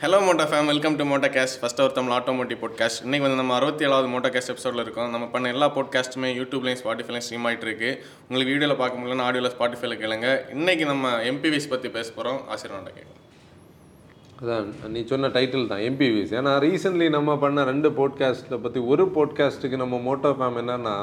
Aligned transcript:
Hello 0.00 0.16
மோட்டா 0.24 0.44
fame 0.48 0.66
welcome 0.70 0.96
to 0.96 1.04
மோட்டா 1.10 1.28
guest 1.34 1.58
first 1.60 1.78
ஒரு 1.82 1.92
தமிழ் 1.98 2.14
ஆட்டோமோட்டிவ் 2.16 2.58
பாட்காஸ்ட் 2.62 2.98
இன்றைக்கி 3.04 3.24
வந்து 3.24 3.38
நம்ம 3.40 3.52
அறுபத்தி 3.58 3.84
ஏழாவது 3.86 4.08
மோட்டா 4.14 4.28
கேஸ்ட் 4.32 4.50
எபிசோடில் 4.52 4.82
இருக்கோம். 4.82 5.06
நம்ம 5.14 5.26
பண்ண 5.34 5.52
எல்லா 5.54 5.66
பாட்காஸ்ட்டுமே 5.76 6.30
யூடியூப்லையும் 6.38 6.80
ஸ்பாட்டிஃபைலையும் 6.80 7.24
ஸ்ட்ரீம் 7.26 7.46
ஆகிட்டு 7.48 7.66
இருக்கு. 7.68 7.90
உங்களுக்கு 8.26 8.50
வீடியோவில் 8.54 8.78
பார்க்க 8.80 8.98
முடியலன்னா 9.00 9.26
ஆடியோவில் 9.28 9.52
ஸ்பாட்டிஃபைல 9.54 9.94
கேளுங்க. 10.02 10.26
இன்றைக்கி 10.56 10.86
நம்ம 10.90 11.12
எம்பிவிஸ் 11.30 11.68
பற்றி 11.70 11.90
பேச 11.94 12.10
போகிறோம் 12.16 12.40
ஆசீர்வாதம் 12.54 12.96
கேட்கலாம் 12.98 13.22
அதான் 14.40 14.92
நீ 14.96 15.02
சொன்ன 15.12 15.30
டைட்டில் 15.36 15.64
தான் 15.72 15.84
எம்பிவிஸ் 15.88 16.34
ஏன்னா 16.40 16.52
ரீசெண்ட்லி 16.66 17.08
நம்ம 17.16 17.38
பண்ண 17.44 17.64
ரெண்டு 17.70 17.90
போட்காஸ்ட்டை 18.00 18.58
பற்றி 18.66 18.82
ஒரு 18.94 19.06
போட்காஸ்ட்டுக்கு 19.16 19.80
நம்ம 19.84 20.02
மோட்டோ 20.08 20.32
ஃபேம் 20.40 20.60
என்னென்னா 20.62 20.94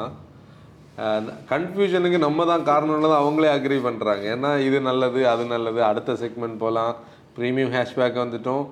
கன்ஃபியூஷனுக்கு 1.52 2.20
நம்ம 2.26 2.46
தான் 2.52 2.68
காரணம்னு 2.70 3.12
அவங்களே 3.22 3.50
அக்ரி 3.56 3.80
பண்ணுறாங்க 3.88 4.30
ஏன்னா 4.36 4.52
இது 4.68 4.80
நல்லது 4.90 5.22
அது 5.34 5.46
நல்லது 5.56 5.82
அடுத்த 5.90 6.18
செக்மெண்ட் 6.24 6.58
போகலாம் 6.64 6.94
ப்ரீமியம் 7.36 7.76
ஹேஷ்பேக் 7.76 8.24
வந்துட்டோம். 8.24 8.64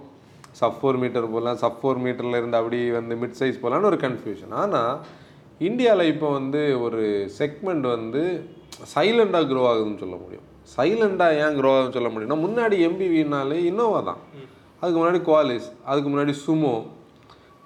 சப் 0.55 0.79
ஃபோர் 0.79 1.01
மீட்டர் 1.03 1.33
போகலாம் 1.35 1.57
சப் 1.57 1.79
ஃபோர் 1.81 2.01
மீட்டரில் 2.05 2.39
இருந்து 2.41 2.57
அப்படி 2.57 2.79
வந்து 2.91 3.15
மிட் 3.17 3.39
சைஸ் 3.41 3.61
போகலான்னு 3.63 3.91
ஒரு 3.91 3.99
கன்ஃபியூஷன் 4.07 4.55
ஆனால் 4.63 4.95
இந்தியாவில் 5.61 6.11
இப்போ 6.13 6.29
வந்து 6.33 6.61
ஒரு 6.81 7.03
செக்மெண்ட் 7.39 7.87
வந்து 7.97 8.23
சைலண்டாக 8.95 9.47
க்ரோ 9.51 9.63
ஆகுதுன்னு 9.71 10.03
சொல்ல 10.03 10.17
முடியும். 10.23 10.47
சைலண்டாக 10.77 11.39
ஏன் 11.43 11.57
க்ரோ 11.59 11.71
ஆகுதுன்னு 11.73 11.97
சொல்ல 11.97 12.11
முடியும்னா 12.13 12.39
முன்னாடி 12.47 12.77
எம்பிவினாலே 12.89 13.59
இன்னோவா 13.71 14.01
தான். 14.11 14.21
அதுக்கு 14.83 14.99
முன்னாடி 15.01 15.21
குவாலிஸ் 15.29 15.69
அதுக்கு 15.85 16.09
முன்னாடி 16.11 16.35
சுமோ 16.47 16.75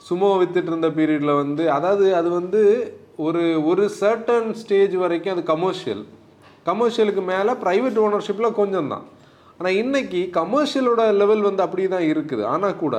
சுமோ 0.02 0.30
வித்துட்டு 0.40 0.70
இருந்த 0.72 0.88
பீரியடில் 0.88 1.40
வந்து 1.42 1.64
அதாவது 1.70 2.06
அது 2.14 2.28
வந்து 2.30 2.60
ஒரு 3.18 3.42
ஒரு 3.70 3.84
சர்டன் 4.00 4.48
ஸ்டேஜ் 4.54 4.94
வரைக்கும் 4.96 5.34
அது 5.34 5.42
கமர்ஷியல் 5.52 6.02
கமர்ஷியலுக்கு 6.66 7.22
மேலே 7.32 7.52
ப்ரைவேட் 7.64 7.98
ஓனர்ஷிப்பில் 7.98 8.56
கொஞ்சம் 8.60 8.88
தான் 8.88 9.04
ஆனால் 9.58 9.76
இன்றைக்கி 9.82 10.20
கமர்ஷியலோட 10.38 11.02
லெவல் 11.20 11.46
வந்து 11.48 11.62
அப்படி 11.64 11.84
தான் 11.94 12.08
இருக்குது. 12.12 12.42
ஆனால் 12.54 12.80
கூட 12.82 12.96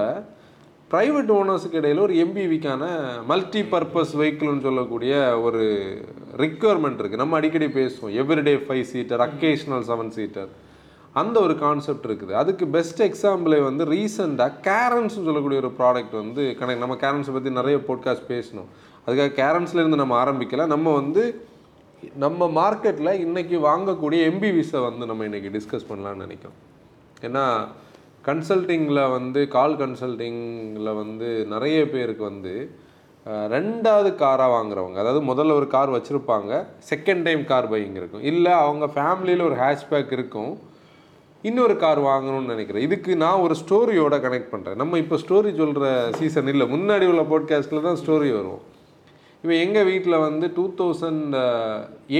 ப்ரைவேட் 0.91 1.31
ஓனர்ஸுக்கு 1.37 1.79
இடையில் 1.79 2.03
ஒரு 2.05 2.13
எம்பிவிக்கான 2.23 2.83
மல்டி 3.31 3.61
பர்பஸ் 3.71 4.13
வெஹிக்கிள்னு 4.19 4.65
சொல்லக்கூடிய 4.67 5.13
ஒரு 5.47 5.63
ரிக்குவயர்மெண்ட் 6.43 7.01
இருக்குது 7.01 7.21
நம்ம 7.23 7.37
அடிக்கடி 7.39 7.67
பேசுவோம் 7.79 8.15
everyday 8.21 8.55
five 8.67 8.85
seater 8.93 9.23
occasional 9.27 9.85
seven 9.89 10.13
seater 10.17 10.49
அந்த 11.21 11.37
ஒரு 11.45 11.53
கான்செப்ட் 11.63 12.07
இருக்குது. 12.09 12.33
அதுக்கு 12.41 12.65
பெஸ்ட் 12.77 13.01
எக்ஸாம்பிளே 13.07 13.59
வந்து 13.67 13.83
ரீசெண்டாக 13.93 14.57
கேரன்ஸ்னு 14.69 15.27
சொல்லக்கூடிய 15.29 15.59
ஒரு 15.63 15.71
ப்ராடக்ட் 15.79 16.15
வந்து 16.21 16.43
கணக்கு 16.59 16.85
நம்ம 16.85 16.97
கேரன்ஸை 17.03 17.33
பற்றி 17.35 17.53
நிறைய 17.59 17.77
போட்காஸ்ட் 17.89 18.27
பேசணும் 18.33 18.69
அதுக்காக 19.05 19.31
கேரன்ஸ்லேருந்து 19.41 20.01
நம்ம 20.03 20.15
ஆரம்பிக்கல. 20.23 20.65
நம்ம 20.75 20.93
வந்து 21.01 21.23
நம்ம 22.23 22.47
மார்க்கெட்டில் 22.59 23.19
இன்றைக்கி 23.25 23.57
வாங்கக்கூடிய 23.69 24.19
எம்பிவிஸை 24.31 24.79
வந்து 24.87 25.03
நம்ம 25.09 25.25
இன்றைக்கி 25.29 25.49
டிஸ்கஸ் 25.55 25.87
பண்ணலான்னு 25.89 26.25
நினைக்கிறோம். 26.25 26.57
ஏன்னா 27.27 27.45
கன்சல்ட்டிங்கில் 28.27 29.01
வந்து 29.15 29.41
கால் 29.55 29.75
கன்சல்ட்டிங்கில் 29.81 30.91
வந்து 31.01 31.29
நிறைய 31.53 31.79
பேருக்கு 31.93 32.23
வந்து 32.31 32.53
ரெண்டாவது 33.55 34.09
காராக 34.21 34.53
வாங்குறவங்க 34.55 35.01
அதாவது 35.03 35.21
முதல்ல 35.31 35.57
ஒரு 35.59 35.67
கார் 35.75 35.95
வச்சுருப்பாங்க 35.95 36.61
செகண்ட் 36.91 37.25
டைம் 37.27 37.43
கார் 37.51 37.71
பையிங் 37.73 37.97
இருக்கும். 38.01 38.25
இல்லை 38.31 38.53
அவங்க 38.65 38.85
ஃபேமிலியில் 38.95 39.47
ஒரு 39.49 39.57
ஹேஷ்பேக் 39.63 40.15
இருக்கும் 40.17 40.53
இன்னொரு 41.43 41.75
கார் 41.83 41.99
வாங்கணும்னு 42.11 42.53
நினைக்கிறேன். 42.53 42.85
இதுக்கு 42.87 43.11
நான் 43.25 43.43
ஒரு 43.47 43.55
ஸ்டோரியோட 43.63 44.15
கனெக்ட் 44.23 44.53
பண்ணுறேன் 44.53 44.81
நம்ம 44.83 44.97
இப்போ 45.03 45.17
ஸ்டோரி 45.25 45.51
சொல்கிற 45.61 45.85
சீசன் 46.19 46.51
இல்லை 46.53 46.67
முன்னாடி 46.75 47.05
உள்ள 47.11 47.23
போட்காஸ்ட்டில் 47.33 47.87
தான் 47.89 48.01
ஸ்டோரி 48.03 48.31
வரும். 48.39 48.63
இப்போ 49.47 49.59
எங்கள் 49.65 49.85
வீட்டில் 49.89 50.15
வந்து 50.25 50.45
டூ 50.55 50.63
தௌசண்ட் 50.79 51.35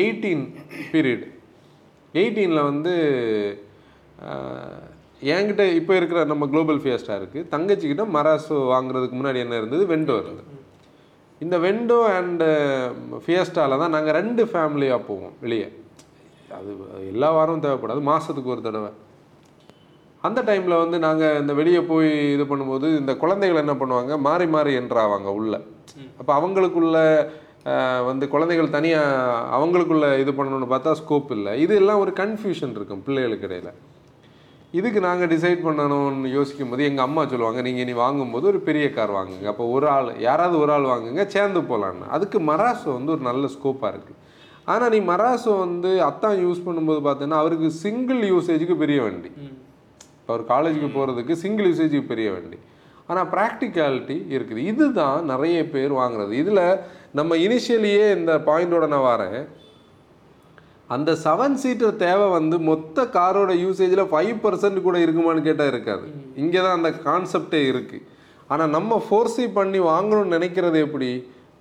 எயிட்டீன் 0.01 0.43
பீரியட் 0.91 1.25
எயிட்டீனில் 2.13 2.61
வந்து 2.67 2.93
என்கிட்ட 5.33 5.63
இப்போ 5.79 5.93
இருக்கிற 5.97 6.21
நம்ம 6.31 6.47
குளோபல் 6.53 6.79
ஃபியஸ்டாக 6.85 7.19
இருக்குது 7.19 7.49
தங்கச்சிக்கிட்ட 7.55 8.05
மராசோ 8.15 8.59
வாங்குறதுக்கு 8.71 9.19
முன்னாடி 9.19 9.43
என்ன 9.43 9.59
இருந்தது? 9.61 9.83
வெண்டோ 9.91 10.15
இருந்தது. 10.23 10.55
இந்த 11.41 11.55
வெண்டோ 11.65 11.99
அண்டு 12.15 12.49
ஃபியஸ்டாவில் 13.25 13.81
தான் 13.83 13.95
நாங்கள் 13.97 14.17
ரெண்டு 14.21 14.45
ஃபேமிலியாக 14.53 15.07
போவோம் 15.09 15.37
வெளியே. 15.45 15.69
அது 16.59 16.71
எல்லா 17.13 17.31
வாரமும் 17.39 17.67
தேவைப்படாது. 17.67 18.03
மாதத்துக்கு 18.11 18.55
ஒரு 18.57 18.63
தடவை. 18.67 18.91
அந்த 20.27 20.41
டைமில் 20.51 20.81
வந்து 20.83 20.99
நாங்கள் 21.09 21.41
இந்த 21.43 21.55
வெளியே 21.61 21.81
போய் 21.93 22.13
இது 22.35 22.45
பண்ணும்போது 22.53 22.89
இந்த 23.01 23.15
குழந்தைகள் 23.23 23.65
என்ன 23.65 23.75
பண்ணுவாங்க? 23.81 24.15
மாறி 24.29 24.47
மாறி 24.57 24.73
என்றாவாங்க 24.83 25.31
உள்ளே. 25.41 25.61
அப்போ 26.19 26.31
அவங்களுக்குள்ள 26.39 26.97
வந்து 28.07 28.25
குழந்தைகள் 28.33 28.75
தனியாக 28.75 29.37
அவங்களுக்குள்ள 29.55 30.07
இது 30.23 30.31
பண்ணணும்னு 30.37 30.67
பார்த்தா 30.73 30.91
ஸ்கோப் 30.99 31.31
இல்லை. 31.35 31.53
இது 31.63 31.73
எல்லாம் 31.81 32.01
ஒரு 32.03 32.11
கன்ஃபியூஷன் 32.19 32.75
இருக்கும் 32.77 33.01
பிள்ளைகளுக்கு 33.07 33.47
இடையில. 33.47 33.71
இதுக்கு 34.77 34.99
நாங்கள் 35.07 35.29
டிசைட் 35.33 35.65
பண்ணணும்னு 35.65 36.29
யோசிக்கும் 36.35 36.71
போது 36.71 36.87
எங்கள் 36.89 37.05
அம்மா 37.07 37.21
சொல்லுவாங்க 37.31 37.59
நீங்கள் 37.67 37.83
இனி 37.85 37.93
வாங்கும்போது 38.03 38.45
ஒரு 38.51 38.59
பெரிய 38.67 38.85
கார் 38.97 39.13
வாங்குங்க. 39.17 39.47
அப்போ 39.53 39.65
ஒரு 39.75 39.87
ஆள் 39.95 40.09
யாராவது 40.27 40.55
ஒரு 40.63 40.71
ஆள் 40.75 40.87
வாங்குங்க 40.93 41.23
சேர்ந்து 41.35 41.61
போகலான்னு 41.71 42.07
அதுக்கு 42.17 42.39
மராசோ 42.51 42.89
வந்து 42.97 43.13
ஒரு 43.15 43.23
நல்ல 43.29 43.49
ஸ்கோப்பாக 43.55 43.91
இருக்குது 43.93 44.19
ஆனால் 44.73 44.91
நீ 44.95 44.99
மராசோ 45.11 45.51
வந்து 45.65 45.91
அத்தான் 46.09 46.39
யூஸ் 46.45 46.65
பண்ணும்போது 46.67 47.01
பார்த்தீங்கன்னா 47.07 47.41
அவருக்கு 47.43 47.67
சிங்கிள் 47.83 48.21
யூசேஜுக்கு 48.33 48.75
பெரிய 48.83 48.99
வண்டி. 49.05 49.31
இப்போ 50.19 50.31
அவர் 50.33 50.43
காலேஜுக்கு 50.53 50.89
போகிறதுக்கு 50.97 51.35
சிங்கிள் 51.43 51.69
யூசேஜுக்கு 51.71 52.11
பெரிய 52.13 52.29
வண்டி. 52.35 52.59
ஆனால் 53.09 53.29
ப்ராக்டிகாலிட்டி 53.35 54.17
இருக்குது. 54.35 54.63
இதுதான் 54.71 55.19
நிறைய 55.31 55.57
பேர் 55.73 55.93
வாங்குறது. 56.01 56.33
இதில் 56.41 56.63
நம்ம 57.19 57.35
இனிஷியலியே 57.45 58.05
இந்த 58.17 58.33
பாயிண்டோட 58.49 58.87
நான் 58.93 59.09
வரேன். 59.13 59.39
அந்த 60.95 61.11
செவன் 61.23 61.57
சீட்டர் 61.61 61.97
தேவை 62.03 62.27
வந்து 62.35 62.57
மொத்த 62.67 63.05
காரோட 63.15 63.51
யூசேஜில் 63.63 64.09
ஃபைவ் 64.11 64.35
பர்சன்ட் 64.43 64.85
கூட 64.85 64.97
இருக்குமான்னு 65.05 65.47
கேட்டால் 65.47 65.71
இருக்காது. 65.73 66.05
இங்கே 66.43 66.59
தான் 66.65 66.77
அந்த 66.79 66.91
கான்செப்டே 67.07 67.61
இருக்குது 67.71 68.05
ஆனால் 68.51 68.73
நம்ம 68.75 69.01
ஃபோர்ஸி 69.05 69.45
பண்ணி 69.57 69.79
வாங்கணும்னு 69.91 70.35
நினைக்கிறது 70.37 70.77
எப்படி? 70.85 71.09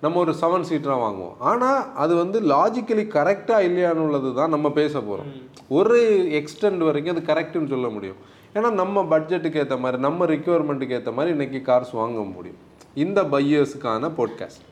நம்ம 0.03 0.19
ஒரு 0.23 0.33
செவன் 0.41 0.67
சீட்டராக 0.69 1.03
வாங்குவோம். 1.03 1.35
ஆனால் 1.49 1.79
அது 2.03 2.13
வந்து 2.23 2.37
லாஜிக்கலி 2.53 3.05
கரெக்டாக 3.15 3.67
இல்லையான்னு 3.67 4.03
உள்ளது 4.07 4.29
தான் 4.39 4.53
நம்ம 4.55 4.67
பேச 4.79 4.93
போகிறோம் 5.07 5.31
ஒரு 5.77 5.97
எக்ஸ்டெண்ட் 6.39 6.83
வரைக்கும் 6.87 7.15
அது 7.15 7.23
கரெக்டுன்னு 7.31 7.73
சொல்ல 7.75 7.89
முடியும். 7.95 8.19
ஏன்னா 8.57 8.71
நம்ம 8.71 9.03
பட்ஜெட்டுக்கு 9.03 9.57
ஏற்ற 9.57 9.77
மாதிரி 9.77 10.01
நம்ம 10.01 10.25
ரிக்குவயர்மெண்ட்டுக்கு 10.25 10.91
ஏற்ற 10.91 11.11
மாதிரி 11.11 11.35
இன்றைக்கி 11.35 11.61
கார்ஸ் 11.61 11.91
வாங்க 11.91 12.21
முடியும். 12.21 12.59
இந்த 12.95 13.23
பையர்ஸுக்கான 13.23 14.09
போட்காஸ்ட் 14.17 14.63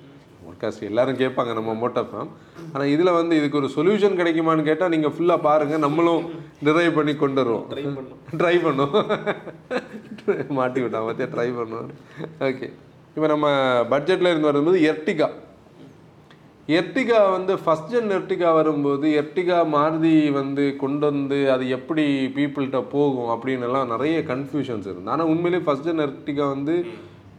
பாட்காஸ்ட் 0.45 0.83
எல்லாரும் 0.83 1.17
கேட்பாங்க 1.17 1.53
நம்ம 1.53 1.71
மோட்டோ 1.73 2.01
ஃபேம் 2.09 2.29
ஆனால் 2.73 2.87
இதில் 2.87 3.11
வந்து 3.11 3.35
இதுக்கு 3.35 3.57
ஒரு 3.57 3.69
சொல்யூஷன் 3.75 4.17
கிடைக்குமான்னு 4.19 4.63
கேட்டால் 4.63 4.89
நீங்கள் 4.89 5.11
ஃபுல்லாக 5.11 5.41
பாருங்கள் 5.41 5.77
நம்மளும் 5.77 6.25
நிறைவு 6.61 6.91
பண்ணி 6.93 7.15
கொண்டு 7.15 7.43
வருவோம் 7.43 7.65
ட்ரை 8.37 8.55
பண்ணும். 8.63 8.93
மாட்டி 10.59 10.81
விட்டான் 10.81 11.05
பார்த்தியா 11.07 11.29
ட்ரை 11.35 11.49
பண்ணுவோம் 11.51 11.89
ஓகே 12.39 12.67
இப்போ 13.15 13.27
நம்ம 13.27 13.47
பட்ஜெட்டில் 13.89 14.29
இருந்து 14.29 14.51
வரும்போது 14.51 14.79
எர்டிகா 14.91 15.27
எர்டிகா 16.73 17.17
வந்து 17.33 17.53
ஃபஸ்ட் 17.63 17.91
ஜென் 17.93 18.13
எர்டிகா 18.15 18.51
வரும்போது 18.57 19.07
எர்டிகா 19.19 19.57
மாருதி 19.73 20.13
வந்து 20.37 20.63
கொண்டு 20.83 21.05
வந்து 21.09 21.37
அது 21.55 21.65
எப்படி 21.75 22.05
பீப்புள்கிட்ட 22.37 22.79
போகும் 22.93 23.29
அப்படின்னுலாம் 23.33 23.91
நிறைய 23.93 24.15
கன்ஃபியூஷன்ஸ் 24.31 24.87
இருந்தது. 24.89 25.11
ஆனால் 25.15 25.29
உண்மையிலேயே 25.33 25.65
ஃபஸ்ட் 25.65 25.85
ஜென் 25.87 26.03
எர்டிகா 26.05 26.45
வந்து 26.55 26.75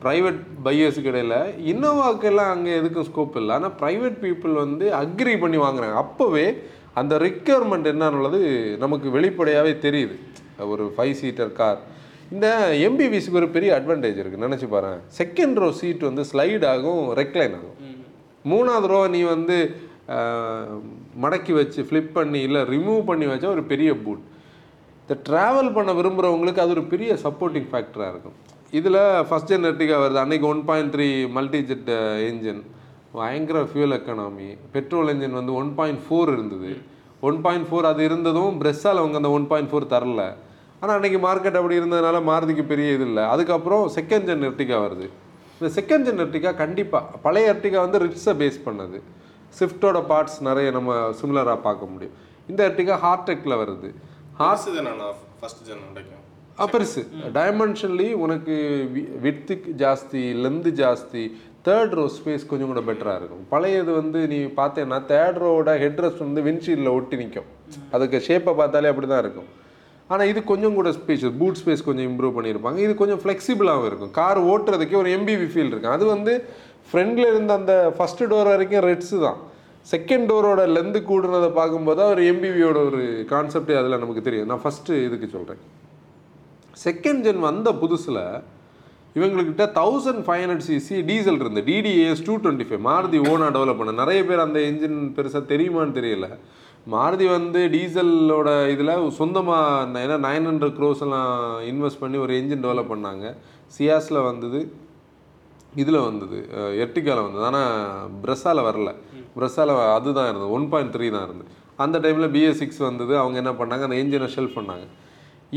ப்ரைவேட் 0.04 0.40
பையர்ஸுக்கு 0.66 1.10
இடையில் 1.12 1.38
இன்னோவாக்கெல்லாம் 1.72 2.52
அங்கே 2.54 2.72
எதுக்கும் 2.80 3.08
ஸ்கோப் 3.10 3.38
இல்லை. 3.40 3.52
ஆனால் 3.58 3.74
ப்ரைவேட் 3.82 4.22
பீப்புள் 4.24 4.54
வந்து 4.64 4.86
அக்ரி 5.02 5.34
பண்ணி 5.44 5.60
வாங்குறாங்க. 5.64 5.96
அப்போவே 6.04 6.46
அந்த 7.02 7.14
ரிக்குயர்மெண்ட் 7.26 7.90
என்னன்னுள்ளது 7.92 8.40
நமக்கு 8.84 9.08
வெளிப்படையாகவே 9.16 9.74
தெரியுது. 9.86 10.16
ஒரு 10.72 10.86
ஃபைவ் 10.96 11.16
சீட்டர் 11.22 11.52
கார் 11.60 11.80
இந்த 12.34 12.46
எம்பிவிஸுக்கு 12.86 13.40
ஒரு 13.40 13.50
பெரிய 13.56 13.72
அட்வான்டேஜ் 13.78 14.20
இருக்குது 14.20 14.46
நினச்சி 14.46 14.68
பாருங்க. 14.76 14.96
செகண்ட் 15.18 15.58
ரோ 15.62 15.68
சீட் 15.80 16.08
வந்து 16.10 16.22
ஸ்லைட் 16.30 16.64
ஆகும் 16.74 17.02
ரெக்லைன் 17.22 17.56
ஆகும். 17.58 17.76
மூணாவது 18.52 18.88
ரோ 18.92 19.00
நீ 19.16 19.20
வந்து 19.34 19.56
மடக்கி 21.22 21.52
வச்சு 21.60 21.80
ஃப்ளிப் 21.88 22.10
பண்ணி 22.18 22.40
இல்லை 22.48 22.60
ரிமூவ் 22.74 23.00
பண்ணி 23.10 23.26
வச்சா 23.30 23.48
ஒரு 23.56 23.64
பெரிய 23.72 23.92
பூட் 24.04 24.24
இந்த 25.02 25.14
ட்ராவல் 25.28 25.70
பண்ண 25.76 25.90
விரும்புகிறவங்களுக்கு 25.98 26.62
அது 26.64 26.74
ஒரு 26.76 26.84
பெரிய 26.92 27.10
சப்போர்ட்டிங் 27.24 27.68
ஃபேக்டராக 27.72 28.12
இருக்கும். 28.12 28.36
இதில் 28.78 29.00
ஃபஸ்ட் 29.28 29.50
ஜென் 29.50 29.68
எர்டிகா 29.70 29.96
வருது. 30.04 30.18
அன்றைக்கி 30.22 30.46
one 30.52 30.62
point 30.68 30.92
three 30.94 31.08
multi 31.36 31.60
jet 31.68 31.92
engine 32.30 32.62
பயங்கர 33.18 33.58
ஃபியூல் 33.70 33.96
எக்கனாமி 33.98 34.48
பெட்ரோல் 34.72 35.10
என்ஜின் 35.12 35.38
வந்து 35.40 35.52
ஒன் 35.60 35.70
பாயிண்ட் 35.78 36.02
ஃபோர் 36.06 36.32
இருந்தது. 36.36 36.72
ஒன் 37.28 37.38
பாயிண்ட் 37.44 37.68
ஃபோர் 37.68 37.90
அது 37.90 38.02
இருந்ததும் 38.08 38.56
பிரெஸ்ஸால் 38.62 39.00
அவங்க 39.02 39.16
அந்த 39.20 39.30
ஒன் 39.36 39.46
பாயிண்ட் 39.52 39.70
ஃபோர் 39.72 39.92
தரல. 39.94 40.24
ஆனால் 40.80 40.96
அன்னைக்கு 40.96 41.20
மார்க்கெட் 41.28 41.58
அப்படி 41.60 41.78
இருந்ததுனால 41.80 42.16
மாருதிக்கு 42.30 42.64
பெரிய 42.72 42.96
இது 42.96 43.06
இல்லை. 43.10 43.24
அதுக்கப்புறம் 43.34 43.84
செகண்ட் 43.98 44.28
ஜென் 44.30 44.46
எர்டிகா 44.50 44.78
வருது. 44.86 45.06
இந்த 45.58 45.68
செகண்ட் 45.78 46.06
ஜென் 46.06 46.22
எர்டிகா 46.24 46.50
கண்டிப்பாக 46.62 47.18
பழைய 47.26 47.52
எர்டிகா 47.54 47.78
வந்து 47.86 48.00
ரிட்ஸை 48.06 48.34
பேஸ் 48.42 48.58
பண்ணது. 48.66 48.98
ஸ்விஃப்டோட 49.58 49.98
பார்ட்ஸ் 50.12 50.38
நிறைய 50.48 50.70
நம்ம 50.76 50.94
சிமிலராக 51.20 51.58
பார்க்க 51.66 51.92
முடியும். 51.94 52.16
இந்த 52.50 52.60
எர்டிகா 52.70 52.96
ஹார்டெக்கில் 53.04 53.60
வருது. 53.62 53.90
ஹார்ஸ் 54.40 54.66
ஃபஸ்ட் 55.40 55.64
ஜென் 55.68 55.84
பெருசு. 56.72 57.02
டைமென்ஷன்லி 57.38 58.06
உனக்கு 58.24 58.54
வித்துக்கு 59.24 59.70
ஜாஸ்தி 59.82 60.22
லென்த்து 60.44 60.70
ஜாஸ்தி 60.82 61.22
தேர்ட் 61.66 61.94
ரோ 61.98 62.04
ஸ்பேஸ் 62.14 62.46
கொஞ்சம் 62.50 62.70
கூட 62.70 62.80
பெட்டராக 62.88 63.18
இருக்கும். 63.20 63.44
பழையது 63.52 63.92
வந்து 64.00 64.20
நீ 64.32 64.38
பார்த்தேன்னா 64.60 64.98
தேர்ட் 65.12 65.40
ரோவோட 65.42 65.72
ஹெட்ரஸ்ட் 65.84 66.24
வந்து 66.26 66.42
விண்ட்ஷீல்டில் 66.48 66.94
ஒட்டி 66.98 67.16
நிற்கும் 67.22 67.48
அதுக்கு 67.96 68.18
ஷேப்பை 68.28 68.52
பார்த்தாலே 68.60 68.90
அப்படி 68.92 69.08
தான் 69.12 69.22
இருக்கும். 69.24 69.48
ஆனால் 70.12 70.28
இது 70.32 70.40
கொஞ்சம் 70.50 70.76
கூட 70.78 70.88
ஸ்பேஸ் 70.98 71.24
பூட் 71.40 71.58
ஸ்பேஸ் 71.60 71.86
கொஞ்சம் 71.88 72.06
இம்ப்ரூவ் 72.10 72.36
பண்ணியிருப்பாங்க. 72.36 72.78
இது 72.86 72.92
கொஞ்சம் 73.00 73.20
ஃப்ளெக்சிபிளாகவும் 73.22 73.88
இருக்கும். 73.90 74.12
கார் 74.18 74.40
ஓட்டுறதுக்கே 74.52 74.98
ஒரு 75.02 75.10
எம்பிவி 75.18 75.46
ஃபீல் 75.52 75.70
இருக்கும். 75.72 75.94
அது 75.96 76.04
வந்து 76.14 76.32
ஃப்ரண்ட்ல 76.90 77.24
இருந்த 77.32 77.52
அந்த 77.60 77.74
ஃபஸ்ட்டு 77.96 78.28
டோர் 78.32 78.50
வரைக்கும் 78.52 78.84
ரெட்ஸு 78.90 79.16
தான். 79.26 79.38
செகண்ட் 79.92 80.28
டோரோட 80.30 80.60
லென்த்து 80.74 81.00
கூடுறதை 81.08 81.48
பார்க்கும்போது 81.58 81.98
தான் 82.00 82.12
ஒரு 82.14 82.22
எம்பிவியோட 82.32 82.78
ஒரு 82.90 83.02
கான்செப்டே 83.32 83.74
அதில் 83.80 84.02
நமக்கு 84.04 84.26
தெரியும். 84.28 84.48
நான் 84.52 84.62
ஃபஸ்ட்டு 84.64 85.00
இதுக்கு 85.06 85.28
சொல்கிறேன் 85.34 85.62
செகண்ட் 86.84 87.24
ஜென் 87.26 87.42
வந்த 87.48 87.68
புதுசில் 87.82 88.22
இவங்கக்கிட்ட 89.18 89.64
thousand 89.78 90.22
five 90.24 90.42
hundred 90.44 90.66
CC 90.68 90.96
diesel 91.10 91.40
இருந்து 91.42 91.60
டிடிஏஎஸ் 91.68 92.24
டூ 92.26 92.34
டுவெண்ட்டி 92.44 92.66
ஃபைவ் 92.70 92.82
மாருதி 92.88 93.18
ஓனாக 93.30 93.50
டெவலப் 93.56 93.78
பண்ண. 93.80 93.92
நிறைய 94.02 94.20
பேர் 94.30 94.44
அந்த 94.46 94.58
என்ஜின் 94.70 94.98
பெருசாக 95.18 95.42
தெரியுமான்னு 95.52 95.96
தெரியல. 95.98 96.28
மாருதி 96.92 97.26
வந்து 97.30 97.60
டீசலோட 97.72 98.48
இதில் 98.72 98.92
சொந்தமாக 99.10 100.02
ஏன்னா 100.02 100.16
நைன் 100.26 100.44
ஹண்ட்ரட் 100.48 100.76
க்ரோஸ் 100.76 101.02
எல்லாம் 101.06 101.32
இன்வெஸ்ட் 101.70 102.00
பண்ணி 102.02 102.18
ஒரு 102.24 102.32
என்ஜின் 102.40 102.62
டெவலப் 102.64 102.92
பண்ணாங்க. 102.92 103.24
சியாஸில் 103.76 104.18
வந்தது 104.28 104.60
இதில் 105.82 105.98
வந்தது 106.08 106.38
எர்டிகாவில் 106.84 107.24
வந்தது. 107.26 107.44
ஆனால் 107.48 107.72
பிரஸாவில் 108.22 108.66
வரல. 108.68 108.92
ப்ரெஸ்ஸால் 109.36 109.72
அதுதான் 109.96 110.28
இருந்தது. 110.30 110.52
ஒன் 110.58 110.68
பாயிண்ட் 110.68 110.94
த்ரீ 110.96 111.08
தான் 111.16 111.26
இருந்தது. 111.28 111.50
அந்த 111.84 111.96
டைமில் 112.04 112.32
பிஎஸ் 112.36 112.60
சிக்ஸ் 112.62 112.80
வந்தது. 112.88 113.12
அவங்க 113.22 113.36
என்ன 113.42 113.54
பண்ணாங்க? 113.60 113.88
அந்த 113.88 113.98
என்ஜினை 114.02 114.28
ஷெல்ஃப் 114.36 114.56
பண்ணாங்க. 114.58 114.86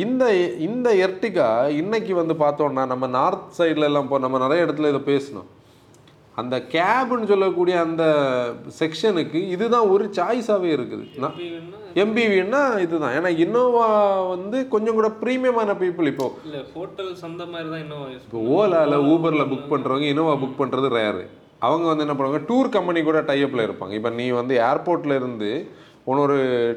இந்த 0.05 0.23
இந்த 0.67 0.89
எர்டிகா 1.05 1.47
இன்னைக்கு 1.81 2.13
வந்து 2.15 2.33
பார்த்தோன்னா 2.43 2.83
நம்ம 2.93 3.07
நார்த் 3.19 3.47
சைடில் 3.59 3.89
எல்லாம் 3.91 4.07
போ 4.07 4.19
நம்ம 4.25 4.37
நிறைய 4.37 4.65
இடத்துல 4.65 4.91
இதை 4.93 5.01
பேசணும் 5.13 5.47
அந்த 6.39 6.55
கேப்னு 6.73 7.29
சொல்லக்கூடிய 7.31 7.75
அந்த 7.87 8.03
செக்ஷனுக்கு 8.79 9.39
இதுதான் 9.55 9.91
ஒரு 9.93 10.05
சாய்ஸாகவே 10.17 10.69
இருக்குது. 10.77 11.05
எம்பிவின்னா 12.03 12.61
இதுதான். 12.85 13.15
ஏன்னா 13.17 13.29
இன்னோவா 13.45 13.87
வந்து 14.33 14.57
கொஞ்சம் 14.73 14.97
கூட 14.99 15.07
ப்ரீமியமான 15.21 15.75
பீப்புள் 15.81 16.11
இப்போ. 16.13 16.27
இல்ல 16.47 16.59
ஹோட்டல்ஸ் 16.75 17.23
அந்த 17.29 17.45
மாதிரி 17.53 17.69
தான் 17.73 17.83
use 18.15 18.23
இப்போ 18.27 18.41
ஓலாவில் 18.59 19.05
ஊபரில் 19.13 19.49
புக் 19.53 19.71
பண்ணுறவங்க 19.73 20.07
இனோவா 20.13 20.35
புக் 20.43 20.61
பண்ணுறது 20.61 20.89
ரேரு 20.99 21.25
அவங்க 21.67 21.85
வந்து 21.91 22.05
என்ன 22.05 22.15
பண்ணுவாங்க 22.15 22.41
டூர் 22.49 22.73
கம்பெனி 22.75 22.99
கூட 23.09 23.21
டைப்பில் 23.29 23.67
இருப்பாங்க. 23.67 23.93
இப்போ 23.99 24.11
நீ 24.19 24.25
வந்து 24.41 24.55
ஏர்போர்ட்ல 24.69 25.19
இருந்து 25.21 25.51
ஒரு 26.11 26.35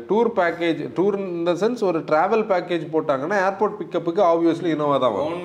டூர் 0.08 0.28
பேக்கேஜ் 0.38 0.80
டூர் 0.96 1.14
இந்த 1.20 1.50
சென்ஸ் 1.60 1.82
ஒரு 1.90 1.98
ட்ராவல் 2.08 2.42
பேக்கேஜ் 2.50 2.82
போட்டாங்கன்னா 2.94 3.36
ஏர்போர்ட் 3.44 3.78
பிக்கப்புக்கு 3.78 4.22
ஆப்வியஸ்லி 4.30 4.70
இனோவா 4.74 4.96
தான் 5.04 5.14
வரும். 5.18 5.44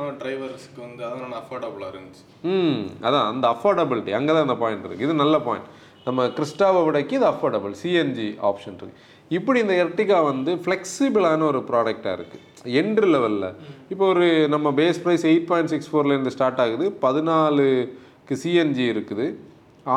ஓன் 0.00 0.16
டிரைவர்ஸ்க்கு 0.22 0.80
வந்து 0.86 1.02
அதான் 1.08 1.36
அஃபோர்டபுளாக 1.42 1.92
இருந்துச்சு. 1.92 2.24
ம் 2.54 2.82
அதான் 3.06 3.26
அந்த 3.32 3.44
அஃபோர்டபிலிட்டி 3.54 4.12
அங்கே 4.18 4.32
தான் 4.36 4.46
அந்த 4.48 4.58
பாயிண்ட் 4.62 4.86
இருக்குது 4.88 5.08
இது 5.08 5.16
நல்ல 5.22 5.38
பாயிண்ட் 5.46 5.68
நம்ம 6.06 6.26
கிறிஸ்டாவை 6.36 6.80
விடக்கி 6.86 7.14
இது 7.18 7.26
அஃபோர்டபுள் 7.32 7.74
சிஎன்ஜி 7.82 8.28
ஆப்ஷன் 8.50 8.78
இருக்கு. 8.80 9.00
இப்படி 9.38 9.58
இந்த 9.64 9.74
எர்டிகா 9.82 10.18
வந்து 10.30 10.52
ஃப்ளெக்சிபிளான 10.62 11.44
ஒரு 11.50 11.60
ப்ராடக்டாக 11.70 12.14
இருக்குது 12.18 12.46
என்ட்ரு 12.80 13.08
லெவலில் 13.14 13.50
இப்போ 13.92 14.04
ஒரு 14.12 14.26
நம்ம 14.54 14.70
base 14.78 15.02
price 15.04 15.26
eight 15.32 15.48
point 15.50 15.72
six 15.72 15.90
ஃபோர்லேருந்து 15.90 16.34
start 16.36 16.62
ஆகுது. 16.64 16.86
பதினாலுக்கு 17.04 18.36
சிஎன்ஜி 18.44 18.86
இருக்குது. 18.94 19.26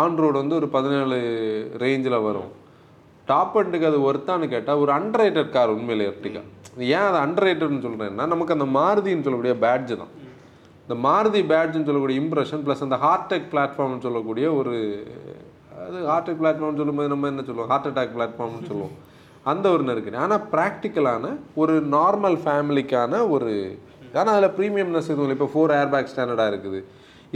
ஆன் 0.01 0.19
ரோடு 0.23 0.37
வந்து 0.41 0.55
ஒரு 0.59 0.67
பதினாலு 0.75 1.17
ரேஞ்சில் 1.83 2.23
வரும். 2.27 2.51
டாப் 3.31 3.55
அண்டுக்கு 3.59 3.89
அது 3.89 3.99
ஒர்த்தான்னு 4.09 4.47
கேட்டால் 4.53 4.81
ஒரு 4.83 4.91
அண்டர் 4.97 5.51
கார் 5.55 5.73
உண்மையில் 5.75 6.07
எர்டிகா 6.11 6.41
ஏன் 6.95 7.07
அதை 7.07 7.19
அண்டர் 7.25 7.45
ரேட்டட்னு 7.47 7.85
சொல்கிறேன்னா 7.85 8.25
நமக்கு 8.33 8.55
அந்த 8.57 8.67
மாருதின்னு 8.77 9.25
சொல்லக்கூடிய 9.25 9.55
பேட்ஜ் 9.65 9.93
தான். 10.01 10.13
இந்த 10.85 10.95
மாருதி 11.07 11.41
பேட்ஜ்னு 11.51 11.87
சொல்லக்கூடிய 11.89 12.17
இம்ப்ரெஷன் 12.23 12.63
ப்ளஸ் 12.65 12.85
அந்த 12.87 12.97
ஹார்டெக் 13.05 13.47
பிளாட்ஃபார்ம்னு 13.51 14.05
சொல்லக்கூடிய 14.05 14.45
ஒரு 14.59 14.73
அது 15.85 15.99
ஹார்டெக் 16.11 16.41
பிளாட்ஃபார்ம்னு 16.41 16.81
சொல்லும்போது 16.81 17.11
நம்ம 17.13 17.29
என்ன 17.31 17.43
சொல்லுவோம்? 17.47 17.69
ஹார்ட் 17.71 17.87
அட்டாக் 17.89 18.15
பிளாட்ஃபார்ம்னு 18.17 18.67
சொல்லுவோம். 18.71 18.95
அந்த 19.51 19.65
ஒரு 19.75 19.83
நெருக்கடி. 19.89 20.17
ஆனால் 20.25 20.43
ப்ராக்டிக்கலான 20.53 21.31
ஒரு 21.61 21.73
நார்மல் 21.95 22.37
ஃபேமிலிக்கான 22.43 23.13
ஒரு 23.35 23.53
ஆனால் 24.19 24.35
அதில் 24.35 24.55
ப்ரீமியம்னஸ் 24.57 25.09
எதுவும் 25.11 25.25
இல்லை. 25.25 25.37
இப்போ 25.39 25.49
ஃபோர் 25.53 25.73
ஏர் 25.79 25.91
பேக் 25.93 26.11
ஸ்டாண்டர்டாக 26.11 26.51
இருக்குது. 26.53 26.79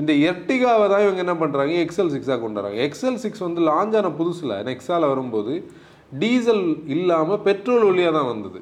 இந்த 0.01 0.11
எர்டிகாவை 0.29 0.85
தான் 0.91 1.03
இவங்க 1.05 1.21
என்ன 1.25 1.35
பண்ணுறாங்க 1.41 1.75
எக்ஸல் 1.83 2.11
சிக்ஸாக 2.15 2.39
கொண்டு 2.41 2.59
வராங்க 2.59 2.79
எக்ஸல் 2.87 3.21
சிக்ஸ் 3.23 3.45
வந்து 3.45 3.61
லாஞ்சான 3.69 4.11
புதுசில் 4.19 4.53
நெக்ஸாவில் 4.69 5.11
வரும்போது 5.13 5.53
டீசல் 6.21 6.65
இல்லாமல் 6.95 7.41
பெட்ரோல் 7.47 7.87
வழியாக 7.89 8.13
தான் 8.17 8.29
வந்தது. 8.33 8.59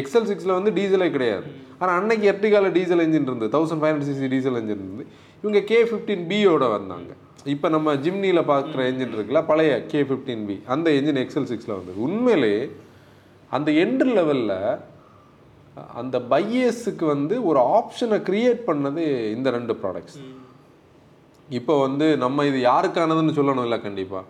எக்ஸல் 0.00 0.28
சிக்ஸில் 0.30 0.56
வந்து 0.58 0.70
டீசலே 0.78 1.08
கிடையாது. 1.16 1.46
ஆனால் 1.80 1.96
அன்னைக்கு 2.00 2.26
எர்டிகால 2.32 2.70
டீசல் 2.76 3.02
என்ஜின் 3.04 3.28
இருந்தது. 3.28 3.50
Thousand 3.56 3.80
five 3.82 3.92
hundred 3.92 4.10
CC 4.10 4.28
diesel 4.34 4.58
engine 4.60 4.82
இருந்து 4.84 5.06
இவங்க 5.42 5.60
கே 5.70 5.78
ஃபிஃப்டீன் 5.88 6.24
பியோட 6.32 6.64
வந்தாங்க. 6.76 7.10
இப்போ 7.54 7.66
நம்ம 7.76 7.94
ஜிம்னியில் 8.04 8.48
பார்க்குற 8.52 8.80
என்ஜின் 8.90 9.14
இருக்குல்ல 9.16 9.42
பழைய 9.50 9.72
கே 9.92 10.00
ஃபிஃப்டீன் 10.08 10.44
பி 10.48 10.56
அந்த 10.74 10.88
என்ஜின் 10.98 11.20
எக்ஸல் 11.24 11.50
சிக்ஸில் 11.52 11.76
வந்தது. 11.78 11.98
உண்மையிலே 12.06 12.54
அந்த 13.56 13.68
என்ட்ரு 13.82 14.10
லெவலில் 14.18 14.56
அந்த 16.00 16.16
பையஸுக்கு 16.32 17.04
வந்து 17.14 17.34
ஒரு 17.48 17.60
ஆப்ஷனை 17.78 18.18
கிரியேட் 18.28 18.62
பண்ணது 18.70 19.02
இந்த 19.36 19.48
ரெண்டு 19.56 19.74
ப்ராடக்ட்ஸ் 19.82 20.18
இப்போ 21.48 21.74
வந்து 21.84 22.06
நம்ம 22.24 22.44
இது 22.48 22.58
யாருக்கானதுன்னு 22.70 23.36
சொல்லணும் 23.38 23.66
இல்லை 23.68 23.78
கண்டிப்பாக 23.84 24.24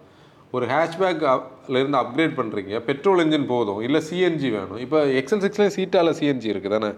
ஒரு 0.56 0.66
ஹேஷ்பேக் 0.72 1.22
இருந்து 1.78 1.98
அப்கிரேட் 2.02 2.36
பண்ணுறீங்க 2.40 2.78
பெட்ரோல் 2.88 3.22
இன்ஜின் 3.24 3.48
போதும். 3.54 3.80
இல்லை 3.86 4.00
சிஎன்ஜி 4.08 4.48
வேணும். 4.56 4.78
இப்போ 4.84 4.98
எக்ஸல் 5.20 5.42
சிக்ஸ்லேயும் 5.44 5.76
சீட்டால 5.78 6.12
சிஎன்ஜி 6.20 6.48
இருக்குது 6.52 6.74
தானே? 6.76 6.90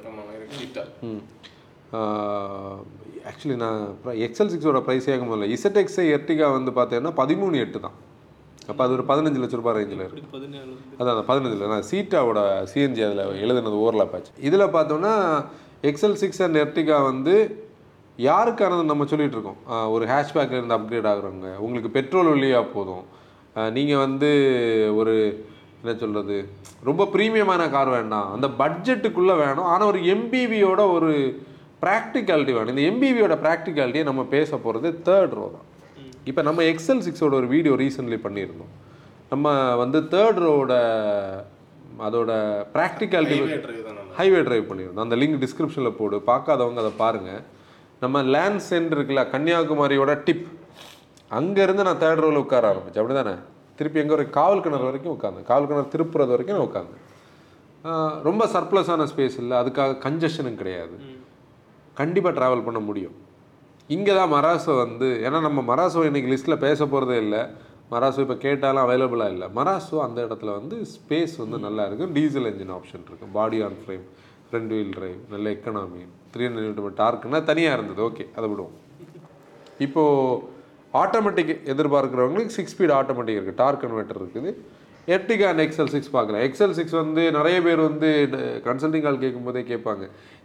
ம். 1.09 1.23
ஆக்சுவலி 3.31 3.57
நான் 3.63 3.81
எக்ஸல் 4.27 4.53
சிக்ஸோட 4.53 4.79
ப்ரைஸ் 4.87 5.09
கேட்கும் 5.09 5.31
போதில்ல 5.31 5.49
இசட்எக்ஸை 5.57 6.05
எர்டிகா 6.17 6.47
வந்து 6.59 6.71
பார்த்தீங்கன்னா 6.79 7.13
பதிமூணு 7.23 7.57
எட்டு 7.65 7.81
தான். 7.87 7.97
அப்போ 8.71 8.81
அது 8.85 8.93
ஒரு 8.97 9.05
பதினஞ்சு 9.11 9.41
லட்ச 9.43 9.59
ரூபாய் 9.61 9.77
ரேஞ்சில் 9.79 10.03
இருக்குது 10.05 10.27
அதான் 11.01 11.29
பதினஞ்சில் 11.31 11.71
நான் 11.75 11.87
சீட்டாவோட 11.91 12.41
சிஎன்ஜி 12.73 13.03
அதில் 13.07 13.25
எழுதுனது 13.45 13.79
ஓவர்லாப் 13.85 14.15
ஆச்சு. 14.17 14.33
இதில் 14.49 14.73
பார்த்தோம்னா 14.77 15.15
எக்ஸல் 15.91 16.19
சிக்ஸ் 16.23 16.43
அண்ட் 16.47 16.59
எர்டிகா 16.65 16.99
வந்து 17.11 17.35
யாருக்கானது 18.19 18.91
நம்ம 18.91 19.07
சொல்லிட்டு 19.13 19.37
இருக்கோம். 19.37 19.61
ஒரு 19.95 20.05
ஹேஷ்பேக்ல 20.13 20.59
இருந்து 20.61 20.77
அப்கிரேட் 20.79 21.09
ஆகுறவங்க. 21.13 21.51
உங்களுக்கு 21.67 21.91
பெட்ரோல் 21.99 22.31
வழியாக 22.35 22.67
போதும். 22.77 23.05
நீங்கள் 23.77 24.03
வந்து 24.07 24.31
ஒரு 25.01 25.15
என்ன 25.83 25.93
சொல்கிறது 26.03 26.37
ரொம்ப 26.89 27.03
ப்ரீமியமான 27.15 27.63
கார் 27.75 27.91
வேண்டாம். 27.97 28.29
அந்த 28.35 28.47
பட்ஜெட்டுக்குள்ளே 28.63 29.35
வேணும். 29.45 29.69
ஆனால் 29.73 29.89
ஒரு 29.93 30.01
எம்பிவியோட 30.15 30.81
ஒரு 30.97 31.13
ப்ராக்டிகாலிட்டி 31.85 32.53
வேணும். 32.57 32.73
இந்த 32.75 32.85
எம்பிவியோட 32.91 33.35
ப்ராக்டிகாலிட்டியை 33.47 34.05
நம்ம 34.11 34.25
பேச 34.35 34.51
போகிறது 34.65 34.89
தேர்ட் 35.09 35.37
ரோ 35.39 35.47
தான். 35.57 35.67
இப்போ 36.31 36.43
நம்ம 36.49 36.63
எக்ஸல் 36.73 37.05
சிக்ஸோட 37.07 37.35
ஒரு 37.41 37.49
வீடியோ 37.55 37.75
ரீசெண்ட்லி 37.83 38.19
பண்ணியிருந்தோம். 38.27 38.75
நம்ம 39.33 39.55
வந்து 39.83 39.99
தேர்ட் 40.15 40.41
ரோட 40.47 40.75
அதோட 42.07 42.33
ப்ராக்டிகாலிட்டி 42.75 43.39
ஹைவே 44.19 44.41
டிரைவ் 44.47 44.69
பண்ணியிருந்தோம். 44.71 45.07
அந்த 45.07 45.17
லிங்க் 45.23 45.41
டிஸ்கிரிப்ஷனில் 45.45 45.99
போடு. 46.01 46.17
பார்க்காதவங்க 46.31 46.81
அதை 46.85 46.93
பாருங்கள் 47.03 47.43
நம்ம 48.05 48.23
லேண்ட் 48.35 48.63
சென்ட் 48.71 48.95
இருக்குல்ல 48.97 49.23
கன்னியாகுமரியோட 49.35 50.13
டிப் 50.27 50.47
அங்கேருந்து 51.39 51.87
நான் 51.89 52.03
தேர்ட் 52.03 52.23
ரோவில் 52.25 52.43
உட்கார 52.45 52.69
ஆரம்பித்தேன் 52.73 53.03
அப்படி 53.03 53.17
தானே 53.21 53.35
திருப்பி 53.79 54.01
எங்கே 54.03 54.15
ஒரு 54.17 54.25
காவல் 54.39 54.63
கிணறு 54.65 54.89
வரைக்கும் 54.89 55.15
உட்காந்தேன் 55.17 55.47
காவல் 55.51 55.69
கிணறு 55.71 55.93
திருப்புறது 55.95 56.35
வரைக்கும் 56.35 56.57
நான் 56.59 56.69
உட்காந்தேன் 56.69 57.07
ரொம்ப 58.29 58.43
சர்ப்ளஸான 58.55 59.07
ஸ்பேஸ் 59.13 59.37
இல்லை. 59.43 59.55
அதுக்காக 59.63 59.99
கஞ்சஷனும் 60.07 60.59
கிடையாது. 60.61 60.97
கண்டிப்பாக 62.01 62.33
ட்ராவல் 62.39 62.67
பண்ண 62.67 62.81
முடியும். 62.89 63.17
இங்கே 63.95 64.13
தான் 64.19 64.33
மராசோ 64.35 64.73
வந்து 64.85 65.09
ஏன்னா 65.27 65.39
நம்ம 65.47 65.61
மராசோ 65.71 66.03
இன்றைக்கி 66.09 66.29
லிஸ்ட்டில் 66.33 66.63
பேச 66.67 66.81
போகிறதே 66.93 67.17
இல்லை. 67.25 67.41
மராசோ 67.95 68.21
இப்போ 68.25 68.37
கேட்டாலும் 68.45 68.83
அவைலபிளாக 68.85 69.35
இல்லை. 69.35 69.47
மராசோ 69.59 69.97
அந்த 70.07 70.19
இடத்துல 70.27 70.51
வந்து 70.59 70.77
ஸ்பேஸ் 70.95 71.35
வந்து 71.43 71.59
நல்லா 71.67 71.85
இருக்கும் 71.89 72.13
டீசல் 72.19 72.49
என்ஜின் 72.51 72.75
ஆப்ஷன் 72.77 73.09
இருக்கும் 73.09 73.35
பாடி 73.39 73.59
ஆன் 73.67 73.81
ஃப்ரேம் 73.83 74.05
ரெண்டு 74.55 74.73
வீல் 74.77 74.95
டிரைவ் 74.99 75.19
நல்ல 75.33 75.49
எக்கனாமி 75.57 76.03
த்ரீ 76.35 76.45
ஹண்ட்ரட் 76.49 76.97
டார்க்குன்னா 77.03 77.41
தனியாக 77.51 77.77
இருந்தது. 77.79 78.01
ஓகே 78.09 78.27
அதை 78.37 78.47
விடுவோம். 78.53 78.77
இப்போது 79.87 80.59
ஆட்டோமேட்டிக் 80.95 81.53
எதிர்பார்க்குறவங்களுக்கு 81.73 82.57
சிக்ஸ் 82.59 82.75
ஸ்பீட் 82.75 82.95
ஆட்டோமேட்டிக் 83.01 83.39
இருக்குது 83.39 83.61
டார்க் 83.63 83.83
கன்வெர்ட்டர் 83.85 84.21
இருக்குது. 84.23 84.53
எர்டிகா 85.15 85.47
அண்ட் 85.51 85.63
எக்ஸல் 85.65 85.93
சிக்ஸ் 85.93 86.13
பார்க்கலாம். 86.17 86.43
எக்ஸல் 86.47 86.75
சிக்ஸ் 86.79 86.97
வந்து 87.03 87.23
நிறைய 87.37 87.59
பேர் 87.67 87.81
வந்து 87.89 88.09
கன்சல்டிங் 88.67 89.05
கால் 89.07 89.23
கேட்கும்போதே 89.23 89.63
கேட்பாங்க. 89.71 90.05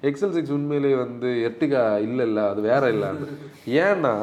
எக்ஸல் 0.10 0.36
சிக்ஸ் 0.36 0.54
உண்மையிலேயே 0.58 0.98
வந்து 1.06 1.30
எர்டிகா 1.48 1.82
இல்லை 2.08 2.26
இல்லை 2.30 2.44
அது 2.52 2.62
வேற 2.70 2.84
இல்லை 2.96 3.10
ஏன்னா 3.86 4.14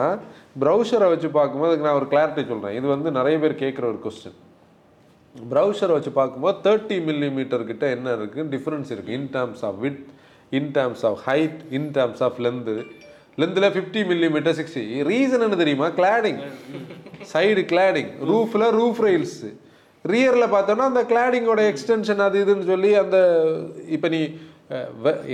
ப்ரௌசரை 0.62 1.08
வச்சு 1.12 1.28
பார்க்கும்போது 1.38 1.70
அதுக்கு 1.70 1.88
நான் 1.88 2.00
ஒரு 2.00 2.08
கிளாரிட்டி 2.14 2.44
சொல்கிறேன் 2.52 2.78
இது 2.78 2.86
வந்து 2.94 3.10
நிறைய 3.18 3.36
பேர் 3.42 3.60
கேட்குற 3.64 3.86
ஒரு 3.92 4.00
கொஸ்டின் 4.06 4.38
ப்ரௌசரை 5.34 5.92
வச்சு 5.98 6.10
பார்க்கும்போது 6.20 6.58
தேர்ட்டி 6.66 6.96
மில்லிமீட்டர் 7.10 7.68
கிட்ட 7.70 7.84
என்ன 7.96 8.08
இருக்குது 8.18 8.48
டிஃப்ரென்ஸ் 8.54 8.90
இருக்குது 8.94 9.16
in 9.20 9.30
terms 9.36 9.62
of 9.68 9.78
width 9.84 10.02
in 10.58 10.70
terms 10.78 11.04
of 11.10 11.20
height 11.28 11.60
in 11.78 11.88
terms 11.98 12.22
of 12.26 12.40
length 12.46 12.76
லென்த்தில் 13.40 13.72
ஃபிஃப்டி 13.74 14.00
மில்லிமீட்டர் 14.12 14.56
சிக்ஸ்டி 14.60 14.82
ரீசன் 15.10 15.44
என்ன 15.46 15.56
தெரியுமா? 15.62 15.86
கிளாடிங் 15.98 16.40
சைடு 17.32 17.62
கிளாடிங் 17.72 18.10
ரூஃபில் 18.30 18.66
ரூஃப் 18.78 19.02
ரெயில்ஸ் 19.06 19.38
ரியரில் 20.04 20.52
பார்த்தோன்னா 20.54 20.86
அந்த 20.90 21.02
கிளாடிங்கோட 21.12 21.60
எக்ஸ்டென்ஷன் 21.72 22.22
அது 22.26 22.36
இதுன்னு 22.44 22.68
சொல்லி 22.72 22.90
அந்த 23.02 23.18
இப்போ 23.96 24.08
நீ 24.14 24.20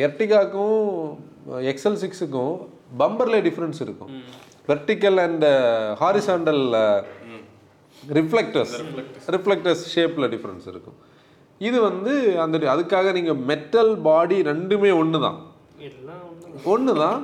எர்டிகாக்கும் 0.07 0.83
எக்ஸல் 1.73 1.99
சிக்ஸுக்கும் 2.03 2.55
பம்பரில் 3.03 3.45
டிஃப்ரென்ஸ் 3.49 3.81
இருக்கும். 3.87 4.13
Vertical 4.71 5.19
and 5.25 5.47
horizontal 6.03 6.63
reflectors 8.19 8.75
reflectors 9.37 9.83
ஷேப்பில் 9.95 10.29
டிஃப்ரென்ஸ் 10.35 10.67
இருக்கும். 10.73 10.99
இது 11.69 11.79
வந்து 11.89 12.13
அந்த 12.45 12.59
அதுக்காக 12.75 13.13
நீங்கள் 13.19 13.41
மெட்டல் 13.51 13.93
பாடி 14.09 14.39
ரெண்டுமே 14.53 14.91
ஒன்று 15.03 15.21
தான் 15.27 15.39
ஒன்று 16.75 16.95
தான் 17.05 17.21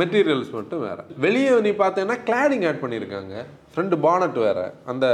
மெட்டீரியல்ஸ் 0.00 0.52
மட்டும் 0.58 0.82
வேறு. 0.86 1.02
வெளியே 1.24 1.50
நீ 1.66 1.72
பார்த்தீங்கன்னா 1.82 2.18
கிளாடிங் 2.28 2.64
ஆட் 2.70 2.82
பண்ணியிருக்காங்க 2.84 3.34
ஃப்ரண்ட் 3.72 3.96
பானட் 4.06 4.38
வேறு. 4.46 4.66
அந்த 4.92 5.06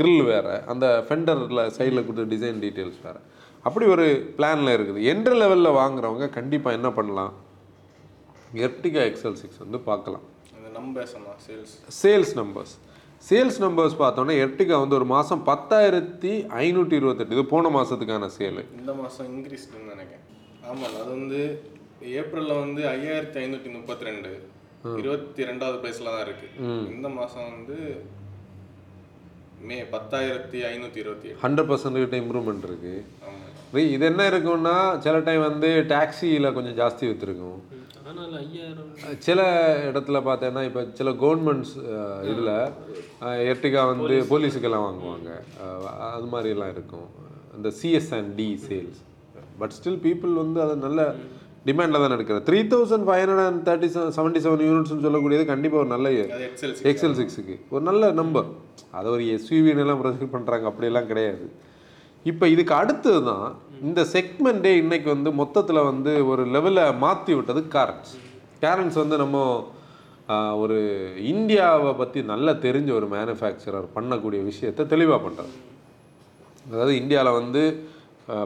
grill 0.00 0.20
வேறு. 0.32 0.56
அந்த 0.72 0.86
ஃபெண்டரில் 1.06 1.62
சைடில் 1.76 2.06
கொடுத்த 2.08 2.26
டிசைன் 2.34 2.60
டீட்டெயில்ஸ் 2.64 3.00
வேறு. 3.06 3.20
அப்படி 3.66 3.86
ஒரு 3.94 4.04
பிளானில் 4.36 4.74
இருக்குது. 4.76 5.00
என்ற 5.12 5.30
லெவலில் 5.42 5.78
வாங்குறவங்க 5.80 6.28
கண்டிப்பாக 6.36 6.78
என்ன 6.78 6.90
பண்ணலாம்? 6.98 7.32
எர்டிகா 8.66 9.02
எக்ஸல் 9.08 9.40
சிக்ஸ் 9.40 9.60
வந்து 9.64 9.80
பார்க்கலாம். 9.88 10.26
Sales 11.46 11.74
sales 12.02 12.32
numbers 12.38 12.72
sales 13.28 13.58
numbers 13.64 13.96
பார்த்தோன்னா 14.02 14.34
எர்டிகா 14.44 14.76
வந்து 14.82 14.96
ஒரு 14.98 15.06
மாதம் 15.14 15.42
பத்தாயிரத்தி 15.50 16.32
ஐநூற்றி 16.64 16.96
இருபத்தெட்டு. 17.00 17.34
இது 17.36 17.44
போன 17.52 17.70
மாதத்துக்கான 17.76 18.30
சேலு 18.38 18.62
இந்த 18.78 18.92
மாதம் 19.00 19.28
இன்க்ரீஸ்டுன்னு 19.34 19.90
நினைக்கிறேன். 19.94 20.24
ஆமாம் 20.68 20.96
அது 21.00 21.10
வந்து 21.18 21.40
ஏப்ரலில் 22.20 22.60
வந்து 22.64 22.82
ஐயாயிரத்தி 22.94 23.38
ஐநூற்றி 23.44 23.70
முப்பத்தி 23.76 24.04
ரெண்டு. 24.10 24.30
இருபத்தி 25.00 25.42
ரெண்டாவது 25.50 25.78
பிளேஸில் 25.82 26.12
தான் 26.14 26.24
இருக்கு. 26.26 26.48
இந்த 26.94 27.08
மாதம் 27.18 27.50
வந்து 27.54 27.76
மே 29.68 29.76
பத்தாயிரத்தி 29.94 30.58
ஐநூற்றி 30.72 31.00
இருபத்தி 31.02 31.28
ஏழு 31.30 31.42
ஹண்ட்ரட் 31.42 31.68
பர்சன்ட் 31.70 32.02
கிட்ட 32.02 32.16
இம்ப்ரூவ்மெண்ட் 32.22 32.64
இருக்குது 32.68 33.02
ஆமாம் 33.26 33.90
இது 33.96 34.04
என்ன 34.12 34.22
இருக்கும்னா 34.30 34.76
சில 35.04 35.16
டைம் 35.26 35.42
வந்து 35.48 35.68
டாக்ஸியில் 35.92 36.54
கொஞ்சம் 36.56 36.78
ஜாஸ்தி 36.80 37.04
விற்றுருக்கும் 37.10 37.60
சில 39.26 39.40
இடத்துல 39.88 40.18
பார்த்தேன்னா 40.28 40.62
இப்போ 40.68 40.82
சில 40.98 41.10
கவர்மெண்ட்ஸ் 41.24 41.74
இதில் 42.30 42.54
எர்டிகா 43.50 43.82
வந்து 43.92 44.14
போலீஸுக்கெல்லாம் 44.30 44.86
வாங்குவாங்க. 44.86 45.30
அது 46.16 46.26
மாதிரிலாம் 46.32 46.72
இருக்கும். 46.74 47.08
இந்த 47.58 47.68
CS 47.80 48.10
and 48.18 48.32
D 48.40 48.48
sales 48.66 49.00
but 49.60 49.74
still 49.78 50.00
people 50.06 50.32
வந்து 50.42 50.58
அது 50.64 50.74
நல்ல 50.86 51.00
டிமாண்டில் 51.66 52.02
தான் 52.02 52.14
எடுக்கிறது 52.16 52.44
three 52.44 52.60
thousand 52.68 53.06
five 53.08 53.22
hundred 53.22 53.42
and 53.44 53.62
thirty 53.66 53.88
seven 53.94 54.14
seventy 54.16 54.40
seven 54.44 54.62
யூனிட்ஸ்னு 54.66 55.04
சொல்லக்கூடியது 55.06 55.44
கண்டிப்பாக 55.44 55.82
ஒரு 55.82 55.90
நல்ல 55.90 56.08
எக்ஸல் 56.46 56.74
எக்ஸல் 56.90 57.16
சிக்ஸுக்கு 57.18 57.56
ஒரு 57.70 57.82
நல்ல 57.84 58.12
நம்பர் 58.12 58.48
அதை 58.90 59.08
ஒரு 59.10 59.24
எஸ்யூவின்னு 59.34 59.82
எல்லாம் 59.84 60.00
ப்ரெசென்ட் 60.02 60.32
பண்ணுறாங்க 60.32 60.64
அப்படியெல்லாம் 60.64 61.06
கிடையாது. 61.06 61.44
இப்போ 62.26 62.44
இதுக்கு 62.48 62.74
அடுத்தது 62.74 63.20
தான் 63.24 63.44
இந்த 63.80 64.00
செக்மெண்ட்டே 64.12 64.72
இன்னைக்கு 64.76 65.08
வந்து 65.10 65.30
மொத்தத்தில் 65.32 65.80
வந்து 65.82 66.26
ஒரு 66.26 66.42
லெவலில் 66.46 66.96
மாற்றி 66.98 67.32
விட்டது 67.34 67.60
கேரன்ஸ் 67.74 68.10
கேரன்ஸ் 68.62 68.94
வந்து 68.94 69.16
நம்ம 69.16 69.36
ஒரு 70.56 70.76
இந்தியாவை 71.26 71.92
பற்றி 71.94 72.20
நல்லா 72.22 72.52
தெரிஞ்ச 72.64 72.90
ஒரு 72.92 73.06
மேனுஃபேக்சரர் 73.06 73.86
பண்ணக்கூடிய 73.94 74.40
விஷயத்தை 74.44 74.84
தெளிவாக 74.86 75.20
பண்ணுறாரு 75.24 75.54
அதாவது 76.66 76.94
இந்தியாவில் 76.96 77.38
வந்து 77.38 77.62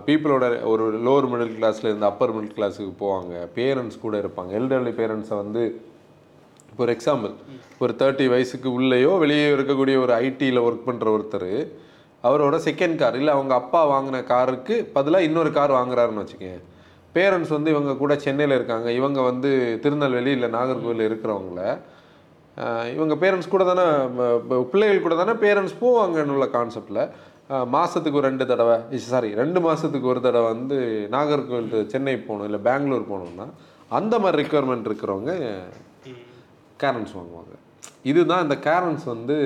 பீப்புளோட 0.06 0.44
ஒரு 0.72 0.84
லோவர் 1.06 1.28
மிடில் 1.30 1.56
கிளாஸில் 1.56 1.88
இருந்து 1.90 2.08
அப்பர் 2.10 2.34
மிடில் 2.36 2.56
கிளாஸுக்கு 2.58 2.92
போவாங்க. 3.04 3.34
பேரண்ட்ஸ் 3.58 4.02
கூட 4.04 4.14
இருப்பாங்க. 4.22 4.50
எல்டர்லி 4.60 4.92
பேரண்ட்ஸை 5.00 5.36
வந்து 5.42 5.62
இப்போ 6.70 6.82
ஒரு 6.84 6.92
எக்ஸாம்பிள் 6.96 7.32
ஒரு 7.84 7.92
தேர்ட்டி 8.00 8.26
வயசுக்கு 8.34 8.68
உள்ளேயோ 8.76 9.10
வெளியே 9.24 9.48
இருக்கக்கூடிய 9.56 9.96
ஒரு 10.04 10.12
ஐடியில் 10.26 10.64
ஒர்க் 10.66 10.86
பண்ணுற 10.88 11.08
ஒருத்தர் 11.16 11.52
அவரோட 12.28 12.56
செகண்ட் 12.68 12.96
கார் 13.00 13.18
இல்லை 13.20 13.32
அவங்க 13.36 13.54
அப்பா 13.62 13.80
வாங்கின 13.94 14.22
காருக்கு 14.30 14.76
பதிலாக 14.94 15.26
இன்னொரு 15.28 15.50
கார் 15.58 15.76
வாங்குறாருன்னு 15.78 16.22
வச்சுக்கேன் 16.22 16.62
பேரண்ட்ஸ் 17.16 17.52
வந்து 17.56 17.72
இவங்க 17.74 17.92
கூட 18.02 18.12
சென்னையில் 18.24 18.56
இருக்காங்க. 18.58 18.88
இவங்க 19.00 19.20
வந்து 19.30 19.50
திருநெல்வேலி 19.82 20.32
இல்லை 20.36 20.48
நாகர்கோவில் 20.56 21.04
இருக்கிறவங்கள. 21.08 21.60
இவங்க 22.96 23.14
பேரண்ட்ஸ் 23.22 23.52
கூட 23.52 23.64
தானே 23.68 23.84
பிள்ளைகள் 24.72 25.04
கூட 25.06 25.14
தானே 25.20 25.34
பேரண்ட்ஸ் 25.44 25.76
போவாங்கன்னு 25.84 26.34
உள்ள 26.36 26.46
கான்செப்டில் 26.56 27.02
மாதத்துக்கு 27.74 28.18
ஒரு 28.20 28.26
ரெண்டு 28.30 28.44
தடவை 28.50 28.76
சாரி 29.06 29.30
ரெண்டு 29.40 29.58
மாதத்துக்கு 29.66 30.06
ஒரு 30.12 30.20
தடவை 30.26 30.46
வந்து 30.54 30.76
நாகர்கோவில் 31.14 31.90
சென்னை 31.92 32.14
போகணும் 32.28 32.46
இல்லை 32.48 32.60
பெங்களூர் 32.68 33.10
போகணும்னா 33.10 33.46
அந்த 33.98 34.14
மாதிரி 34.22 34.38
ரெக்குவயர்மெண்ட் 34.42 34.88
இருக்கிறவங்க 34.90 35.32
கேரன்ஸ் 36.82 37.12
வாங்குவாங்க. 37.16 37.52
இதுதான் 38.10 38.42
இந்த 38.44 38.56
கேரன்ஸ் 38.66 39.04
வந்து 39.12 39.36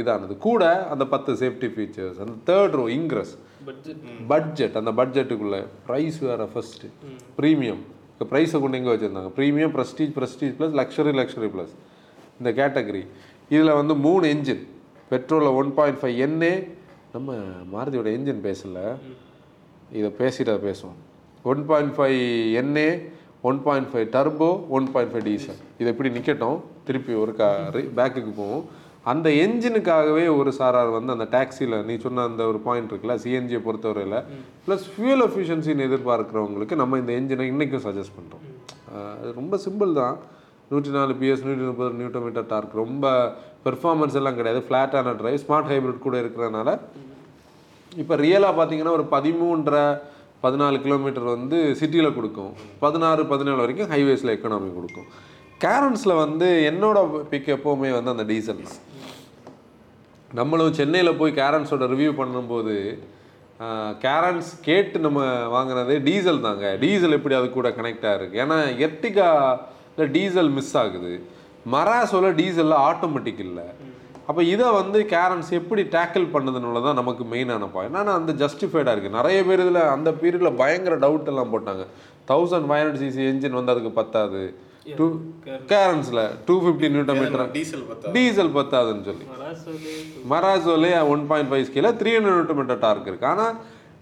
இதானது. 0.00 0.34
கூட 0.48 0.62
அந்த 0.92 1.04
பத்து 1.14 1.30
சேஃப்டி 1.40 1.68
ஃபீச்சர்ஸ் 1.74 2.18
அந்த 2.24 2.34
தேர்ட் 2.50 2.76
ரோ 2.80 2.84
இங்க்ரஸ் 2.98 3.32
பட்ஜெட் 4.32 4.76
அந்த 4.80 4.92
பட்ஜெட்டுக்குள்ள 5.00 5.56
ப்ரைஸ் 5.88 6.18
வேற 6.28 6.44
ஃபர்ஸ்ட் 6.52 6.84
ப்ரீமியம் 7.38 7.82
இப்போ 8.12 8.26
ப்ரைஸை 8.32 8.58
கொண்டு 8.62 8.78
எங்கே 8.80 8.92
வச்சுருந்தாங்க? 8.94 9.30
Premium 9.38 9.72
prestige 9.76 10.12
prestige 10.18 10.54
plus 10.58 10.74
luxury 10.80 11.12
luxury 11.20 11.48
plus 11.54 11.74
இந்த 12.40 12.50
கேட்டகரி 12.60 13.02
இதில் 13.54 13.78
வந்து 13.80 13.94
மூணு 14.06 14.24
என்ஜின் 14.34 14.62
பெட்ரோலில் 15.10 15.56
ஒன் 15.60 15.70
பாயிண்ட் 15.78 16.00
ஃபைவ் 16.00 16.18
என்ஏ 16.26 16.52
நம்ம 17.14 17.36
மாருதியோட 17.72 18.08
என்ஜின் 18.16 18.42
பேசல. 18.48 18.78
இதை 19.98 20.08
பேசிட்டு 20.18 20.52
பேசுவோம். 20.66 20.98
One 21.52 21.62
point 21.70 21.94
five 21.96 22.20
NA 22.60 22.90
one 23.48 23.58
point 23.66 23.88
five 23.92 24.06
turbo 24.16 24.48
one 24.76 24.86
point 24.94 25.12
five 25.12 25.24
diesel. 25.28 25.58
இது 25.80 25.88
எப்படி 25.92 26.10
நிற்கட்டும் 26.16 26.60
திருப்பி 26.86 27.12
ஒரு 27.22 27.32
கா 27.40 27.48
பேக்குக்கு 27.98 28.32
போவோம். 28.40 28.62
அந்த 29.10 29.28
என்ஜினுக்காகவே 29.44 30.24
ஒரு 30.38 30.50
சாரார் 30.60 30.90
வந்து 30.96 31.14
அந்த 31.16 31.26
டாக்ஸியில் 31.34 31.76
நீ 31.88 31.94
சொன்ன 32.06 32.24
அந்த 32.30 32.42
ஒரு 32.50 32.58
பாயிண்ட் 32.66 32.90
இருக்குல்ல 32.92 33.16
சிஎன்ஜியை 33.22 33.60
பொறுத்தவரையில் 33.66 34.18
ப்ளஸ் 34.66 34.86
ஃபியூல் 34.94 35.24
எஃபிஷியன்சின்னு 35.28 35.86
எதிர்பார்க்குறவங்களுக்கு 35.90 36.80
நம்ம 36.82 36.98
இந்த 37.02 37.12
என்ஜினை 37.20 37.46
இன்றைக்கும் 37.52 37.86
சஜஸ்ட் 37.86 38.16
பண்ணுறோம் 38.18 38.44
அது 39.20 39.38
ரொம்ப 39.40 39.56
சிம்பிள் 39.66 39.92
தான். 40.02 40.16
நூற்றி 40.72 40.90
நாலு 40.96 41.12
பிஎஸ் 41.20 41.46
நூற்றி 41.46 41.64
முப்பது 41.68 41.98
நியூட்டோ 42.00 42.20
மீட்டர் 42.24 42.50
டார்க். 42.50 42.74
ரொம்ப 42.84 43.06
பெர்ஃபார்மன்ஸ் 43.66 44.18
எல்லாம் 44.20 44.38
கிடையாது. 44.38 44.60
ஃப்ளாட்டான 44.66 45.14
ட்ரைவ் 45.20 45.42
ஸ்மார்ட் 45.44 45.70
ஹைப்ரிட் 45.72 46.06
கூட 46.06 46.16
இருக்கிறதுனால 46.22 46.68
இப்போ 47.92 48.14
ரியலாக 48.24 48.54
பார்த்தீங்கன்னா 48.58 48.96
ஒரு 48.98 49.06
பதிமூன்றரை 49.16 49.84
பதினாலு 50.44 50.76
கிலோமீட்டர் 50.84 51.26
வந்து 51.34 51.58
சிட்டியில் 51.80 52.16
கொடுக்கும். 52.18 52.52
பதினாறு 52.84 53.22
பதினேழு 53.32 53.62
வரைக்கும் 53.62 53.90
ஹைவேஸில் 53.94 54.34
எக்கனாமி 54.34 54.68
கொடுக்கும். 54.76 55.08
கேரன்ஸில் 55.64 56.20
வந்து 56.24 56.46
என்னோட 56.70 56.98
பிக் 57.32 57.50
எப்போவுமே 57.56 57.90
வந்து 57.96 58.12
அந்த 58.14 58.24
டீசல் 58.30 58.62
தான். 58.68 58.78
நம்மளும் 60.38 60.76
சென்னையில் 60.78 61.18
போய் 61.20 61.38
கேரன்ஸோட 61.40 61.86
ரிவ்யூ 61.94 62.12
பண்ணும்போது 62.20 62.76
கேரன்ஸ் 64.04 64.50
கேட்டு 64.66 64.98
நம்ம 65.06 65.20
வாங்குனதே 65.54 65.96
டீசல் 66.06 66.44
தாங்க. 66.46 66.66
டீசல் 66.84 67.16
எப்படி 67.16 67.34
அது 67.38 67.48
கூட 67.56 67.68
கனெக்ட் 67.78 68.06
ஆகிருக்கு 68.10 68.40
ஏன்னா 68.44 68.58
எர்டிகாவில் 68.86 70.12
டீசல் 70.16 70.50
மிஸ் 70.58 70.74
ஆகுது. 70.82 71.12
மராசோல 71.74 72.32
டீசலில் 72.40 72.82
ஆட்டோமேட்டிக் 72.88 73.42
இல்லை. 73.46 73.66
அப்போ 74.28 74.42
இதை 74.52 74.66
வந்து 74.80 74.98
கேரன்ஸ் 75.12 75.50
எப்படி 75.58 75.82
டேக்கிள் 75.96 76.26
பண்ணதுனால 76.34 76.82
தான் 76.86 76.98
நமக்கு 77.00 77.22
மெயினான 77.32 77.68
பாயிண்ட் 77.76 77.98
ஆனால் 78.00 78.18
அந்த 78.20 78.32
ஜஸ்டிஃபைடாக 78.42 78.92
இருக்குது 78.94 79.16
நிறைய 79.18 79.38
பேர் 79.48 79.62
இதில் 79.64 79.82
அந்த 79.94 80.10
பீரியடில் 80.20 80.58
பயங்கர 80.62 80.96
டவுட் 81.04 81.30
எல்லாம் 81.32 81.52
போட்டாங்க. 81.54 81.84
Thousand 82.30 82.68
five 82.68 82.80
hundred 82.82 83.00
CC 83.04 83.22
engine 83.30 83.58
வந்து 83.58 83.72
அதுக்கு 83.74 83.92
பத்தாது. 84.00 84.42
Two 84.98 85.06
கேரன்ஸில் 85.72 86.22
two 86.46 86.54
fifty 86.62 86.88
newton 86.94 87.18
metre 87.20 87.50
diesel 87.56 87.82
diesel 88.16 88.52
பத்தாதுன்னு 88.58 89.04
சொல்லி. 89.08 89.26
மராசோலே 90.32 90.92
one 91.14 91.24
point 91.32 91.50
five 91.52 91.66
ஸ்கேல 91.68 91.90
three 92.00 92.12
hundred 92.16 92.36
newton 92.36 92.58
metre 92.60 92.82
torque 92.86 93.10
இருக்கு. 93.10 93.28
ஆனால் 93.32 93.52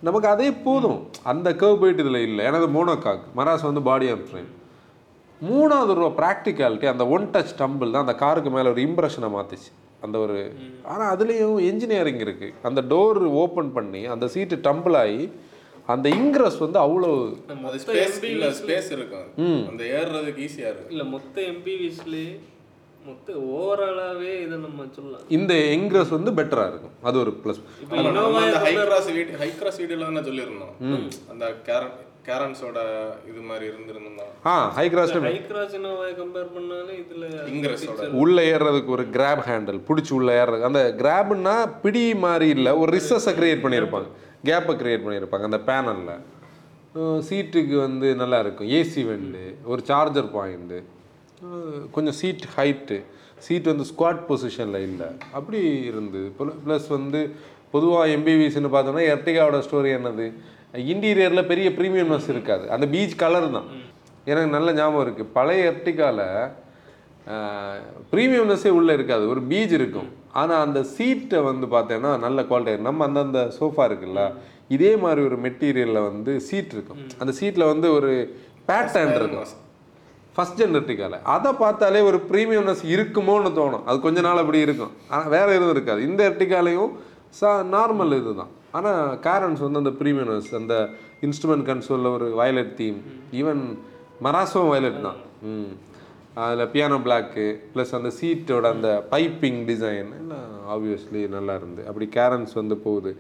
நமக்கு 0.07 0.29
அதே 0.35 0.49
போதும். 0.67 1.01
அந்த 1.33 1.49
கர்வ் 1.63 1.81
போயிட்டு 1.83 2.05
இதில் 2.05 2.27
இல்லை. 2.29 2.43
எனது 2.51 2.69
மோனோகாக் 2.77 3.25
மராஸ் 3.41 3.69
வந்து 3.71 3.83
பாடி 3.91 4.09
அண்ட் 4.15 4.27
ஃப்ரேம் 4.31 4.51
மூணாவது 5.49 5.93
ரூபா 5.99 6.11
ப்ராக்டிகாலிட்டி 6.21 6.87
அந்த 6.93 7.05
ஒன் 7.17 7.27
டச் 7.35 7.59
டம்பிள் 7.61 7.93
தான் 7.95 8.07
அந்த 8.07 8.17
காருக்கு 8.23 8.53
மேலே 8.57 8.71
ஒரு 8.75 8.83
இம்ப்ரெஷனை 8.89 9.31
மாற்றிச்சு 9.37 9.71
அந்த 10.07 10.17
ஒரு 10.25 10.39
ஆனால் 10.91 11.11
அதுலேயும் 11.15 11.59
என்ஜினியரிங் 11.71 12.23
இருக்குது 12.27 12.57
அந்த 12.71 12.81
டோர் 12.93 13.21
ஓப்பன் 13.43 13.71
பண்ணி 13.77 14.03
அந்த 14.15 14.29
சீட்டு 14.35 14.59
டம்பிள் 14.69 14.97
ஆகி 15.05 15.23
அந்த 15.93 16.07
இங்க்ரஸ் 16.19 16.59
வந்து 16.65 16.79
அவ்வளோ 16.85 17.11
அது 17.69 17.79
ஸ்பேஸ் 17.85 18.19
இல்ல 18.35 18.47
ஸ்பேஸ் 18.61 18.91
இருக்கும். 18.97 19.29
அந்த 19.71 19.83
ஏறுறதுக்கு 19.99 20.43
ஈஸியா 20.47 20.69
இருக்கும். 20.71 20.93
இல்ல 20.95 21.05
மொத்த 21.15 21.37
எம்பிவிஸ்லேயே 21.53 22.33
மொத்த 23.07 23.33
ஓவராலாவே 23.59 24.33
இதை 24.45 24.57
நம்ம 24.65 24.87
சொல்லலாம். 24.97 25.23
இந்த 25.37 25.55
இங்க்ரஸ் 25.77 26.13
வந்து 26.17 26.31
பெட்டராக 26.39 26.71
இருக்கும். 26.73 26.97
அது 27.09 27.17
ஒரு 27.23 27.33
ப்ளஸ் 27.45 27.61
இப்போ 27.85 27.97
high 28.67 28.75
cross 28.89 29.09
video 29.17 29.39
high 29.43 29.51
cross 29.61 29.81
வீடியோல 29.83 30.09
தானே 30.11 30.25
சொல்லியிருந்தோம். 30.29 30.75
அந்த 31.33 31.45
கேரன் 31.69 31.95
கேரன்ஸோட 32.29 32.79
இது 33.31 33.41
மாதிரி 33.51 33.65
இருந்திருந்தோம் 33.71 34.33
ஆ 34.53 34.55
ஹை 34.79 34.87
கிராஸ் 34.95 35.13
ஹை 35.29 35.37
கிராஸ் 35.51 35.75
இனோவாவை 35.81 36.13
கம்பேர் 36.23 36.49
பண்ணாலே 36.57 36.95
இதுல 37.03 37.27
இங்கிரஸோட 37.53 38.09
உள்ள 38.23 38.39
ஏறுறதுக்கு 38.55 38.97
ஒரு 38.97 39.07
கிராப் 39.19 39.45
ஹேண்டில் 39.51 39.79
பிடிச்சி 39.91 40.13
உள்ள 40.21 40.33
ஏறுறது 40.41 40.69
அந்த 40.71 40.83
கிராப்னா 41.03 41.55
பிடி 41.85 42.07
மாதிரி 42.27 42.49
இல்லை 42.57 42.73
ஒரு 42.83 42.93
ரிசஸை 42.99 43.35
கிரியேட் 43.41 43.65
பண்ணியிருப்பாங்க 43.67 44.11
கேப்பை 44.49 44.75
கிரியேட் 44.83 45.07
பண்ணியிருப்பாங்க 45.07 45.49
அந்த 45.51 45.61
பேனலில் 45.71 46.17
சீட்டுக்கு 47.27 47.75
வந்து 47.87 48.09
நல்லா 48.21 48.39
இருக்கும். 48.45 48.69
ஏசி 48.77 49.01
வெண்டு 49.09 49.43
ஒரு 49.73 49.81
சார்ஜர் 49.89 50.29
பாயிண்ட்டு 50.37 50.79
கொஞ்சம் 51.95 52.17
சீட் 52.21 52.47
ஹைட்டு 52.57 52.97
சீட் 53.47 53.69
வந்து 53.71 53.85
ஸ்குவாட் 53.91 54.23
பொசிஷனில் 54.29 54.85
இல்லை. 54.87 55.09
அப்படி 55.39 55.59
இருந்தது. 55.91 56.29
ப்ளஸ் 56.65 56.89
வந்து 56.97 57.21
பொதுவாக 57.75 58.15
எம்பிவிஸ்ன்னு 58.17 58.73
பார்த்தோம்னா 58.75 59.05
எர்டிகாவோட 59.13 59.59
ஸ்டோரி 59.67 59.91
என்னது? 59.99 60.27
இன்டீரியரில் 60.75 61.49
பெரிய 61.51 61.69
ப்ரீமியம்னஸ் 61.79 62.29
இருக்காது. 62.35 62.65
அந்த 62.75 62.87
பீச் 62.95 63.21
கலர் 63.23 63.51
தான். 63.57 63.69
எனக்கு 64.31 64.51
நல்ல 64.57 64.73
ஞாபகம் 64.79 65.05
இருக்குது 65.07 65.33
பழைய 65.37 65.61
எர்டிகாவில் 65.73 66.27
ப்ரீமியம்னஸே 68.13 68.71
உள்ளே 68.79 68.93
இருக்காது. 68.99 69.25
ஒரு 69.33 69.41
பீச் 69.51 69.75
இருக்கும். 69.79 70.09
ஆனால் 70.41 70.63
அந்த 70.67 70.81
சீட்டை 70.97 71.39
வந்து 71.49 71.67
பார்த்தேன்னா 71.75 72.11
நல்ல 72.25 72.43
குவாலிட்டி 72.51 72.87
நம்ம 72.89 73.05
அந்தந்த 73.09 73.41
சோஃபா 73.59 73.85
இருக்குல்ல 73.89 74.23
இதே 74.77 74.93
மாதிரி 75.05 75.21
ஒரு 75.29 75.37
மெட்டீரியலில் 75.47 76.07
வந்து 76.09 76.33
சீட் 76.49 76.75
இருக்கும். 76.77 77.01
அந்த 77.21 77.33
சீட்டில் 77.39 77.71
வந்து 77.73 77.89
ஒரு 77.99 78.11
பேட்டர்ன் 78.71 79.15
இருக்கும். 79.21 79.49
ஃபஸ்ட் 80.37 80.59
ஜென் 80.61 80.79
எர்டிகால 80.81 81.19
அதை 81.35 81.51
பார்த்தாலே 81.63 82.01
ஒரு 82.09 82.19
ப்ரீமியம்னஸ் 82.31 82.83
இருக்குமோன்னு 82.95 83.51
தோணும். 83.61 83.85
அது 83.89 83.99
கொஞ்ச 84.07 84.21
நாள் 84.27 84.43
அப்படி 84.43 84.61
இருக்கும். 84.67 84.93
ஆனால் 85.11 85.33
வேற 85.37 85.47
எதுவும் 85.57 85.75
இருக்காது. 85.77 86.01
இந்த 86.09 86.21
எர்டிகாலையும் 86.31 86.93
சா 87.39 87.51
நார்மல் 87.77 88.17
இதுதான். 88.21 88.53
ஆனால் 88.73 89.19
காரன்ஸ் 89.19 89.61
வந்து 89.61 89.79
அந்த 89.79 89.93
ப்ரீமியம்னஸ் 90.01 90.55
அந்த 90.55 90.75
இன்ஸ்ட்ருமெண்ட் 91.23 91.67
கன்சோலில் 91.71 92.15
ஒரு 92.17 92.27
வயலட் 92.41 92.75
தீம் 92.75 92.99
ஈவன் 93.33 93.63
மராசோவும் 94.27 94.69
வயலட் 94.69 95.01
தான். 95.01 95.17
ம். 95.43 95.73
அதில் 96.35 96.71
பியானோ 96.73 96.97
பிளாக்கு 97.05 97.45
ப்ளஸ் 97.75 97.95
அந்த 97.95 98.13
சீட்டோட 98.21 98.67
அந்த 98.69 99.05
பைப்பிங் 99.11 99.61
டிசைன் 99.71 100.11
எல்லாம் 100.21 100.51
ஆப்வியஸ்லி 100.75 101.29
நல்லா 101.29 101.55
இருந்து. 101.55 101.87
அப்படி 101.87 102.09
கேரன்ஸ் 102.17 102.53
வந்து 102.55 102.77
போகுது. 102.77 103.13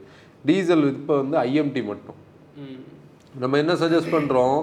டீசல் 0.45 0.85
இப்போ 0.93 1.14
வந்து 1.17 1.37
ஐஎம்டி 1.38 1.85
மட்டும். 1.85 2.19
நம்ம 3.35 3.59
என்ன 3.59 3.73
சஜஸ்ட் 3.73 4.14
பண்ணுறோம் 4.17 4.59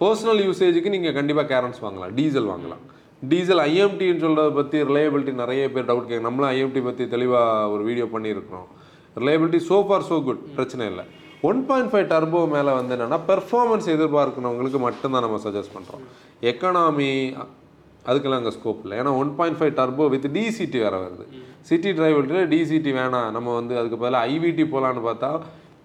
பர்சனல் 0.00 0.40
யூசேஜுக்கு 0.46 0.88
நீங்கள் 0.88 1.12
கண்டிப்பாக 1.12 1.48
கேரன்ஸ் 1.52 1.80
வாங்கலாம். 1.84 2.14
டீசல் 2.14 2.50
வாங்கலாம். 2.52 2.82
டீசல் 3.22 3.58
ஐஎம்டின்னு 3.58 4.24
சொல்கிறத 4.24 4.50
பற்றி 4.54 4.82
ரிலையபிலிட்டி 4.82 5.32
நிறைய 5.32 5.70
பேர் 5.70 5.84
டவுட் 5.84 6.08
கேட்க 6.10 6.28
நம்மளும் 6.28 6.50
ஐஎம்டி 6.50 6.82
பற்றி 6.82 7.08
தெளிவாக 7.08 7.70
ஒரு 7.70 7.82
வீடியோ 7.84 8.08
பண்ணியிருக்கிறோம். 8.12 8.68
Reliability 9.20 9.60
so 9.68 9.78
far 9.88 10.00
so 10.08 10.18
good 10.26 10.42
பிரச்சனை 10.56 10.84
இல்லை. 10.92 11.04
ஒன் 11.48 11.60
பாயிண்ட் 11.68 11.90
ஃபைவ் 11.92 12.06
டர்போ 12.12 12.40
மேலே 12.56 12.72
வந்து 12.78 12.92
என்னென்னா 12.96 13.18
பெர்ஃபார்மன்ஸ் 13.30 13.88
எதிர்பார்க்கணவங்களுக்கு 13.94 14.80
மட்டும்தான் 14.86 15.24
நம்ம 15.26 15.40
சஜஸ்ட் 15.46 15.74
பண்ணுறோம் 15.76 16.04
எக்கனாமி 16.50 17.10
அதுக்கெல்லாம் 18.08 18.40
அங்கே 18.42 18.52
ஸ்கோப் 18.56 18.82
இல்லை. 18.84 18.96
ஏன்னா 19.00 19.12
one 19.22 19.32
point 19.38 19.58
five 19.58 19.72
turbo 19.80 20.04
with 20.14 20.26
DCT 20.36 20.78
வேறு 20.84 20.98
வருது. 21.04 21.24
சிட்டி 21.68 21.90
டிரைவர்ட்டில் 21.98 22.48
டிசிடி 22.52 22.92
வேணாம். 22.98 23.28
நம்ம 23.36 23.54
வந்து 23.60 23.74
அதுக்கு 23.80 23.98
பதிலாக 24.02 24.30
ஐவிடி 24.34 24.64
போகலான்னு 24.72 25.02
பார்த்தா 25.08 25.30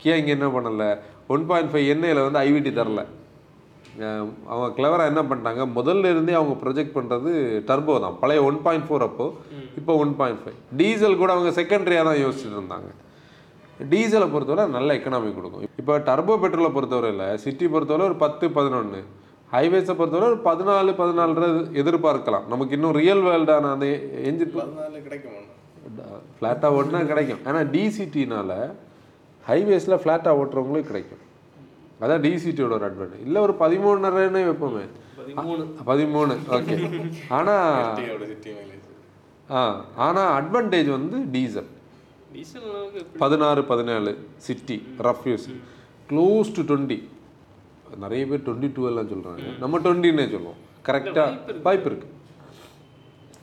கியா 0.03 0.15
இங்கே 0.21 0.33
என்ன 0.37 0.47
பண்ணல? 0.55 0.85
ஒன் 1.33 1.43
பாயிண்ட் 1.49 1.71
ஃபைவ் 1.73 1.89
எண்ணெயில் 1.95 2.25
வந்து 2.27 2.41
ஐவிடி 2.47 2.73
தரல. 2.79 3.03
அவங்க 4.51 4.67
கிளவராக 4.77 5.11
என்ன 5.11 5.21
பண்ணிட்டாங்க? 5.29 5.63
முதல்ல 5.77 6.11
இருந்தே 6.13 6.35
அவங்க 6.39 6.55
ப்ரொஜெக்ட் 6.63 6.95
பண்ணுறது 6.97 7.31
டர்போ 7.69 7.95
தான். 8.05 8.15
பழைய 8.21 8.41
ஒன் 8.49 8.59
பாயிண்ட் 8.65 8.87
ஃபோர் 8.87 9.05
அப்போ 9.09 9.25
இப்போ 9.79 9.93
ஒன் 10.03 10.13
பாயிண்ட் 10.21 10.41
ஃபைவ் 10.43 10.57
டீசல் 10.79 11.19
கூட 11.21 11.31
அவங்க 11.35 11.51
செகண்டரியாக 11.59 12.07
தான் 12.09 12.21
யோசிச்சுட்டு 12.25 12.57
இருந்தாங்க. 12.59 12.89
டீசலை 13.91 14.27
பொறுத்தவரை 14.33 14.63
நல்ல 14.75 14.89
எக்கனாமி 14.97 15.29
கொடுக்கும். 15.37 15.63
இப்போ 15.81 15.93
டர்போ 16.07 16.33
பெட்ரோலை 16.43 16.71
பொறுத்தவரையில் 16.77 17.25
சிட்டி 17.43 17.65
பொறுத்தவரை 17.73 18.03
ஒரு 18.09 18.17
பத்து 18.23 18.45
பதினொன்று 18.57 19.01
ஹைவேஸை 19.55 19.93
பொறுத்தவரை 19.99 20.27
ஒரு 20.31 20.39
பதினாலு 20.49 20.91
பதினாலு 21.01 21.49
எதிர்பார்க்கலாம். 21.81 22.45
நமக்கு 22.53 22.75
இன்னும் 22.77 22.95
ரியல் 23.01 23.23
வேர்ல்டான 23.27 23.71
அந்த 23.75 23.87
எஞ்சின் 24.29 24.55
கிடைக்குமா 25.07 25.41
ஃப்ளாட்டாக 26.37 26.77
ஓட்டினா 26.77 27.01
கிடைக்கும். 27.11 27.41
ஆனால் 27.49 27.67
டிசிடினால 27.75 28.51
ஹைவேஸில் 29.49 30.01
ஃப்ளாட்டாக 30.03 30.39
ஓட்டுறவங்களுக்கு 30.41 30.91
கிடைக்கும். 30.91 31.23
அதான் 32.03 32.23
டிசிடியோட 32.25 32.73
ஒரு 32.77 32.85
அட்வான்டேஜ் 32.89 33.25
இல்லை 33.27 33.39
ஒரு 33.47 33.53
பதிமூணுன்னே 33.63 34.41
வைப்போமே. 34.49 34.85
பதிமூணு. 35.91 36.33
ஓகே 36.57 36.75
ஆனால் 37.37 37.67
ஆ 39.57 39.61
ஆனால் 40.05 40.31
அட்வான்டேஜ் 40.39 40.89
வந்து 40.97 41.17
டீசல் 41.35 41.69
பதினாறு 43.21 43.61
பதினேழு 43.71 44.11
city 44.45 44.77
rough 45.07 45.25
use 45.29 45.47
close 46.09 46.49
to 46.55 46.61
twenty 46.69 46.97
நிறைய 48.03 48.23
பேர் 48.29 48.43
டுவெண்ட்டி 48.45 48.69
டூ 48.75 48.83
எல்லாம் 48.89 49.09
சொல்கிறாங்க 49.11 49.51
நம்ம 49.63 49.79
டுவெண்ட்டின்னே 49.85 50.25
சொல்லுவோம். 50.33 50.59
கரெக்டாக 50.87 51.59
வாய்ப்பு 51.67 51.87
இருக்கு. 51.89 52.07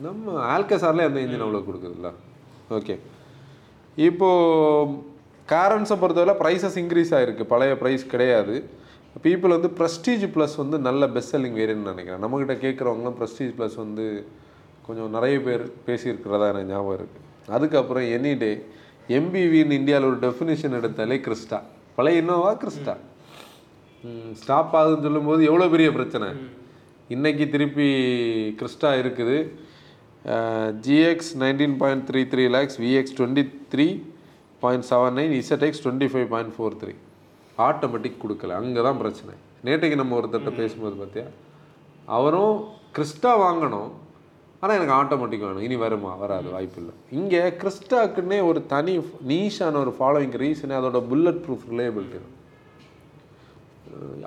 நம்ம 0.05 0.33
ஆல்கசாரில் 0.55 1.07
அந்த 1.07 1.19
இன்ஜின் 1.25 1.45
அவ்வளோ 1.45 1.61
கொடுக்குதுல்ல 1.67 2.11
ஓகே 2.77 2.95
இப்போது 4.07 4.97
காரன்ஸை 5.53 5.95
பொறுத்தவரை 6.01 6.35
ப்ரைஸஸ் 6.41 6.77
இன்க்ரீஸ் 6.83 7.15
ஆகிருக்கு 7.17 7.45
பழைய 7.53 7.73
ப்ரைஸ் 7.81 8.05
கிடையாது. 8.13 8.55
பீப்புள் 9.23 9.55
வந்து 9.57 9.71
ப்ரெஸ்டீஜ் 9.79 10.27
ப்ளஸ் 10.35 10.55
வந்து 10.63 10.77
நல்ல 10.89 11.09
பெஸ்ட் 11.15 11.33
செல்லிங் 11.35 11.57
வேரியன்ட்னு 11.61 11.93
நினைக்கிறேன். 11.93 12.23
நம்மக்கிட்ட 12.25 12.55
கேட்குறவங்களாம் 12.65 13.17
ப்ரெஸ்டீஜ் 13.21 13.55
ப்ளஸ் 13.57 13.75
வந்து 13.85 14.05
கொஞ்சம் 14.85 15.11
நிறைய 15.17 15.37
பேர் 15.47 15.63
பேசியிருக்கிறதா 15.87 16.47
எனக்கு 16.53 16.71
ஞாபகம் 16.73 16.97
இருக்குது 16.99 17.27
அதுக்கப்புறம் 17.55 18.07
எனி 18.17 18.31
டே 18.43 18.51
எம்பிவின்னு 19.17 19.77
இந்தியாவில் 19.81 20.09
ஒரு 20.09 20.19
டெஃபினிஷன் 20.25 20.77
எடுத்தாலே 20.79 21.17
கிறிஸ்டா. 21.27 21.59
பழைய 21.95 22.21
இன்னோவா 22.23 22.51
கிறிஸ்டா. 22.63 22.93
ஸ்டாப் 24.41 24.73
ஆகுதுன்னு 24.79 25.07
சொல்லும்போது 25.07 25.41
எவ்வளோ 25.49 25.67
பெரிய 25.73 25.89
பிரச்சனை? 25.97 26.29
இன்னைக்கு 27.15 27.45
திருப்பி 27.53 27.87
கிறிஸ்டா 28.59 28.91
இருக்குது. 29.01 29.37
GX 30.85 31.31
nineteen 31.43 31.75
point 31.81 32.05
three 32.09 32.21
three 32.31 32.43
lakhs 32.55 32.77
VX 32.83 33.15
twenty 33.19 33.43
three 33.73 33.87
point 34.63 34.85
seven 34.89 35.15
nine 35.19 35.33
ZX 35.41 35.81
twenty 35.83 36.07
five 36.13 36.27
point 36.33 36.53
four 36.55 36.77
three 36.81 36.93
automatic 37.67 38.21
கொடுக்கல. 38.23 38.55
அங்கே 38.61 38.81
தான் 38.87 38.99
பிரச்சனை. 39.01 39.33
நேற்றைக்கு 39.67 39.97
நம்ம 40.01 40.15
ஒருத்தர்கிட்ட 40.19 40.53
பேசும்போது 40.61 40.95
பார்த்தியா 41.01 41.27
அவரும் 42.17 42.55
கிறிஸ்டா 42.95 43.31
வாங்கணும். 43.45 43.89
ஆனால் 44.63 44.75
எனக்கு 44.77 44.95
ஆட்டோமேட்டிக் 44.99 45.45
வேணும். 45.45 45.65
இனி 45.67 45.75
வருமா? 45.83 46.11
வராது 46.23 46.47
வாய்ப்பு 46.55 46.79
இல்லை 46.81 46.93
இங்கே 47.19 47.41
கிறிஸ்டாக்குன்னே 47.61 48.39
ஒரு 48.49 48.59
தனி 48.73 48.93
நீஷான 49.31 49.79
ஒரு 49.83 49.91
ஃபாலோவிங் 49.97 50.35
ரீசனே 50.43 50.75
அதோட 50.79 50.99
புல்லட் 51.11 51.41
ப்ரூஃப் 51.45 51.65
ரிலேபிலிட்டி 51.71 52.17
தான் 52.23 52.37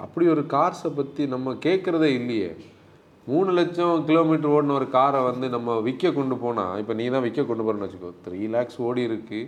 அப்படி 0.05 0.25
ஒரு 0.35 0.43
கார்ஸை 0.55 0.91
பற்றி 0.97 1.23
நம்ம 1.35 1.55
கேட்குறதே 1.67 2.09
இல்லையே. 2.21 2.51
மூணு 3.27 3.51
லட்சம் 3.59 4.03
கிலோமீட்டர் 4.09 4.53
ஓடின 4.55 4.75
ஒரு 4.81 4.87
காரை 4.97 5.21
வந்து 5.29 5.47
நம்ம 5.55 5.77
விற்க 5.87 6.11
கொண்டு 6.19 6.37
போனால் 6.43 6.81
இப்போ 6.83 6.95
நீ 6.99 7.05
தான் 7.15 7.25
விற்க 7.27 7.45
கொண்டு 7.51 7.65
போகிறேன்னு 7.67 7.87
வச்சுக்கோ. 7.87 8.11
த்ரீ 8.25 8.41
லேக்ஸ் 8.55 8.81
ஓடி 8.89 9.03
இருக்கு. 9.11 9.41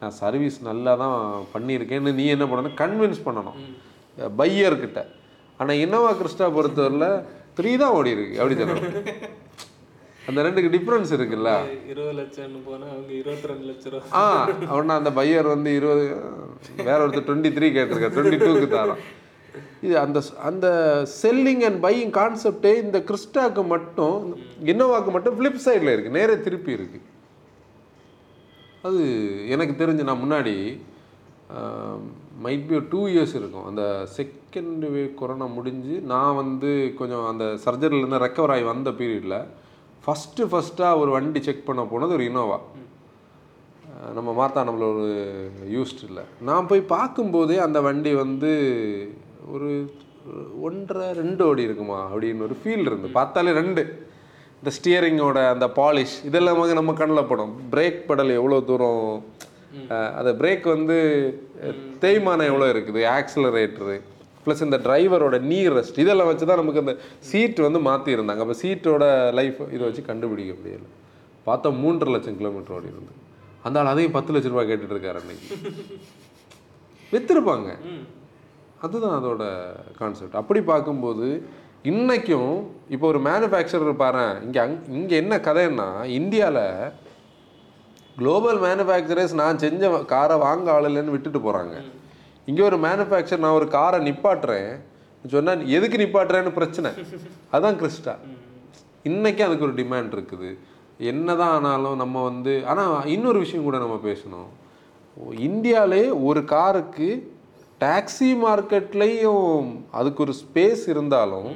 நான் 0.00 0.14
சர்வீஸ் 0.20 0.56
நல்லா 0.68 0.92
தான் 1.02 1.16
பண்ணியிருக்கேன்னு 1.54 2.12
நீ 2.20 2.24
என்ன 2.34 2.44
பண்ணணும்? 2.50 2.76
கன்வின்ஸ் 2.82 3.24
பண்ணணும். 3.26 3.58
பையர்கிட்ட 4.40 5.00
ஆனால் 5.60 5.80
இன்னோவா 5.84 6.12
கிறிஸ்டா 6.20 6.48
பொறுத்தவரையில் 6.56 7.10
த்ரீ 7.58 7.72
தான் 7.82 7.96
ஓடி 7.98 8.10
இருக்கு. 8.16 8.38
அப்படி 8.40 8.56
சொல்லணும் 8.62 8.96
அந்த 10.28 10.40
ரெண்டுக்கு 10.46 10.70
டிஃப்ரென்ஸ் 10.76 11.10
இருக்குல்ல? 11.16 11.50
இருபது 11.90 12.14
லட்சம்னு 12.20 12.58
போனா 12.64 12.86
அவங்க 12.94 13.12
இருபத்தி 13.20 13.48
ரெண்டு 13.50 13.66
லட்ச 13.68 13.92
ரூபா. 13.92 14.08
ஆ 14.20 14.24
அவனா 14.72 14.96
அந்த 15.00 15.10
பையர் 15.18 15.46
வந்து 15.54 15.70
இருபது 15.78 16.04
வேற 16.88 16.98
ஒருத்தர் 17.04 17.28
டுவெண்ட்டி 17.28 17.50
த்ரீ 17.58 17.68
கேட்டிருக்காரு 17.76 18.14
டுவெண்ட்டி 18.16 18.40
டூக்கு 18.42 18.68
தரோம் 18.74 19.00
இது 19.86 19.94
அந்த 20.02 20.18
அந்த 20.48 20.66
செல்லிங் 21.20 21.62
அண்ட் 21.68 21.78
பையிங் 21.84 22.12
கான்செப்டே 22.18 22.72
இந்த 22.84 22.98
கிறிஸ்டாக்கு 23.08 23.62
மட்டும் 23.74 24.18
இன்னோவாக்கு 24.72 25.10
மட்டும் 25.16 25.36
ஃப்ளிப் 25.38 25.62
சைடில் 25.66 25.92
இருக்குது 25.92 26.16
நேரே 26.18 26.34
திருப்பி 26.46 26.70
இருக்கு. 26.78 27.00
அது 28.88 29.00
எனக்கு 29.54 29.74
தெரிஞ்சு 29.82 30.08
நான் 30.08 30.22
முன்னாடி 30.24 30.56
மைட் 32.44 32.66
பி 32.70 32.80
டூ 32.92 33.00
இயர்ஸ் 33.12 33.34
இருக்கும். 33.38 33.66
அந்த 33.70 33.84
செகண்ட் 34.18 34.84
வேவ் 34.96 35.08
கொரோனா 35.20 35.46
முடிஞ்சு 35.56 35.96
நான் 36.12 36.38
வந்து 36.42 36.72
கொஞ்சம் 37.00 37.24
அந்த 37.30 37.44
சர்ஜரிலேருந்து 37.64 38.22
ரெக்கவர் 38.26 38.54
ஆகி 38.56 38.66
வந்த 38.72 38.90
பீரியடில் 39.00 39.38
ஃபஸ்ட்டு 40.08 40.44
ஃபஸ்ட்டாக 40.50 41.00
ஒரு 41.00 41.10
வண்டி 41.14 41.40
செக் 41.46 41.66
பண்ண 41.66 41.82
போனது 41.92 42.14
ஒரு 42.16 42.26
இனோவா 42.28 42.58
நம்ம 44.16 44.30
மார்த்தாண்டமில் 44.38 44.84
ஒரு 44.92 45.06
யூஸ்ட் 45.74 46.02
இல்லை. 46.08 46.22
நான் 46.48 46.68
போய் 46.70 46.82
பார்க்கும்போதே 46.92 47.56
அந்த 47.64 47.78
வண்டி 47.86 48.12
வந்து 48.24 48.50
ஒரு 49.54 49.70
ஒன்றரை 50.66 51.08
ரெண்டு 51.20 51.42
ஓடி 51.48 51.62
இருக்குமா 51.68 51.98
அப்படின்னு 52.12 52.46
ஒரு 52.46 52.56
ஃபீல் 52.60 52.86
இருந்து 52.88 53.08
பார்த்தாலே 53.18 53.52
ரெண்டு. 53.60 53.82
இந்த 54.60 54.70
ஸ்டியரிங்கோட 54.76 55.40
அந்த 55.54 55.66
பாலிஷ் 55.80 56.16
இதெல்லாம் 56.28 56.78
நம்ம 56.80 56.94
கண்ணில் 57.00 57.28
படும். 57.32 57.52
பிரேக் 57.74 58.00
பெடல் 58.08 58.32
எவ்வளோ 58.38 58.60
தூரம் 58.70 59.04
அந்த 60.18 60.30
பிரேக் 60.40 60.66
வந்து 60.76 60.96
தேய்மானம் 62.04 62.50
எவ்வளோ 62.52 62.68
இருக்குது? 62.74 63.02
ஆக்சிலரேட்டரு 63.18 63.96
ப்ளஸ் 64.48 64.66
இந்த 64.68 64.80
டிரைவரோட 64.88 65.38
நீ 65.50 65.60
ரெஸ்ட் 65.78 66.02
இதெல்லாம் 66.04 66.30
வச்சு 66.32 66.50
தான் 66.50 66.62
நமக்கு 66.62 66.84
அந்த 66.84 66.94
சீட் 67.30 67.66
வந்து 67.66 67.80
மாற்றிருந்தாங்க 67.88 68.44
அப்போ 68.44 68.58
சீட்டோட 68.62 69.04
லைஃப் 69.38 69.60
இதை 69.74 69.82
வச்சு 69.88 70.04
கண்டுபிடிக்க 70.10 70.52
முடியல. 70.60 70.86
பார்த்தா 71.48 71.68
மூன்றரை 71.82 72.12
லட்சம் 72.14 72.38
கிலோமீட்டர் 72.40 72.76
ஓடி 72.76 72.88
இருந்து. 72.92 73.12
அந்த 73.66 73.80
ஆள் 73.80 73.90
அதையும் 73.92 74.14
பத்து 74.16 74.32
லட்ச 74.34 74.52
ரூபாய் 74.52 74.68
கேட்டுட்டு 74.70 74.94
இருக்காரு 74.96 75.20
அன்னைக்கு. 75.22 75.48
வித்திருப்பாங்க. 77.12 77.68
அதுதான் 78.86 79.16
அதோட 79.18 79.44
கான்செப்ட் 80.00 80.40
அப்படி 80.40 80.60
பார்க்கும்போது 80.72 81.28
இன்றைக்கும் 81.90 82.52
இப்போ 82.94 83.06
ஒரு 83.12 83.20
மேனுஃபேக்சரர் 83.28 84.02
பாரு 84.02 84.24
இங்கே 84.46 84.60
அங் 84.64 84.76
இங்கே 84.98 85.16
என்ன 85.22 85.34
கதைன்னா 85.46 85.88
இந்தியாவில் 86.18 86.64
குளோபல் 88.18 88.58
மேனுஃபேக்சரர்ஸ் 88.66 89.34
நான் 89.40 89.62
செஞ்ச 89.64 89.90
காரை 90.12 90.36
வாங்க 90.44 90.70
ஆள் 90.74 90.88
இல்லைன்னு 90.88 91.14
விட்டுட்டு 91.14 91.40
போகிறாங்க 91.46 91.74
இங்கே 92.48 92.62
ஒரு 92.68 92.76
மேனுஃபேக்சர் 92.86 93.42
நான் 93.44 93.58
ஒரு 93.60 93.66
காரை 93.76 93.98
நிப்பாட்டுறேன். 94.08 94.70
சொன்னால் 95.32 95.62
எதுக்கு 95.76 95.96
நிப்பாட்டுறேன்னு 96.02 96.52
பிரச்சனை. 96.58 96.90
அதான் 97.56 97.78
கிறிஸ்டா. 97.80 98.14
இன்றைக்கி 99.10 99.42
அதுக்கு 99.46 99.66
ஒரு 99.68 99.74
டிமாண்ட் 99.80 100.14
இருக்குது. 100.16 100.50
என்னதான் 101.10 101.54
ஆனாலும் 101.56 101.98
நம்ம 102.02 102.22
வந்து 102.28 102.52
ஆனால் 102.70 103.08
இன்னொரு 103.14 103.38
விஷயம் 103.44 103.66
கூட 103.66 103.78
நம்ம 103.82 103.96
பேசணும். 104.06 104.48
இந்தியாவிலே 105.48 106.04
ஒரு 106.28 106.40
காருக்கு 106.54 107.08
டாக்ஸி 107.82 108.30
மார்க்கெட்லேயும் 108.44 109.66
அதுக்கு 109.98 110.22
ஒரு 110.24 110.34
ஸ்பேஸ் 110.42 110.84
இருந்தாலும் 110.92 111.50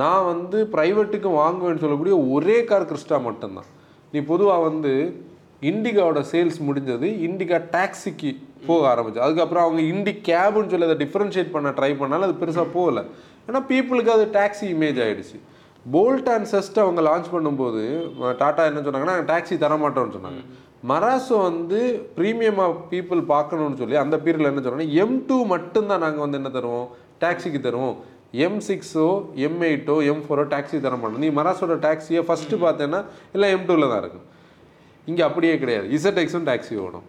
நான் 0.00 0.28
வந்து 0.32 0.58
ப்ரைவேட்டுக்கு 0.74 1.30
வாங்குவேன்னு 1.40 1.82
சொல்லக்கூடிய 1.84 2.16
ஒரே 2.34 2.58
கார் 2.70 2.88
கிறிஸ்டா 2.90 3.18
மட்டும்தான். 3.28 3.68
நீ 4.12 4.18
பொதுவாக 4.32 4.66
வந்து 4.68 4.92
இண்டிகாவோட 5.62 6.20
சேல்ஸ் 6.32 6.58
முடிஞ்சது 6.68 7.08
இண்டிகா 7.26 7.58
டாக்ஸிக்கு 7.74 8.30
போக 8.68 8.82
ஆரம்பிச்சு 8.92 9.24
அதுக்கப்புறம் 9.26 9.64
அவங்க 9.66 9.80
இண்டி 9.92 10.12
கேபுன்னு 10.28 10.70
சொல்லி 10.72 10.88
அதை 10.88 10.98
டிஃப்ரென்ஷியேட் 11.04 11.54
பண்ண 11.54 11.70
ட்ரை 11.78 11.90
பண்ணாலும் 12.00 12.26
அது 12.28 12.40
பெருசாக 12.42 12.68
போகல. 12.76 13.00
ஏன்னா 13.48 13.60
பீப்புளுக்கு 13.70 14.12
அது 14.16 14.24
டாக்ஸி 14.38 14.66
இமேஜ் 14.74 15.00
ஆகிடுச்சு 15.04 15.38
போல்ட் 15.94 16.30
அண்ட் 16.34 16.48
செஸ்ட் 16.52 16.78
அவங்க 16.84 17.00
லான்ச் 17.08 17.28
பண்ணும்போது 17.34 17.82
டாட்டா 18.42 18.64
என்ன 18.70 18.82
சொன்னாங்கன்னா 18.86 19.16
டாக்ஸி 19.32 19.56
தர 19.64 19.76
மாட்டோம்னு 19.82 20.16
சொன்னாங்க. 20.16 20.42
மராசோ 20.90 21.36
வந்து 21.48 21.80
ப்ரீமியமாக 22.16 22.74
பீப்புள் 22.90 23.20
பார்க்கணும்னு 23.34 23.80
சொல்லி 23.82 23.96
அந்த 24.04 24.16
பீரியடில் 24.24 24.50
என்ன 24.50 24.62
சொன்னாங்கன்னா 24.64 24.94
எம் 25.04 25.18
டூ 25.28 25.38
மட்டும்தான் 25.54 26.04
நாங்கள் 26.04 26.24
வந்து 26.24 26.40
என்ன 26.40 26.52
தருவோம்? 26.58 26.88
டாக்ஸிக்கு 27.24 27.60
தருவோம். 27.66 27.96
எம் 28.44 28.58
சிக்ஸோ 28.68 29.06
எம் 29.46 29.60
எயிட்டோ 29.68 29.94
எம் 30.12 30.24
ஃபோரோ 30.24 30.42
டாக்ஸி 30.54 30.78
தர 30.86 30.96
மாட்டோம் 31.02 31.22
நீ 31.26 31.30
மராசோட 31.38 31.76
டாக்ஸியை 31.86 32.22
ஃபஸ்ட்டு 32.28 32.58
பார்த்தேன்னா 32.64 33.00
எல்லாம் 33.36 33.52
எம் 33.54 33.66
டூவில் 33.68 33.90
தான் 33.92 34.02
இருக்கும் 34.02 34.26
இங்கே 35.10 35.22
அப்படியே 35.28 35.54
கிடையாது. 35.62 35.86
இசட் 35.96 36.20
எக்ஸும் 36.22 36.46
டாக்ஸி 36.50 36.76
ஓடும். 36.84 37.06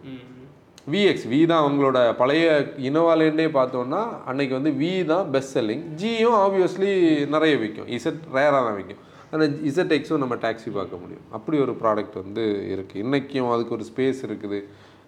விஎக்ஸ் 0.92 1.26
வி 1.30 1.38
தான் 1.50 1.62
அவங்களோட 1.64 1.98
பழைய 2.20 2.44
இனோவாலேருந்தே 2.88 3.46
பார்த்தோம்னா 3.56 4.02
அன்னைக்கு 4.30 4.54
வந்து 4.58 4.70
வி 4.80 4.92
தான் 5.10 5.26
பெஸ்ட் 5.34 5.54
செல்லிங் 5.56 5.84
ஜியும் 6.00 6.36
ஆப்வியஸ்லி 6.44 6.92
நிறைய 7.34 7.54
விற்கும் 7.62 7.90
இசட் 7.96 8.22
ரேராக 8.36 8.62
தான் 8.66 8.78
விற்கும் 8.78 9.02
ஆனால் 9.32 9.58
இசட் 9.70 9.92
எக்ஸும் 9.96 10.22
நம்ம 10.22 10.36
டாக்ஸி 10.44 10.70
பார்க்க 10.78 11.02
முடியும். 11.02 11.26
அப்படி 11.36 11.56
ஒரு 11.64 11.74
ப்ராடக்ட் 11.82 12.16
வந்து 12.22 12.44
இருக்குது 12.74 13.02
இன்றைக்கும் 13.04 13.52
அதுக்கு 13.56 13.76
ஒரு 13.78 13.86
ஸ்பேஸ் 13.90 14.22
இருக்குது. 14.28 14.60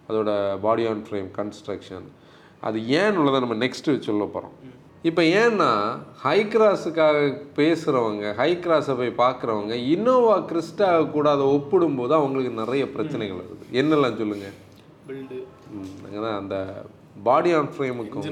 அதோட 0.09 0.31
பாடி 0.66 0.85
ஆன் 0.90 1.02
ஃப்ரேம் 1.09 1.31
கன்ஸ்ட்ரக்ஷன் 1.38 2.07
அது 2.68 2.78
ஏன் 3.00 3.18
உள்ளதை 3.20 3.38
நம்ம 3.44 3.57
நெக்ஸ்ட்டு 3.64 3.98
சொல்ல 4.09 4.24
போகிறோம் 4.35 4.55
இப்போ 5.09 5.23
ஏன்னா 5.38 5.71
ஹை 6.25 6.41
கிராஸுக்காக 6.51 7.21
பேசுகிறவங்க 7.57 8.25
ஹை 8.41 8.51
கிராஸை 8.65 8.95
போய் 9.01 9.21
பார்க்குறவங்க 9.23 9.75
இன்னோவா 9.95 10.37
கிறிஸ்டா 10.51 10.88
கூட 11.15 11.27
அதை 11.37 11.47
ஒப்பிடும்போது 11.57 12.12
அவங்களுக்கு 12.19 12.53
நிறைய 12.61 12.85
பிரச்சனைகள் 12.97 13.41
வருது. 13.41 13.65
என்னெல்லாம் 13.81 14.19
சொல்லுங்கள் 14.21 14.55
பில்டு 15.09 15.38
அங்கே 16.05 16.21
தான் 16.27 16.38
அந்த 16.43 16.57
பாடி 17.29 17.53
ஆன் 17.59 17.73
ஃப்ரேமுக்கும் 17.75 18.29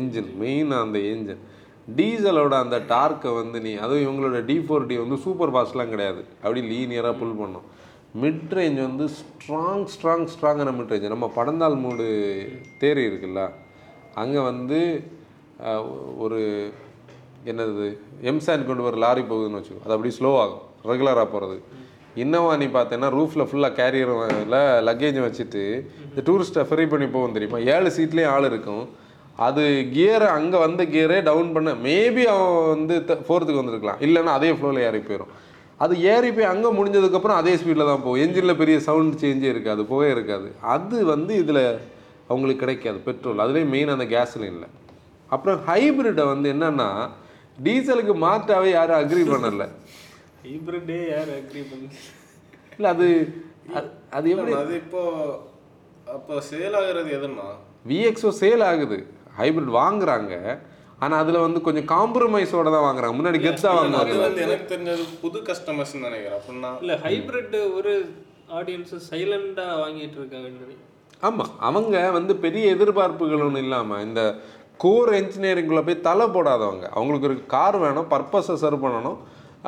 என்ஜின் 0.00 0.30
மெயினாக 0.42 0.86
அந்த 0.86 1.00
என்ஜின் 1.12 1.42
டீசலோட 1.88 2.54
அந்த 2.64 2.78
டார்க்கை 2.94 3.32
வந்து 3.40 3.58
நீ 3.66 3.72
அதுவும் 3.84 4.04
இவங்களோட 4.06 4.38
டி 4.48 4.58
ஃபோர் 4.68 4.88
டி 4.90 4.96
வந்து 5.02 5.18
சூப்பர் 5.26 5.54
ஃபாஸ்ட்லாம் 5.54 5.92
கிடையாது. 5.94 6.22
அப்படி 6.44 6.62
லீனியராக 6.72 7.14
புல் 7.20 7.38
பண்ணும். 7.42 7.66
மிட் 8.22 8.56
ரேஞ்ச் 8.58 8.80
வந்து 8.88 9.04
ஸ்ட்ராங் 9.18 9.86
ஸ்ட்ராங் 9.94 10.26
ஸ்ட்ராங்கான 10.34 10.70
மிட் 10.78 10.92
ரேஞ்ச் 10.92 11.14
நம்ம 11.14 11.32
படந்தால் 11.38 11.82
மூடு 11.84 12.06
தேரி 12.82 13.04
இருக்குல்ல 13.10 13.42
அங்கே 14.22 14.40
வந்து 14.50 14.80
ஒரு 16.24 16.40
என்னது 17.50 17.86
எம்சான் 18.30 18.68
கொண்டு 18.68 18.86
வர 18.86 18.96
லாரி 19.04 19.22
போகுதுன்னு 19.30 19.58
வச்சுக்கோ 19.58 19.84
அது 19.84 19.94
அப்படி 19.96 20.12
ஸ்லோ 20.18 20.30
ஆகும் 20.44 20.62
ரெகுலராக 20.90 21.26
போகிறது 21.34 21.56
இன்னோவா 22.22 22.52
நீ 22.60 22.66
பார்த்தேன்னா 22.76 23.08
ரூஃபில் 23.16 23.46
ஃபுல்லாக 23.48 23.76
கேரியரில் 23.78 24.56
லக்கேஜ் 24.88 25.18
வச்சுட்டு 25.24 25.62
இந்த 26.10 26.22
டூரிஸ்ட்டை 26.28 26.62
ஃப்ரீ 26.68 26.84
பண்ணி 26.92 27.06
போகும் 27.14 27.34
தெரியுமா? 27.36 27.58
ஏழு 27.74 27.88
சீட்லேயும் 27.96 28.32
ஆள் 28.34 28.48
இருக்கும். 28.50 28.84
அது 29.46 29.62
கியரை 29.96 30.28
அங்கே 30.36 30.58
வந்த 30.66 30.82
கியரே 30.92 31.18
டவுன் 31.28 31.50
பண்ண 31.56 31.72
மேபி 31.86 32.22
அவன் 32.34 32.70
வந்து 32.74 32.94
ஃபோர்த்துக்கு 33.26 33.60
வந்திருக்கலாம். 33.62 34.00
இல்லைன்னா 34.06 34.36
அதே 34.38 34.50
ஃப்ளோவில் 34.56 34.84
ஏறி 34.86 35.00
போயிடும் 35.08 35.34
அது 35.84 35.94
ஏறி 36.12 36.30
போய் 36.36 36.52
அங்கே 36.52 36.70
முடிஞ்சதுக்கப்புறம் 36.78 37.40
அதே 37.40 37.52
ஸ்பீடில் 37.60 37.90
தான் 37.90 38.02
போகும். 38.04 38.20
என்ஜினில் 38.24 38.60
பெரிய 38.62 38.76
சவுண்ட் 38.88 39.20
சேஞ்சே 39.22 39.50
இருக்காது 39.54 39.82
புகையே 39.90 40.12
இருக்காது. 40.16 40.48
அது 40.74 40.98
வந்து 41.14 41.32
இதில் 41.42 41.64
அவங்களுக்கு 42.30 42.64
கிடைக்காது 42.64 42.98
பெட்ரோல் 43.08 43.42
அதுலேயும் 43.44 43.72
மெயின் 43.76 43.94
அந்த 43.96 44.06
கேஸ்லின்ல 44.14 44.68
அப்புறம் 45.28 45.60
ஹைபிரிட்டை 45.66 46.26
வந்து 46.26 46.52
என்னன்னா 46.52 47.10
டீசலுக்கு 47.64 48.14
மாற்றாவே 48.14 48.70
யாரும் 48.70 48.98
அக்ரி 49.00 49.30
பண்ணல. 49.30 49.68
ஹைப்ரிட்டே 50.44 51.10
யார் 51.10 51.28
அக்ரி 51.28 51.62
பண்ணி 51.70 51.88
இல்லை 52.70 52.90
அது 52.90 53.06
அது- 53.74 53.90
அது 54.10 54.30
எப்படி? 54.30 54.52
அது 54.52 54.74
இப்போ 54.74 55.02
அப்போ 56.06 56.42
சேல் 56.50 56.76
ஆகுறது 56.76 57.10
எதுன்னா? 57.18 57.46
விஎக்ஸோ 57.88 58.28
சேல் 58.40 58.64
ஆகுது. 58.64 59.06
ஹைபிரிட் 59.38 59.74
வாங்குறாங்க. 59.74 60.58
ஆனால் 60.98 61.22
அதில் 61.22 61.38
வந்து 61.38 61.60
கொஞ்சம் 61.60 61.84
காம்ப்ரமைஸோட 61.84 62.64
தான் 62.64 62.86
வாங்குறாங்க. 62.86 63.16
முன்னாடி 63.18 63.38
கெத்தாக 63.38 63.78
அது 63.78 63.88
வாங்குவாங்க. 63.88 64.20
வந்து 64.20 64.42
எனக்கு 64.42 64.76
தெரிஞ்சது 64.76 65.04
புது 65.20 65.40
கஸ்டமர்ஸ் 65.40 66.00
நினைக்கிறேன். 66.00 66.38
அப்படின்னா 66.38 66.78
இல்ல 66.80 66.94
ஹைப்ரிட் 66.94 67.74
ஒரு 67.74 67.92
ஆடியன்ஸ் 68.50 68.94
சைலண்டா 69.10 69.66
வாங்கிட்டு 69.82 70.16
இருக்காங்கன்னு 70.16 70.56
நினைக்கிறேன். 70.56 70.84
ஆமாம் 71.20 71.50
அவங்க 71.60 72.10
வந்து 72.10 72.36
பெரிய 72.36 72.74
எதிர்பார்ப்புகள் 72.76 73.40
ஒன்றும் 73.40 73.56
இல்லாமல் 73.56 74.04
இந்த 74.04 74.22
கோர் 74.84 75.10
என்ஜினியரிங்குள்ளே 75.20 75.82
போய் 75.88 76.04
தலை 76.08 76.26
போடாதவங்க. 76.36 76.86
அவங்களுக்கு 76.96 77.28
ஒரு 77.30 77.36
கார் 77.54 77.78
வேணும் 77.84 78.08
பர்பஸை 78.14 78.56
சர்வ் 78.64 78.84
பண்ணணும். 78.84 79.18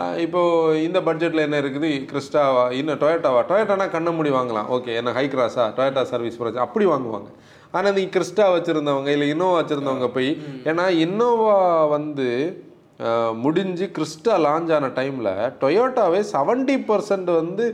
ஆஹ் 0.01 0.19
இப்போ 0.25 0.41
இந்த 0.87 0.99
பட்ஜெட்டில் 1.07 1.45
என்ன 1.47 1.57
இருக்குது? 1.63 1.89
கிறிஸ்டாவா 2.11 2.65
இன்னும் 2.79 3.01
டொயேட்டாவா 3.03 3.41
டொயேட்டானா 3.51 3.87
கண்ண 3.97 4.11
மூடி 4.17 4.33
வாங்கலாம். 4.39 4.69
ஓகே 4.77 4.93
என்ன 5.01 5.13
ஹை 5.19 5.27
கிராஸா 5.35 5.65
டொயேட்டா 5.79 6.05
சர்வீஸ் 6.13 6.41
பிரச்சனை 6.41 6.65
அப்படி 6.67 6.87
வாங்குவாங்க. 6.95 7.31
ஆனால் 7.77 7.95
நீ 7.99 8.03
கிறிஸ்டா 8.15 8.45
வச்சுருந்தவங்க 8.55 9.11
இல்லை 9.15 9.27
இன்னோவா 9.33 9.57
வச்சுருந்தவங்க 9.61 10.09
போய் 10.17 10.31
ஏன்னா 10.71 10.85
இன்னோவா 11.07 11.57
வந்து 11.97 12.29
முடிஞ்சு 13.45 13.87
கிறிஸ்டா 13.97 14.37
லான்ச் 14.45 14.71
ஆன 14.77 14.87
டைமில் 14.97 15.33
டொயோட்டாவே 15.61 16.21
செவன்ட்டி 16.33 16.77
பர்சன்ட் 16.89 17.31
வந்து 17.41 17.65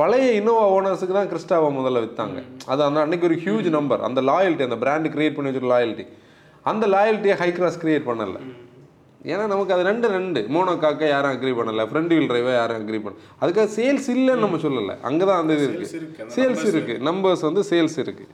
பழைய 0.00 0.28
இன்னோவா 0.38 0.64
ஓனர்ஸுக்கு 0.76 1.14
தான் 1.18 1.30
கிறிஸ்டாவை 1.32 1.68
முதல்ல 1.78 2.02
விற்றாங்க 2.04 2.38
அது 2.72 2.80
அந்த 2.86 2.98
அன்னைக்கு 3.04 3.28
ஒரு 3.28 3.36
ஹியூஜ் 3.44 3.68
நம்பர் 3.76 4.00
அந்த 4.08 4.20
லாயல்ட்டி 4.30 4.66
அந்த 4.68 4.78
பிராண்டு 4.84 5.12
கிரியேட் 5.14 5.36
பண்ணி 5.36 5.50
வச்சிருக்க 5.50 5.74
லாயல்ட்டி 5.74 6.06
அந்த 6.70 6.84
லாயல்ட்டியை 6.94 7.36
ஹை 7.42 7.50
கிராஸ் 7.58 7.80
கிரியேட் 7.82 8.08
பண்ணல. 8.10 8.38
ஏன்னா 9.32 9.44
நமக்கு 9.52 9.74
அது 9.74 9.82
ரெண்டு 9.88 10.06
ரெண்டு. 10.14 10.40
மோனோ 10.54 10.72
காக்க 10.84 11.02
யாரும் 11.14 11.32
அக்ரி 11.34 11.52
பண்ணல. 11.58 11.82
ஃப்ரண்ட் 11.90 12.12
வீல் 12.14 12.28
டிரைவை 12.30 12.52
யாரும் 12.60 12.78
அக்ரி 12.80 12.98
பண்ணல 13.04 13.20
அதுக்காக 13.42 13.68
சேல்ஸ் 13.78 14.08
இல்லைன்னு 14.14 14.44
நம்ம 14.44 14.58
சொல்லலை. 14.64 14.94
அங்கே 15.08 15.24
தான் 15.30 15.40
அந்த 15.42 15.52
இது 15.58 15.64
இருக்கு. 15.68 15.90
இருக்கு. 16.00 16.22
அந்த 16.24 16.34
சேல்ஸ் 16.38 16.64
இருக்கு. 16.72 16.94
நம்பர்ஸ் 17.08 17.44
வந்து 17.48 17.62
சேல்ஸ் 17.70 17.98
இருக்கு. 18.04 18.26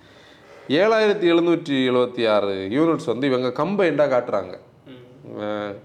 ஏழாயிரத்தி 0.80 1.26
எழுநூற்றி 1.32 1.76
எழுபத்தி 1.90 2.24
ஆறு 2.36 2.54
யூனிட்ஸ் 2.76 3.10
வந்து 3.12 3.28
இவங்க 3.30 3.50
கம்பைண்டாக 3.60 4.08
காட்டுறாங்க. 4.14 4.54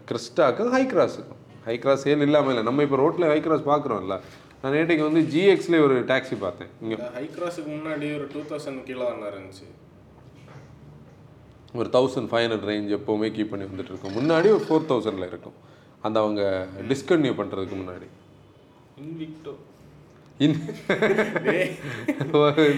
கிறிஸ்டாக்கும் 0.09 0.71
ஹை 0.75 0.83
கிராஸுக்கும் 0.93 1.39
ஹை 1.67 1.75
கிராஸ் 1.83 2.03
சேல் 2.07 2.25
இல்லாமல் 2.27 2.51
இல்லை. 2.53 2.63
நம்ம 2.69 2.83
இப்போ 2.87 2.97
ரோட்டில் 3.03 3.29
ஹை 3.31 3.39
கிராஸ் 3.45 3.69
பார்க்குறோம்ல. 3.71 4.17
நான் 4.61 4.73
நேற்றுக்கு 4.75 5.07
வந்து 5.09 5.21
ஜிஎக்ஸ்லேயே 5.33 5.83
ஒரு 5.85 5.95
டாக்ஸி 6.11 6.35
பார்த்தேன். 6.43 6.69
இங்கே 6.83 6.97
ஹை 7.17 7.25
கிராஸுக்கு 7.37 7.69
முன்னாடி 7.77 8.07
ஒரு 8.17 8.25
டூ 8.33 8.41
தௌசண்ட் 8.51 8.83
கீழே 8.89 9.03
தானே 9.09 9.27
இருந்துச்சு. 9.33 9.65
ஒரு 11.73 11.89
தௌசண்ட் 11.91 12.29
ஃபைவ் 12.31 12.45
ஹண்ட்ரட் 12.45 12.67
ரேஞ்ச் 12.71 12.97
எப்போவுமே 12.99 13.27
கீப் 13.35 13.49
பண்ணி 13.49 13.65
வந்துட்டு 13.65 13.91
இருக்கும் 13.91 14.15
முன்னாடி 14.15 14.47
ஒரு 14.55 14.63
ஃபோர் 14.69 14.91
தௌசண்டில் 14.91 15.27
இருக்கும். 15.27 15.57
அந்த 16.01 16.19
அவங்க 16.19 16.67
டிஸ்கன்டினியூ 16.89 17.33
பண்ணுறதுக்கு 17.39 17.77
முன்னாடி. 17.81 18.07
இன்விக்டோ 19.01 19.53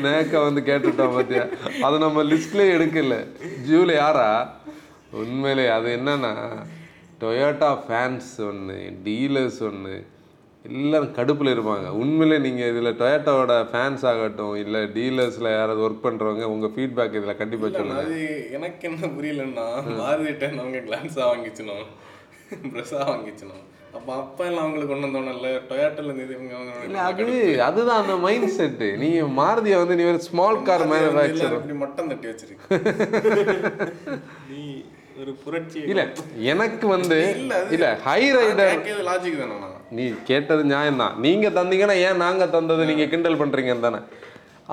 நேக்க 0.05 0.31
வந்து 0.43 0.61
கேட்டுட்டோம் 0.61 1.13
பார்த்தியா 1.15 1.43
அது 1.81 1.97
நம்ம 1.97 2.23
லிஸ்ட்லேயே 2.23 2.73
எடுக்கல. 2.77 3.15
ஜூலை 3.61 3.95
யாரா? 3.95 4.55
உண்மையிலே 5.11 5.67
அது 5.67 5.89
என்னன்னா 5.95 6.31
டொயோட்டா 7.21 7.69
ஃபேன்ஸ் 7.87 8.31
ஒன்று 8.37 8.97
டீலர்ஸ் 9.03 9.61
ஒன்று 9.61 10.07
எல்லாரும் 10.67 11.13
கடுப்பில் 11.17 11.53
இருப்பாங்க. 11.53 11.87
உண்மையிலே 12.01 12.37
நீங்கள் 12.45 12.69
இதில் 12.71 12.97
டொயோட்டாவோட 13.01 13.53
ஃபேன்ஸ் 13.71 14.03
ஆகட்டும் 14.11 14.55
இல்லை 14.63 14.81
டீலர்ஸில் 14.95 15.49
யாராவது 15.55 15.83
ஒர்க் 15.87 16.05
பண்ணுறவங்க 16.05 16.49
உங்கள் 16.53 16.73
ஃபீட்பேக் 16.75 17.17
இதில் 17.19 17.39
கண்டிப்பாக 17.41 17.71
சொல்லுங்கள் 17.77 18.07
அது 18.07 18.19
எனக்கு 18.57 18.87
என்ன 18.89 19.09
புரியலன்னா 19.17 19.67
மாருதிட்ட 20.01 20.49
அவங்க 20.63 20.81
கிளான்ஸாக 20.87 21.29
வாங்கிச்சினோம். 21.31 21.85
ப்ரெஸ்ஸாக 22.73 23.05
வாங்கிச்சினோம். 23.11 23.63
அப்போ 23.97 24.11
அப்போ 24.21 24.41
எல்லாம் 24.47 24.63
அவங்களுக்கு 24.63 24.93
ஒன்றும் 24.95 25.13
தோணல. 25.15 25.51
டொயாட்டோல 25.69 26.09
இருந்து 26.09 26.35
இவங்க 26.37 26.55
இல்லை. 26.87 27.03
அது 27.09 27.27
அதுதான் 27.67 28.01
அந்த 28.03 28.15
மைண்ட் 28.25 28.49
செட்டு 28.57 28.89
நீ 29.03 29.09
மாருதியை 29.39 29.77
வந்து 29.83 29.97
நீ 29.99 30.05
ஒரு 30.13 30.21
ஸ்மால் 30.27 30.65
கார் 30.69 30.83
வந்து 30.83 30.95
மேனுஃபேக்சர் 30.95 31.55
இப்படி 31.59 31.77
மட்டம் 31.83 32.11
தட்டி 32.11 32.27
வச்சிருக்கு. 32.31 32.67
நீ 34.51 34.63
ஒரு 35.21 35.33
புரட்சி 35.45 35.79
இல்ல 35.91 36.03
எனக்கு 36.53 36.85
வந்து 36.95 37.19
இல்ல, 37.39 37.61
இல்ல 37.75 37.87
ஹை 38.07 38.21
ரைடர் 38.37 38.77
லாஜிக் 39.11 39.41
தானே 39.43 39.55
நீ 39.97 40.03
கேட்டது 40.29 40.63
நியாயம்தான். 40.73 41.15
நீங்கள் 41.25 41.55
தந்தீங்கன்னா 41.57 41.97
ஏன் 42.07 42.21
நாங்கள் 42.25 42.53
தந்தது? 42.55 42.83
நீங்கள் 42.91 43.11
கிண்டல் 43.13 43.39
பண்ணுறீங்கன்னு 43.41 43.87
தானே. 43.87 44.01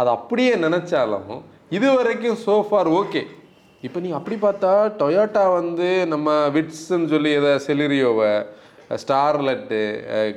அது 0.00 0.08
அப்படியே 0.16 0.52
நினச்சாலும் 0.66 1.30
இது 1.76 1.88
வரைக்கும் 1.98 2.38
சோஃபார் 2.46 2.90
ஓகே 3.00 3.22
இப்போ 3.86 3.98
நீ 4.04 4.10
அப்படி 4.18 4.36
பார்த்தா 4.46 4.72
டொயோட்டா 5.00 5.44
வந்து 5.58 5.88
நம்ம 6.12 6.34
விட்ஸ்ன்னு 6.56 7.10
சொல்லி 7.12 7.30
எதை 7.38 7.52
செலிரியோவை 7.66 8.32
ஸ்டார்லெட்டு 9.02 9.80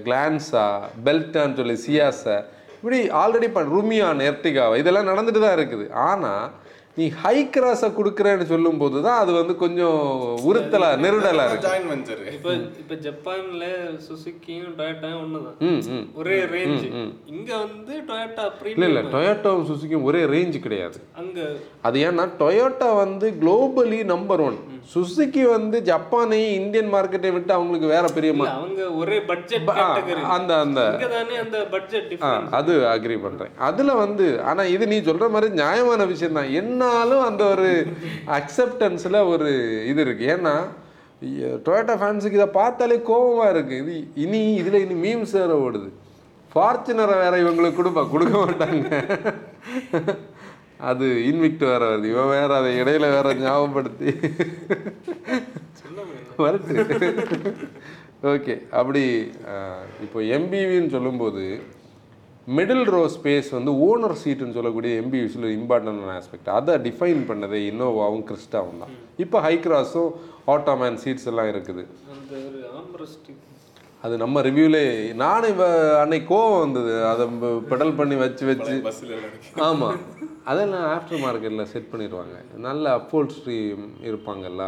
கிளான்ஸா 0.06 0.66
பெல்டான்னு 1.06 1.58
சொல்லி 1.60 1.76
சியாஸை 1.86 2.38
இப்படி 2.78 3.00
ஆல்ரெடி 3.22 3.48
ப 3.58 3.62
ருமியான் 3.74 4.26
எர்த்திகாவை 4.30 4.76
இதெல்லாம் 4.82 5.10
நடந்துட்டு 5.12 5.42
தான் 5.44 5.58
இருக்குது. 5.58 5.86
ஆனால் 6.10 6.44
நீ 6.98 7.06
ஹை 7.22 7.38
கிராஸை 7.54 7.88
கொடுக்குறேன்னு 7.96 8.46
சொல்லும்போது 8.52 8.98
தான் 9.06 9.18
அது 9.22 9.32
வந்து 9.38 9.54
கொஞ்சம் 9.64 9.98
உறுத்தலா 10.50 10.90
நெருடலா 11.06 11.46
இருக்கு. 11.48 11.66
ஜாயின் 11.68 11.90
வெஞ்சர் 11.92 12.22
இப்ப 12.36 12.54
இப்ப 12.82 12.96
ஜப்பான்ல 13.06 13.66
சுசுக்கியும் 14.06 14.76
டொயோட்டாயும் 14.78 15.22
ஒண்ணுதான். 15.24 15.58
ஒரே 16.20 16.38
ரேஞ்ச் 16.54 16.86
இங்க 17.34 17.50
வந்து 17.64 17.94
டொயோட்டா 18.12 18.46
இல்லை 18.46 18.56
பிரீமியம் 18.62 18.88
இல்லை 18.90 19.04
டொயோட்டாவும் 19.16 19.68
சுசுக்கியும் 19.72 20.08
ஒரே 20.12 20.22
ரேஞ்சு 20.34 20.62
கிடையாது. 20.68 21.00
அங்க 21.24 21.48
அது 21.90 22.06
ஏன்னா 22.10 22.26
டொயோட்டா 22.44 22.90
வந்து 23.04 23.30
குளோபலி 23.44 24.00
நம்பர் 24.14 24.44
ஒன் 24.48 24.58
சுசுக்கி 24.94 25.44
வந்து 25.56 25.78
ஜப்பானையும் 25.92 26.56
இந்தியன் 26.62 26.94
மார்க்கெட்டை 26.96 27.34
விட்டு 27.36 27.52
அவங்களுக்கு 27.58 27.92
வேற 27.96 28.06
பெரிய 28.16 28.32
அவங்க 28.56 28.82
ஒரே 29.02 29.20
பட்ஜெட் 29.34 29.70
அந்த 30.38 30.52
அந்த. 30.66 30.82
இங்க 30.96 31.12
தானே 31.18 31.36
அந்த 31.44 31.60
பட்ஜெட் 31.76 32.12
அது 32.60 32.74
அக்ரி 32.96 33.20
பண்றேன். 33.28 33.54
அதுல 33.70 33.94
வந்து 34.04 34.26
ஆனா 34.50 34.64
இது 34.76 34.84
நீ 34.94 35.00
சொல்ற 35.12 35.28
மாதிரி 35.36 35.52
நியாயமான 35.62 36.02
விஷயம் 36.14 36.40
தான் 36.40 36.52
இருந்தாலும் 36.86 37.24
அந்த 37.30 37.44
ஒரு 37.54 37.70
அக்செப்டன்ஸில் 38.38 39.28
ஒரு 39.34 39.52
இது 39.92 40.02
இருக்கு. 40.06 40.26
ஏன்னா 40.36 40.56
டொயோட்டா 41.66 41.94
ஃபேன்ஸுக்கு 42.02 42.40
இதை 42.40 42.50
பார்த்தாலே 42.60 42.98
கோபமாக 43.10 43.54
இருக்கு. 43.54 43.76
இது 43.84 43.94
இனி 44.24 44.42
இதில் 44.62 44.82
இனி 44.86 44.96
மீம்ஸ் 45.06 45.36
வேற 45.40 45.54
ஓடுது. 45.66 45.90
ஃபார்ச்சுனரை 46.54 47.16
வேற 47.24 47.34
இவங்களுக்கு 47.44 47.80
கொடுப்பா. 47.80 48.04
கொடுக்க 48.10 48.34
மாட்டாங்க. 48.44 48.88
அது 50.90 51.06
இன்விக்ட் 51.30 51.66
வேற 51.72 51.82
வருது. 51.90 52.08
இவன் 52.14 52.34
வேற 52.38 52.50
அதை 52.60 52.72
இடையில 52.82 53.06
வேற 53.16 53.34
ஞாபகப்படுத்தி. 53.44 54.10
வருது. 56.46 56.76
ஓகே. 58.34 58.54
அப்படி 58.80 59.04
இப்போ 60.06 60.20
எம்பிவின்னு 60.38 60.94
சொல்லும்போது 60.98 61.44
மிடில் 62.48 62.84
ரோ 62.94 63.00
ஸ்பேஸ் 63.14 63.48
வந்து 63.56 63.72
ஓனர் 63.86 64.20
சீட்டுன்னு 64.24 64.56
சொல்லக்கூடிய 64.58 64.92
எம்பிவிஸில் 65.04 65.48
இம்பார்ட்டன்டான 65.60 66.12
ஆஸ்பெக்ட் 66.18 66.50
அதை 66.58 66.74
டிஃபைன் 66.88 67.22
பண்ணதே 67.30 67.60
இன்னோவாவும் 67.70 68.26
கிறிஸ்டாவும் 68.30 68.82
தான். 68.82 68.94
இப்போ 69.24 69.38
ஹை 69.46 69.54
கிராஸும் 69.64 70.12
ஆட்டோமேன் 70.54 71.00
சீட்ஸ் 71.04 71.28
எல்லாம் 71.32 71.50
இருக்குது. 71.54 71.84
அது 74.04 74.16
நம்ம 74.24 74.42
ரிவ்யூலே 74.48 74.84
நானும் 75.24 75.52
இவ 75.56 75.64
அன்னைக்கு 76.04 76.28
கோவம் 76.34 76.64
வந்தது. 76.66 76.94
அதை 77.12 77.26
பெடல் 77.72 77.98
பண்ணி 78.00 78.16
வச்சு 78.24 78.46
வச்சு. 78.52 78.76
ஆமாம் 79.68 80.00
அதெல்லாம் 80.52 80.88
ஆஃப்டர் 80.96 81.24
மார்க்கெட்டில் 81.26 81.72
செட் 81.74 81.92
பண்ணிடுவாங்க. 81.94 82.38
நல்ல 82.68 82.86
அப்போல்ஸ்ட்ரி 83.00 83.60
இருப்பாங்கல்ல 84.10 84.66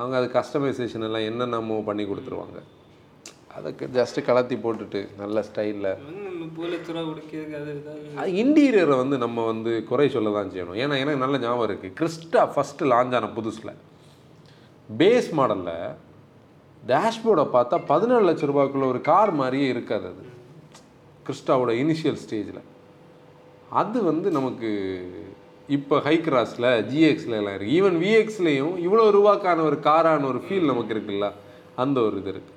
அவங்க 0.00 0.14
அது 0.20 0.28
கஸ்டமைசேஷன் 0.40 1.06
எல்லாம் 1.08 1.28
என்னென்னமோ 1.30 1.78
பண்ணி 1.90 2.06
கொடுத்துருவாங்க. 2.10 2.58
அதுக்கு 3.58 3.84
ஜஸ்ட்டு 3.98 4.26
கலத்தி 4.26 4.56
போட்டுட்டு 4.64 5.00
நல்ல 5.20 5.40
ஸ்டைலில் 5.46 5.92
இன்டீரியரை 8.42 8.94
வந்து 9.02 9.16
நம்ம 9.24 9.44
வந்து 9.50 9.72
குறை 9.90 10.06
சொல்ல 10.14 10.30
தான் 10.36 10.50
செய்யணும். 10.52 10.78
ஏன்னா 10.82 10.94
எனக்கு 11.02 11.22
நல்ல 11.24 11.38
ஞாபகம் 11.44 11.66
இருக்குது 11.68 11.96
கிறிஸ்டா 11.98 12.42
ஃபஸ்ட்டு 12.54 12.88
லான்ச் 12.92 13.16
ஆன 13.18 13.30
புதுசில். 13.38 13.72
பேஸ் 14.88 15.30
மாடலில் 15.38 15.76
டேஷ்போர்டை 16.92 17.44
பார்த்தா 17.56 17.76
பதினேழு 17.92 18.24
லட்ச 18.28 18.48
ரூபாய்க்குள்ள 18.50 18.86
ஒரு 18.92 19.00
கார் 19.10 19.32
மாதிரியே 19.40 19.68
இருக்காது 19.74 20.06
அது. 20.12 20.24
கிறிஸ்டாவோட 21.26 21.70
இனிஷியல் 21.82 22.20
ஸ்டேஜில் 22.24 22.62
அது 23.80 23.98
வந்து 24.10 24.28
நமக்கு 24.38 24.70
இப்போ 25.76 25.96
ஹை 26.06 26.16
கிராஸில் 26.26 26.68
ஜிஎக்ஸில் 26.90 27.38
எல்லாம் 27.40 27.54
இருக்குது 27.54 27.74
ஈவன் 27.78 27.96
விஎக்ஸ்லேயும் 28.04 28.76
இவ்வளோ 28.86 29.04
ரூபாக்கான 29.16 29.64
ஒரு 29.68 29.76
காரான 29.88 30.26
ஒரு 30.32 30.40
ஃபீல் 30.44 30.70
நமக்கு 30.72 30.94
இருக்குல்ல? 30.94 31.26
அந்த 31.82 31.98
ஒரு 32.06 32.16
இது 32.22 32.30
இருக்குது 32.34 32.56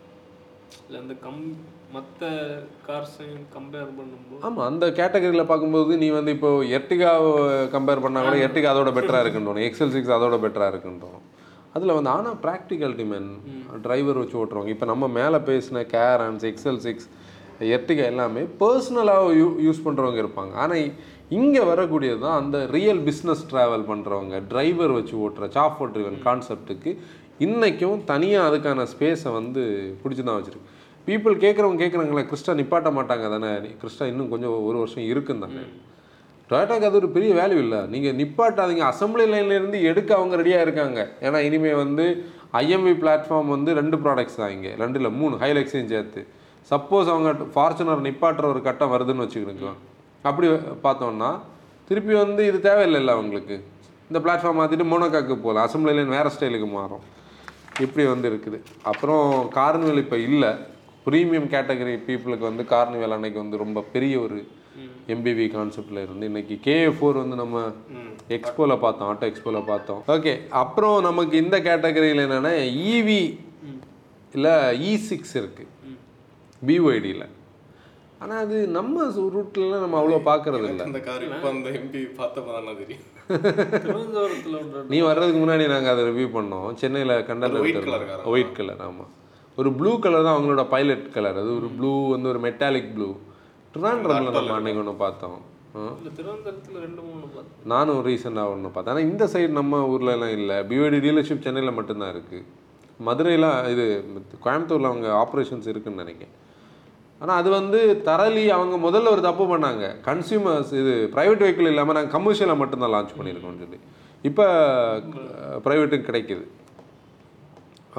இல்லை 0.87 0.99
அந்த 1.03 1.15
கம் 1.25 1.41
மற்ற 1.95 2.27
கார்ஸையும் 2.87 3.45
கம்பேர் 3.55 3.89
பண்ணும்போது 3.97 4.41
ஆமாம் 4.47 4.67
அந்த 4.69 4.85
கேட்டகரியில் 4.99 5.49
பார்க்கும்போது 5.51 5.97
நீ 6.03 6.07
வந்து 6.17 6.33
இப்போ 6.37 6.49
எர்டிகாவை 6.77 7.31
கம்பேர் 7.75 8.03
பண்ணால் 8.05 8.27
கூட 8.27 8.37
எர்டிகா 8.47 8.71
அதோட 8.73 8.91
பெட்டராக 8.97 9.23
இருக்குன்னு 9.25 9.65
எக்ஸல் 9.69 9.93
சிக்ஸ் 9.95 10.15
அதோட 10.17 10.37
பெட்டராக 10.45 10.73
இருக்குன்னு 10.73 11.21
அதில் 11.75 11.95
வந்து 11.97 12.11
ஆனால் 12.13 12.37
ப்ராக்டிகாலிட்டி 12.45 13.05
மேன் 13.11 13.29
டிரைவர் 13.83 14.19
வச்சு 14.21 14.35
ஓட்டுறவங்க. 14.39 14.71
இப்போ 14.75 14.87
நம்ம 14.91 15.07
மேலே 15.19 15.37
பேசின 15.49 15.83
கேரன்ஸ் 15.93 16.43
எக்ஸல் 16.49 16.81
சிக்ஸ் 16.85 17.07
எர்டிகா 17.75 18.03
எல்லாமே 18.11 18.41
பர்சனலாக 18.61 19.29
யூ 19.39 19.47
யூஸ் 19.67 19.85
பண்ணுறவங்க 19.85 20.19
இருப்பாங்க. 20.23 20.53
ஆனால் 20.63 20.91
இங்கே 21.39 21.61
வரக்கூடியது 21.71 22.19
தான் 22.25 22.39
அந்த 22.41 22.57
ரியல் 22.75 23.01
பிஸ்னஸ் 23.07 23.43
ட்ராவல் 23.51 23.85
பண்ணுறவங்க 23.91 24.37
டிரைவர் 24.51 24.93
வச்சு 24.97 25.15
ஓட்டுற 25.25 25.47
சாஃப் 25.57 25.81
ட்ரிவன் 25.93 26.19
கான்செப்ட்டுக்கு 26.27 26.93
இன்றைக்கும் 27.45 28.01
தனியாக 28.11 28.49
அதுக்கான 28.49 28.85
ஸ்பேஸை 28.93 29.31
வந்து 29.39 29.61
பிடிச்சி 30.01 30.23
தான் 30.23 30.39
வச்சுருக்கு. 30.39 30.70
பீப்புள் 31.07 31.35
கேட்குறவங்க 31.43 31.79
கேட்குறாங்களே 31.83 32.23
கிறிஸ்டா 32.31 32.53
நிப்பாட்ட 32.59 32.89
மாட்டாங்க 32.97 33.27
தானே? 33.35 33.51
கிறிஸ்டா 33.81 34.05
இன்னும் 34.11 34.29
கொஞ்சம் 34.29 34.63
ஒரு 34.67 34.77
வருஷம் 34.77 35.07
இருக்குன்னு 35.11 35.45
தானே? 35.45 35.63
டொயோட்டாக்கு 36.49 36.87
அது 36.89 36.99
ஒரு 37.01 37.09
பெரிய 37.09 37.31
வேல்யூ 37.33 37.59
இல்லை. 37.65 37.79
நீங்கள் 37.93 38.15
நிப்பாட்டாதீங்க. 38.19 38.83
அசம்பிளி 38.91 39.25
லைன்லேருந்து 39.33 39.81
எடுக்க 39.81 40.15
அவங்க 40.15 40.35
ரெடியாக 40.41 40.65
இருக்காங்க. 40.65 40.99
ஏன்னா 41.21 41.39
இனிமேல் 41.47 41.79
வந்து 41.83 42.05
ஐஎம்வி 42.61 42.93
பிளாட்ஃபார்ம் 43.03 43.51
வந்து 43.55 43.73
ரெண்டு 43.73 43.97
ப்ராடக்ட்ஸ் 43.97 44.39
தான் 44.41 44.49
இங்கே. 44.49 44.71
ரெண்டு 44.83 44.99
இல்லை 44.99 45.11
மூணு. 45.19 45.35
ஹைலெக்ஸையும் 45.43 45.91
சேர்த்து. 45.93 46.21
சப்போஸ் 46.71 47.11
அவங்க 47.13 47.31
ஃபார்ச்சுனர் 47.53 48.03
நிப்பாட்டுற 48.07 48.45
ஒரு 48.53 48.61
கட்டம் 48.61 48.93
வருதுன்னு 48.93 49.25
வச்சுக்கிடுங்க. 49.25 49.69
அப்படி 50.29 50.47
பார்த்தோம்னா 50.83 51.29
திருப்பி 51.87 52.13
வந்து 52.13 52.41
இது 52.49 52.57
தேவையில்லைல்ல 52.69 53.15
அவங்களுக்கு. 53.17 53.55
இந்த 54.09 54.19
பிளாட்ஃபார்ம் 54.19 54.59
மாற்றிட்டு 54.59 54.91
மோனோகாக்கு 54.91 55.35
போகலாம். 55.45 55.65
அசம்பிளி 55.67 55.93
லைன் 55.95 56.15
வேறு 56.17 56.31
ஸ்டைலுக்கு 56.35 56.69
மாறும். 56.71 57.03
இப்படி 57.79 58.03
வந்து 58.07 58.29
இருக்குது. 58.31 58.59
அப்புறம் 58.91 59.25
கார்னிவல் 59.55 60.03
இப்போ 60.05 60.17
இல்லை. 60.17 60.51
ப்ரீமியம் 61.05 61.51
கேட்டகரி 61.53 61.93
பீப்புளுக்கு 62.07 62.45
வந்து 62.49 62.63
கார்னிவல் 62.73 63.15
அன்னைக்கு 63.17 63.39
வந்து 63.43 63.63
ரொம்ப 63.63 63.79
பெரிய 63.93 64.15
ஒரு 64.25 64.39
எம்பிவி 65.13 65.45
கான்செப்டில் 65.55 66.03
இருந்து 66.03 66.27
இன்னைக்கு 66.29 66.55
கேஏ 66.65 66.89
ஃபோர் 66.97 67.21
வந்து 67.21 67.37
நம்ம 67.43 67.61
எக்ஸ்போவில் 68.35 68.81
பார்த்தோம் 68.83 69.09
ஆட்டோ 69.11 69.29
எக்ஸ்போவில் 69.31 69.69
பார்த்தோம். 69.71 70.01
ஓகே 70.15 70.33
அப்புறம் 70.61 70.97
நமக்கு 71.07 71.35
இந்த 71.43 71.57
கேட்டகரியில் 71.67 72.25
என்னென்னா 72.25 72.53
இவி 72.95 73.21
இல்லை 74.35 74.55
இ 74.89 74.91
சிக்ஸ் 75.09 75.35
இருக்குது 75.41 75.71
பிஒய்டியில் 76.61 77.27
ஆனால் 78.23 78.41
அது 78.43 78.57
நம்ம 78.77 79.05
ரூட்லலாம் 79.35 79.83
நம்ம 79.83 79.97
அவ்வளோ 80.01 80.19
பார்க்கறது 80.29 80.65
இல்லை. 80.71 80.83
அந்த 80.89 80.99
கார் 81.07 81.23
இப்போ 81.27 81.47
அந்த 81.53 81.69
எம்பி 81.79 82.01
பார்த்தப்போ 82.19 82.51
தானே 82.57 82.73
தெரியும். 82.81 83.07
நீ 84.93 84.99
வர்றதுக்கு 85.07 85.39
முன்னாடி 85.43 85.65
நாங்கள் 85.73 85.93
அதை 85.93 86.03
ரிவ்யூ 86.09 86.27
பண்ணோம். 86.37 86.69
சென்னையில் 86.81 87.15
கண்டல் 87.29 87.57
ஒயிட் 88.33 88.55
கலர் 88.59 88.83
ஆமாம் 88.89 89.11
ஒரு 89.59 89.69
ப்ளூ 89.79 89.91
கலர் 90.03 90.25
தான் 90.25 90.35
அவங்களோட 90.35 90.63
பைலட் 90.73 91.07
கலர் 91.15 91.37
அது 91.41 91.49
ஒரு 91.59 91.69
ப்ளூ 91.77 91.91
வந்து 92.13 92.29
ஒரு 92.33 92.39
மெட்டாலிக் 92.47 92.91
ப்ளூ 92.95 93.09
ட்ரிவாண்ட்ரமில் 93.73 94.35
நம்ம 94.37 94.55
அன்னைக்கு 94.59 94.81
ஒன்று 94.83 94.93
பார்த்தோம். 95.05 95.39
நானும் 97.73 97.99
ரீசெண்டாக 98.07 98.53
ஒன்று 98.53 98.69
பார்த்தேன். 98.75 98.93
ஆனால் 98.93 99.07
இந்த 99.09 99.23
சைடு 99.33 99.51
நம்ம 99.59 99.79
ஊர்ல 99.93 100.15
எல்லாம் 100.17 100.33
இல்லை. 100.39 100.57
பிஓடி 100.69 100.97
டீலர்ஷிப் 101.05 101.45
சென்னையில் 101.45 101.77
மட்டும்தான் 101.77 102.11
இருக்குது 102.15 102.47
மதுரையில் 103.07 103.49
இது 103.73 103.85
கோயம்புத்தூரில் 104.45 104.89
அவங்க 104.89 105.07
ஆப்ரேஷன்ஸ் 105.21 105.69
இருக்குன்னு 105.71 106.03
நினைக்கிறேன். 106.03 106.35
ஆனால் 107.21 107.37
அது 107.41 107.49
வந்து 107.59 107.79
தரலி 108.09 108.43
அவங்க 108.57 108.75
முதல்ல 108.87 109.13
ஒரு 109.15 109.21
தப்பு 109.27 109.45
பண்ணாங்க. 109.53 109.85
கன்சியூமர்ஸ் 110.09 110.73
இது 110.81 110.93
ப்ரைவேட் 111.15 111.43
வெஹிக்கிள் 111.45 111.71
இல்லாமல் 111.71 111.97
நாங்கள் 111.97 112.15
கமர்ஷியலாக 112.17 112.61
மட்டும்தான் 112.61 112.93
லான்ச் 112.95 113.17
பண்ணியிருக்கோம்னு 113.19 113.63
சொல்லி. 113.63 113.79
இப்போ 114.29 114.45
ப்ரைவேட்டுக்கு 115.67 116.09
கிடைக்குது. 116.09 116.45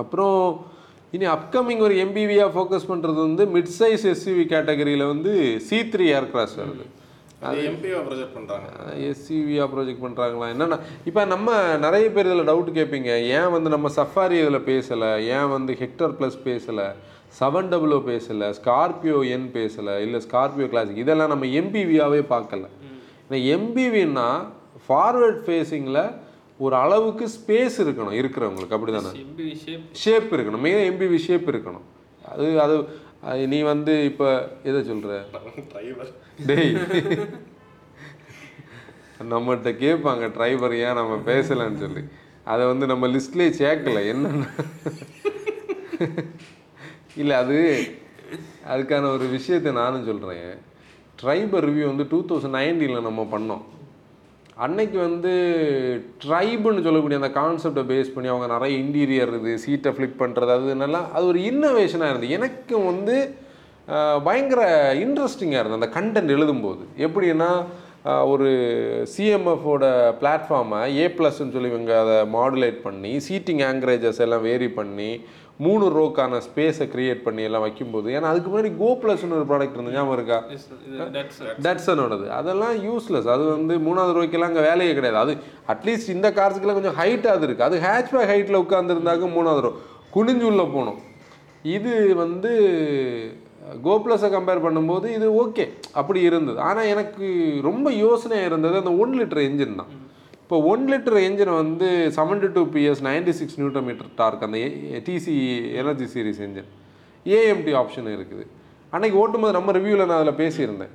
அப்புறம் 0.02 0.38
இனி 1.16 1.26
அப்கமிங் 1.36 1.82
ஒரு 1.86 1.94
எம்பிவியாக 2.02 2.50
ஃபோக்கஸ் 2.54 2.86
பண்ணுறது 2.90 3.18
வந்து 3.26 3.44
மிட் 3.54 3.72
சைஸ் 3.78 4.04
எஸ்யூவி 4.12 4.44
கேட்டகரியில் 4.52 5.04
வந்து 5.12 5.32
சி 5.68 5.78
த்ரீ 5.92 6.06
ஏர்கிராஃப்ட் 6.18 6.60
வருது. 6.62 6.84
அது 7.48 7.60
எம்பியை 7.70 7.98
ப்ரொஜெக்ட் 8.06 8.34
பண்ணுறாங்க 8.36 8.68
எஸ்யூவியாக 9.08 9.66
ப்ராஜெக்ட் 9.72 10.02
பண்ணுறாங்களா 10.04 10.46
என்னென்னா 10.54 10.78
இப்போ 11.08 11.22
நம்ம 11.32 11.56
நிறைய 11.84 12.06
பேர் 12.14 12.30
இதில் 12.30 12.48
டவுட் 12.50 12.70
கேட்பீங்க 12.78 13.10
ஏன் 13.38 13.50
வந்து 13.56 13.72
நம்ம 13.74 13.90
சஃபாரி 13.98 14.36
இதில் 14.42 14.66
பேசலை? 14.70 15.10
ஏன் 15.36 15.50
வந்து 15.56 15.74
ஹெக்டர் 15.82 16.14
ப்ளஸ் 16.18 16.38
பேசலை? 16.48 16.86
செவன் 17.40 17.70
டபுள்ஓ 17.72 18.00
பேசலை? 18.10 18.48
ஸ்கார்பியோ 18.60 19.18
என் 19.34 19.48
பேசலை? 19.58 19.96
இல்லை 20.06 20.20
ஸ்கார்பியோ 20.26 20.68
கிளாசிக் 20.74 21.02
இதெல்லாம் 21.04 21.32
நம்ம 21.34 21.46
எம்பிவியாவே 21.60 22.22
பார்க்கல. 22.34 22.66
ஏன்னா 23.26 23.40
எம்பிவின்னா 23.56 24.28
ஃபார்வர்ட் 24.86 25.42
ஃபேஸிங்கில் 25.46 26.04
ஒரு 26.64 26.76
அளவுக்கு 26.84 27.24
ஸ்பேஸ் 27.36 27.76
இருக்கணும் 27.82 28.16
இருக்கிறவங்களுக்கு. 28.20 28.76
அப்படி 28.76 28.92
தானே 28.92 29.10
எம்பி 29.20 29.46
ஷேப் 29.64 29.84
ஷேப் 30.02 30.34
இருக்கணும். 30.34 30.64
மெயின் 30.64 30.82
எம்பிவி 30.88 31.16
ஷேப் 31.16 31.48
இருக்கணும். 31.48 31.86
அது 32.32 32.46
அது 32.60 32.76
அது 33.20 33.48
நீ 33.48 33.60
வந்து 33.70 33.94
இப்போ 34.04 34.28
எதை 34.62 34.80
சொல்கிற 34.84 35.24
டிரைவர் 35.72 36.12
டேய். 36.46 36.74
நம்மகிட்ட 39.30 39.70
கேட்பாங்க 39.84 40.32
டிரைவர் 40.32 40.74
ஏன் 40.76 40.98
நம்ம 41.00 41.16
பேசலன்னு 41.32 41.82
சொல்லி. 41.84 42.02
அதை 42.44 42.66
வந்து 42.66 42.86
நம்ம 42.86 43.06
லிஸ்ட்லேயே 43.06 43.50
சேர்க்கல. 43.62 43.98
என்னன்னா? 44.12 44.48
இல்லை 47.16 47.36
அது 47.36 47.58
அதுக்கான 48.68 49.06
ஒரு 49.12 49.26
விஷயத்தை 49.26 49.72
நானும் 49.72 50.04
சொல்கிறேன் 50.04 50.58
ட்ரைபர் 51.22 51.64
ரிவ்யூ 51.66 51.86
வந்து 51.86 52.06
டூ 52.10 52.18
தௌசண்ட் 52.26 52.56
நைன்டீனில் 52.58 53.06
நம்ம 53.08 53.22
பண்ணோம். 53.32 53.62
அன்னைக்கு 54.56 54.98
வந்து 54.98 55.32
ட்ரைபுன்னு 56.24 56.84
சொல்லக்கூடிய 56.86 57.20
அந்த 57.20 57.30
கான்செப்டை 57.40 57.84
பேஸ் 57.90 58.12
பண்ணி 58.14 58.30
அவங்க 58.32 58.48
நிறைய 58.54 58.74
இன்டீரியர் 58.84 59.32
இது 59.38 59.52
சீட்டை 59.64 59.92
ஃப்ளிப் 59.94 60.20
பண்ணுறது 60.22 60.52
அது 60.56 60.74
நல்லா 60.82 61.00
அது 61.14 61.24
ஒரு 61.26 61.40
இன்னோவேஷனாக 61.50 62.10
இருந்தது. 62.10 62.34
எனக்கும் 62.38 62.90
வந்து 62.92 63.16
பயங்கர 64.26 64.60
இன்ட்ரெஸ்டிங்காக 65.04 65.62
இருந்தது 65.62 65.80
அந்த 65.80 65.90
கண்டென்ட் 65.98 66.34
எழுதும்போது. 66.36 66.82
எப்படின்னா 67.06 67.50
ஒரு 68.32 68.48
சிஎம்எஃபோட 69.14 69.84
பிளாட்ஃபார்மை 70.20 70.80
ஏ 71.00 71.04
ப்ளஸ்ன்னு 71.18 71.54
சொல்லி 71.56 71.72
இவங்க 71.74 71.92
அதை 72.04 72.16
மாடுலேட் 72.36 72.80
பண்ணி 72.86 73.12
சீட்டிங் 73.28 73.62
ஆங்கரேஜஸ் 73.68 74.22
எல்லாம் 74.26 74.46
வேரி 74.48 74.68
பண்ணி 74.68 75.10
மூணு 75.64 75.86
ரோக்கான 75.96 76.38
ஸ்பேஸை 76.46 76.86
கிரியேட் 76.94 77.22
பண்ணி 77.26 77.42
எல்லாம் 77.48 77.64
வைக்கும்போது 77.66 78.08
ஏன்னா 78.16 78.30
அதுக்கு 78.32 78.50
முன்னாடி 78.52 78.70
கோ 78.82 78.90
ப்ளஸ்னு 79.02 79.36
ஒரு 79.38 79.46
ப்ராடக்ட் 79.50 79.76
இருந்தது 79.76 79.96
ஞாபகம் 79.98 80.16
இருக்கா. 80.18 80.38
டட்சனோடது 81.66 82.26
அதெல்லாம் 82.38 82.76
யூஸ்லெஸ் 82.88 83.28
அது 83.34 83.44
வந்து 83.56 83.76
மூணாவது 83.86 84.14
ரூபாய்க்கெல்லாம் 84.16 84.52
அங்கே 84.52 84.66
வேலையே 84.68 84.92
கிடையாது. 84.98 85.20
அது 85.24 85.34
அட்லீஸ்ட் 85.74 86.14
இந்த 86.16 86.30
கார்ஸுக்கெல்லாம் 86.40 86.80
கொஞ்சம் 86.80 86.98
ஹைட்டாக 87.00 87.46
இருக்குது 87.46 87.68
அது 87.68 87.78
ஹேட்ச்பேக் 87.86 88.30
ஹைட்டில் 88.32 88.62
உட்காந்துருந்தாக்க 88.64 89.30
மூணாவது 89.38 89.64
ரூபா 89.66 89.80
குனிஞ்சு 90.16 90.46
உள்ள 90.52 90.62
போகணும். 90.74 91.00
இது 91.76 91.92
வந்து 92.24 92.52
கோ 93.84 93.92
ப்ளஸை 94.04 94.28
கம்பேர் 94.36 94.64
பண்ணும்போது 94.64 95.06
இது 95.16 95.26
ஓகே 95.42 95.64
அப்படி 96.00 96.20
இருந்தது. 96.28 96.58
ஆனால் 96.68 96.88
எனக்கு 96.94 97.26
ரொம்ப 97.68 97.86
யோசனையாக 98.04 98.48
இருந்தது 98.50 98.76
அந்த 98.80 98.94
ஒன் 99.02 99.14
லிட்டர் 99.18 99.44
என்ஜின் 99.48 99.78
தான். 99.80 99.92
இப்போ 100.52 100.66
ஒன் 100.70 100.82
லிட்டர் 100.92 101.14
என்ஜின் 101.26 101.50
வந்து 101.58 101.86
seventy 102.16 102.48
two 102.54 102.62
PS 102.72 103.00
ninety 103.06 103.32
six 103.38 103.56
newton 103.60 103.84
metre 103.86 104.08
torque 104.18 104.42
அந்த 104.46 104.58
DC 105.06 105.34
energy 105.80 106.06
series 106.14 106.40
engine 106.46 106.68
AMT 107.36 107.72
option 107.80 108.08
இருக்குது. 108.16 108.44
அன்னைக்கு 108.94 109.16
ஓட்டும்போது 109.22 109.54
நம்ம 109.58 109.74
ரிவ்யூவில் 109.76 110.02
நான் 110.10 110.18
அதில் 110.18 110.38
பேசியிருந்தேன். 110.42 110.92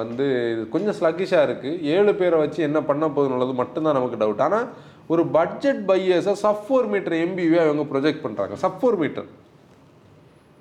வந்து 0.00 0.26
இது 0.50 0.66
கொஞ்சம் 0.74 0.96
ஸ்லக்கிஷாக 0.98 1.46
இருக்குது 1.48 1.80
ஏழு 1.94 2.14
பேரை 2.20 2.42
வச்சு 2.44 2.60
என்ன 2.68 2.82
பண்ண 2.90 3.08
போகுதுன்னுள்ளது 3.16 3.56
மட்டும்தான் 3.62 3.98
நமக்கு 4.00 4.20
டவுட் 4.24 4.44
ஆனால் 4.48 4.68
ஒரு 5.14 5.24
பட்ஜெட் 5.38 5.82
பையர்ஸை 5.92 6.36
சப் 6.44 6.62
ஃபோர் 6.66 6.90
மீட்டர் 6.92 7.18
எம்பிவே 7.22 7.58
அவங்க 7.64 7.88
ப்ரொஜெக்ட் 7.94 8.22
பண்ணுறாங்க 8.26 8.60
சப் 8.66 8.78
ஃபோர் 8.82 9.00
மீட்டர் 9.06 9.28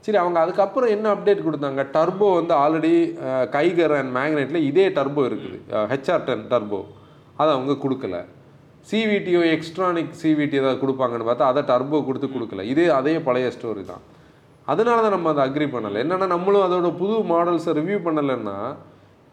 சரி 0.07 0.23
அவங்க 0.23 0.39
அதுக்கப்புறம் 0.45 0.95
என்ன 0.97 1.13
அப்டேட் 1.17 1.47
கொடுத்தாங்க? 1.49 1.89
டர்போ 1.99 2.33
வந்து 2.39 2.53
ஆல்ரெடி 2.63 2.95
கைகர் 3.59 3.99
அண்ட் 4.01 4.13
மேக்னெட்டில் 4.19 4.67
இதே 4.71 4.89
டர்போ 4.99 5.29
இருக்குது. 5.31 5.59
ஹெச்ஆர் 5.93 6.27
டென் 6.31 6.49
டர்போ 6.53 6.83
அதை 7.41 7.49
அவங்க 7.55 7.73
கொடுக்கல. 7.83 8.17
சிவிடிஓ 8.89 9.41
எக்ஸ்ட்ரானிக் 9.55 10.13
சிவிடி 10.21 10.55
ஏதாவது 10.61 10.79
கொடுப்பாங்கன்னு 10.83 11.27
பார்த்தா 11.29 11.49
அதை 11.51 11.61
டர்போ 11.71 11.99
கொடுத்து 12.07 12.27
கொடுக்கல. 12.35 12.63
இதே 12.71 12.85
அதே 12.99 13.13
பழைய 13.27 13.49
ஸ்டோரி 13.57 13.83
தான். 13.91 14.03
அதனால 14.71 14.97
தான் 15.05 15.15
நம்ம 15.17 15.29
அதை 15.33 15.43
அக்ரி 15.47 15.67
பண்ணலை. 15.75 15.97
என்னென்னா 16.03 16.27
நம்மளும் 16.35 16.65
அதோட 16.67 16.89
புது 17.01 17.15
மாடல்ஸை 17.31 17.73
ரிவ்யூ 17.79 17.99
பண்ணலைன்னா 18.07 18.57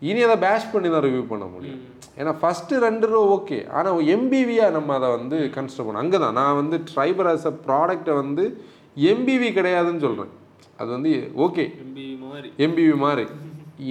இனி 0.09 0.21
அதை 0.27 0.37
பேஷ் 0.45 0.71
பண்ணி 0.73 0.89
தான் 0.93 1.05
ரிவ்யூ 1.07 1.25
பண்ண 1.33 1.45
முடியும். 1.55 1.81
ஏன்னா 2.21 2.33
ஃபஸ்ட்டு 2.41 2.81
ரெண்டு 2.87 3.07
ரூபா 3.11 3.23
ஓகே 3.37 3.59
ஆனால் 3.79 4.07
எம்பிவியாக 4.15 4.75
நம்ம 4.77 4.95
அதை 4.99 5.09
வந்து 5.17 5.37
கன்சிடர் 5.57 5.87
பண்ணோம். 5.87 6.03
அங்கே 6.05 6.19
தான். 6.25 6.37
நான் 6.41 6.59
வந்து 6.61 6.77
ட்ரைபர் 6.91 7.29
ஆஸ் 7.33 7.47
அ 7.53 7.55
ப்ராடக்ட்டை 7.67 8.15
வந்து 8.23 8.45
எம்பிவி 9.13 9.49
கிடையாதுன்னு 9.59 10.05
சொல்கிறேன் 10.07 10.33
அது 10.81 10.89
வந்து 10.97 11.13
ஓகே 11.47 11.65
எம்பிவி 12.65 12.95
மாதிரி. 13.07 13.27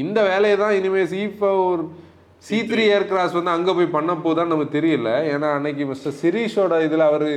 இந்த 0.03 0.19
வேலையை 0.31 0.55
தான் 0.63 0.75
இனிமேல் 0.79 1.09
C 1.13 1.21
four 1.37 1.83
C 2.47 2.57
three 2.69 2.83
Aircross 2.97 3.35
வந்து 3.37 3.51
அங்கே 3.55 3.71
போய் 3.77 3.95
பண்ண 3.95 4.11
போதான்னு 4.25 4.53
நமக்கு 4.53 4.75
தெரியல. 4.77 5.09
ஏன்னா 5.33 5.47
அன்னைக்கு 5.57 5.85
மிஸ்டர் 5.91 6.15
சிரீஷோட 6.21 6.75
இதில் 6.87 7.09
அவர் 7.09 7.27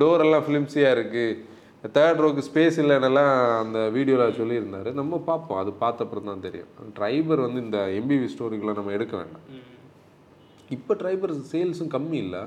டோர் 0.00 0.24
எல்லாம் 0.26 0.44
ஃபிலிம்ஸியாக 0.46 0.94
இருக்குது 0.96 1.54
தேர்ட் 1.96 2.20
ரோக்கு 2.24 2.42
ஸ்பேஸ் 2.46 2.78
இல்லைன்னெல்லாம் 2.82 3.32
அந்த 3.62 3.78
வீடியோவில் 3.96 4.38
சொல்லியிருந்தாரு. 4.38 4.90
நம்ம 5.00 5.18
பார்ப்போம். 5.30 5.60
அது 5.62 5.70
பார்த்த 5.82 6.22
தான் 6.30 6.44
தெரியும். 6.46 6.70
ட்ரைபர் 6.98 7.44
வந்து 7.46 7.60
இந்த 7.66 7.80
எம்பிவி 7.98 8.28
ஸ்டோரிக்குள்ளே 8.34 8.74
நம்ம 8.78 8.94
எடுக்க 8.98 9.14
வேண்டாம். 9.20 9.46
இப்போ 10.76 10.92
ட்ரைபர் 11.00 11.34
சேல்ஸும் 11.52 11.92
கம்மி 11.96 12.18
இல்லை. 12.26 12.42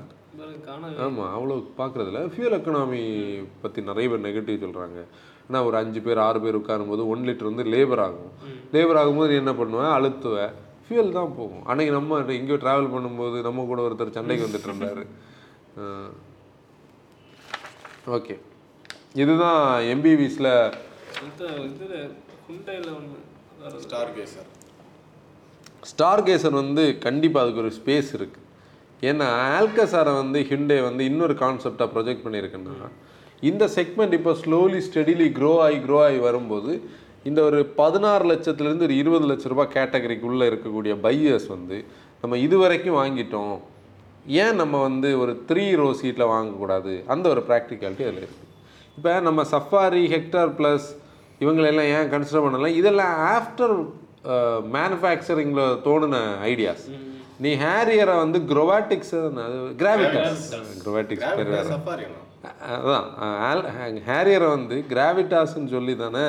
ஆமாம் 1.04 1.30
அவ்வளோ 1.36 1.54
பார்க்குறதில்ல 1.78 2.20
ஃபியூல் 2.32 2.56
எக்கனாமி 2.58 3.00
பற்றி 3.62 3.80
நிறைய 3.90 4.08
பேர் 4.10 4.26
நெகட்டிவ் 4.26 4.64
சொல்கிறாங்க 4.64 4.98
ஏன்னா 5.46 5.60
ஒரு 5.68 5.76
அஞ்சு 5.80 6.00
பேர் 6.06 6.20
ஆறு 6.26 6.38
பேர் 6.44 6.58
உட்காரும்போது 6.58 7.04
ஒன் 7.12 7.24
லிட்டர் 7.28 7.50
வந்து 7.50 7.64
லேபர் 7.74 8.02
ஆகும். 8.06 8.34
லேபர் 8.74 9.00
ஆகும்போது 9.00 9.30
நீ 9.32 9.36
என்ன 9.42 9.54
பண்ணுவேன் 9.60 9.94
அழுத்துவேன் 9.96 10.52
ஃபியூல் 10.90 11.16
தான் 11.16 11.34
போகும். 11.38 11.64
அன்னைக்கு 11.70 11.92
நம்ம 11.96 12.16
எங்கேயோ 12.36 12.56
ட்ராவல் 12.62 12.92
பண்ணும்போது 12.92 13.36
நம்ம 13.46 13.64
கூட 13.66 13.80
ஒருத்தர் 13.86 14.16
சண்டைக்கு 14.16 14.46
வந்துட்டு 14.46 14.68
இருந்தார். 14.68 15.02
ஓகே 18.16 18.34
இதுதான் 19.22 19.62
எம்பிவிஸில். 19.92 20.48
ஸ்டார் 23.84 24.10
கேசர் 24.16 24.48
ஸ்டார் 25.90 26.24
கேசர் 26.28 26.60
வந்து 26.62 26.82
கண்டிப்பாக 27.06 27.44
அதுக்கு 27.44 27.62
ஒரு 27.64 27.72
ஸ்பேஸ் 27.78 28.10
இருக்குது 28.18 28.46
ஏன்னா 29.02 29.28
ஆல்கசாரை 29.58 30.12
வந்து 30.22 30.38
ஹிண்டே 30.50 30.78
வந்து 30.88 31.02
இன்னொரு 31.10 31.36
கான்செப்டாக 31.42 31.88
ப்ரொஜெக்ட் 31.94 32.24
பண்ணியிருக்குன்னா 32.26 32.88
இந்த 33.50 33.64
செக்மெண்ட் 33.76 34.16
இப்போ 34.18 34.32
ஸ்லோலி 34.42 34.80
ஸ்டெடிலி 34.88 35.28
க்ரோ 35.38 35.52
ஆகி 35.66 35.78
க்ரோ 35.86 35.98
ஆகி 36.06 36.20
வரும்போது 36.28 36.72
இந்த 37.24 37.40
ஒரு 37.48 37.58
பதினாறு 37.80 38.24
லட்சத்துலேருந்து 38.30 38.86
ஒரு 38.88 38.96
இருபது 39.02 39.26
லட்ச 39.30 39.48
ரூபாய் 39.52 39.74
கேட்டகரிக்குள்ளே 39.76 40.46
இருக்கக்கூடிய 40.50 40.92
பையர்ஸ் 41.06 41.48
வந்து 41.56 41.78
நம்ம 42.22 42.38
இது 42.46 42.56
வரைக்கும் 42.58 42.98
வாங்கிட்டோம். 43.00 43.56
ஏன் 44.42 44.58
நம்ம 44.62 44.76
வந்து 44.88 45.08
ஒரு 45.22 45.32
த்ரீ 45.48 45.64
ரோ 45.80 45.88
சீட்டில் 46.00 46.30
வாங்கக்கூடாது? 46.34 46.92
அந்த 47.12 47.26
ஒரு 47.34 47.42
ப்ராக்டிகாலிட்டி 47.48 48.04
அதில் 48.06 48.22
இருக்குது 48.22 48.48
இப்போ 48.98 49.12
நம்ம 49.26 49.40
சஃபாரி 49.52 50.02
ஹெக்டார் 50.14 50.52
ப்ளஸ் 50.58 50.88
இவங்களெல்லாம் 51.40 51.90
ஏன் 51.96 52.10
கன்சிடர் 52.14 52.44
பண்ணலாம் 52.46 52.78
இதெல்லாம் 52.80 53.14
ஆஃப்டர் 53.36 53.74
மேனுஃபேக்சரிங்கில் 54.76 55.64
தோணுன 55.86 56.16
ஐடியாஸ் 56.50 56.84
நீ 57.44 57.50
ஹேரியரை 57.62 58.16
வந்து 58.24 58.38
குரோவாட்டிக்ஸ் 58.50 59.14
கிராவிட்டாஸ் 59.82 60.42
குரோவாட்டிக்ஸ் 60.82 61.28
பேர் 61.38 61.52
அதான். 62.74 63.06
ஹேரியரை 64.08 64.48
வந்து 64.56 64.76
கிராவிட்டாஸ்ன்னு 64.92 65.72
சொல்லி 65.76 65.94
தானே 65.96 66.26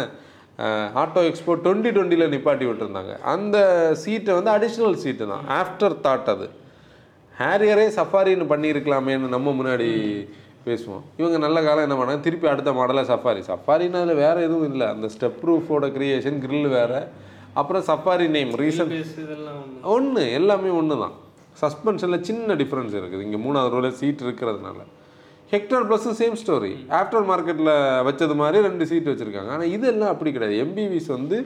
ஆட்டோ 1.02 1.22
எக்ஸ்போ 1.30 1.54
டுவெண்ட்டி 1.66 1.92
டுவெண்ட்டியில் 1.96 2.32
நிப்பாட்டி 2.34 2.66
விட்டுருந்தாங்க. 2.70 3.14
அந்த 3.34 3.58
சீட்டை 4.04 4.34
வந்து 4.38 4.52
அடிஷ்னல் 4.56 5.02
சீட்டு 5.04 5.28
தான். 5.34 5.46
ஆஃப்டர் 5.60 5.96
தாட் 6.06 6.32
அது. 6.36 6.48
ஹேரியரே 7.42 7.88
சஃபாரின்னு 7.98 8.52
பண்ணியிருக்கலாமேன்னு 8.54 9.34
நம்ம 9.36 9.54
முன்னாடி 9.60 9.90
பேசுவோம். 10.68 11.04
இவங்க 11.20 11.38
நல்ல 11.46 11.58
காலம் 11.66 11.86
என்ன 11.86 11.96
பண்ணாங்க? 12.00 12.24
திருப்பி 12.28 12.48
அடுத்த 12.54 12.72
மாடலாக 12.80 13.06
சஃபாரி. 13.12 13.42
சஃபாரின்னு 13.52 14.00
அதில் 14.02 14.22
வேறு 14.24 14.40
எதுவும் 14.48 14.68
இல்லை. 14.72 14.88
அந்த 14.96 15.08
ஸ்டெப் 15.14 15.40
ப்ரூஃபோட 15.44 15.88
கிரியேஷன் 15.98 16.40
grill 16.46 16.66
வேறு. 16.78 17.02
அப்புறம் 17.60 17.84
சஃபாரி 17.88 18.28
நேம் 18.36 18.52
ரீசன் 18.62 18.92
ஒன்று 19.96 20.22
எல்லாமே 20.40 20.70
ஒன்று 20.80 20.98
தான் 21.04 21.16
சஸ்பென்ஷனில் 21.62 22.26
சின்ன 22.28 22.54
டிஃப்ரென்ஸ் 22.62 22.94
இருக்குது. 23.00 23.24
இங்கே 23.28 23.40
மூணாவது 23.46 23.74
ரோல 23.76 23.90
சீட் 24.02 24.22
இருக்கிறதுனால. 24.28 24.80
ஹெக்டார் 25.54 25.86
ப்ளஸும் 25.88 26.18
சேம் 26.20 26.36
ஸ்டோரி 26.42 26.74
ஆஃப்டர் 26.98 27.26
மார்க்கெட்டில் 27.30 27.72
வச்சது 28.08 28.36
மாதிரி 28.42 28.58
ரெண்டு 28.68 28.84
சீட் 28.90 29.10
வச்சுருக்காங்க. 29.12 29.52
ஆனால் 29.56 29.72
இதெல்லாம் 29.76 30.12
அப்படி 30.14 30.30
கிடையாது. 30.36 30.56
எம்பிவிஸ் 30.66 31.10
வந்து 31.16 31.38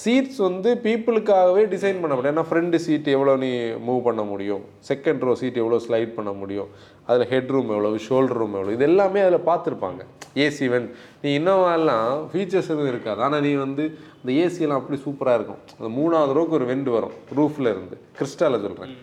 சீட்ஸ் 0.00 0.40
வந்து 0.46 0.70
பீப்புளுக்காகவே 0.84 1.62
டிசைன் 1.72 2.00
பண்ணப்படும். 2.02 2.30
ஏன்னா 2.32 2.44
ஃப்ரண்ட் 2.50 2.76
சீட் 2.86 3.08
எவ்வளோ 3.14 3.32
நீ 3.44 3.50
மூவ் 3.86 4.00
பண்ண 4.08 4.22
முடியும்? 4.32 4.62
செகண்ட் 4.90 5.24
ரோ 5.26 5.32
சீட் 5.40 5.60
எவ்வளோ 5.62 5.78
ஸ்லைட் 5.86 6.12
பண்ண 6.18 6.30
முடியும்? 6.42 6.68
அதில் 7.08 7.30
ஹெட் 7.32 7.52
ரூம் 7.54 7.72
எவ்வளோ 7.76 7.92
ஷோல்டர் 8.08 8.40
ரூம் 8.40 8.54
எவ்வளோ 8.58 8.74
இது 8.76 8.86
எல்லாமே 8.90 9.22
அதில் 9.26 9.46
பார்த்துருப்பாங்க. 9.50 10.02
ஏசி 10.44 10.68
வென் 10.74 10.88
நீ 11.22 11.30
இன்னோவாலாம் 11.40 12.12
ஃபீச்சர்ஸ் 12.32 12.70
எதுவும் 12.74 12.92
இருக்காது. 12.92 13.20
ஆனால் 13.28 13.44
நீ 13.46 13.54
வந்து 13.64 13.86
இந்த 14.20 14.30
ஏசியெல்லாம் 14.44 14.82
அப்படி 14.82 15.00
சூப்பராக 15.06 15.38
இருக்கும். 15.40 15.62
அந்த 15.78 15.90
மூணாவது 15.98 16.36
ரோக்கு 16.40 16.58
ஒரு 16.60 16.68
வெண்டு 16.72 16.92
வரும். 16.98 17.16
ரூஃபில் 17.40 17.72
இருந்து. 17.74 17.98
கிறிஸ்டாலில் 18.20 18.64
சொல்கிறேன் 18.66 18.94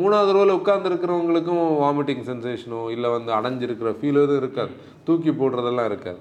மூணாவது 0.00 0.32
ரோவில் 0.34 0.58
உட்காந்துருக்கிறவங்களுக்கும் 0.58 1.64
வாமிட்டிங் 1.82 2.26
சென்சேஷனோ 2.28 2.80
இல்லை 2.94 3.08
வந்து 3.14 3.30
அடைஞ்சிருக்கிற 3.38 3.90
ஃபீல் 3.98 4.20
எதுவும் 4.22 4.40
இருக்காது. 4.42 4.72
தூக்கி 5.06 5.32
போடுறதெல்லாம் 5.40 5.88
இருக்காது. 5.90 6.20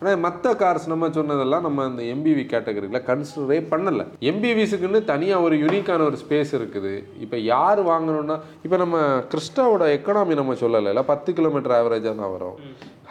ஆனால் 0.00 0.20
மற்ற 0.24 0.50
கார்ஸ் 0.60 0.84
நம்ம 0.90 1.06
சொன்னதெல்லாம் 1.16 1.64
நம்ம 1.66 1.86
இந்த 1.90 2.02
எம்பிவி 2.14 2.44
கேட்டகரியில் 2.52 3.06
கன்சிடரே 3.08 3.58
பண்ணலை. 3.72 4.04
எம்பிவிஸுக்குன்னு 4.30 5.00
தனியாக 5.12 5.44
ஒரு 5.46 5.54
யூனிக்கான 5.62 6.04
ஒரு 6.10 6.18
ஸ்பேஸ் 6.22 6.52
இருக்குது. 6.58 6.92
இப்போ 7.24 7.36
யார் 7.52 7.80
வாங்கணும்னா 7.90 8.36
இப்போ 8.66 8.78
நம்ம 8.84 8.98
கிறிஸ்டாவோட 9.32 9.86
எக்கனாமி 9.96 10.38
நம்ம 10.40 10.56
சொல்லலை. 10.62 10.90
இல்லை 10.94 11.04
பத்து 11.12 11.32
கிலோமீட்டர் 11.38 11.76
ஆவரேஜாக 11.80 12.14
தான் 12.22 12.34
வரும். 12.36 12.56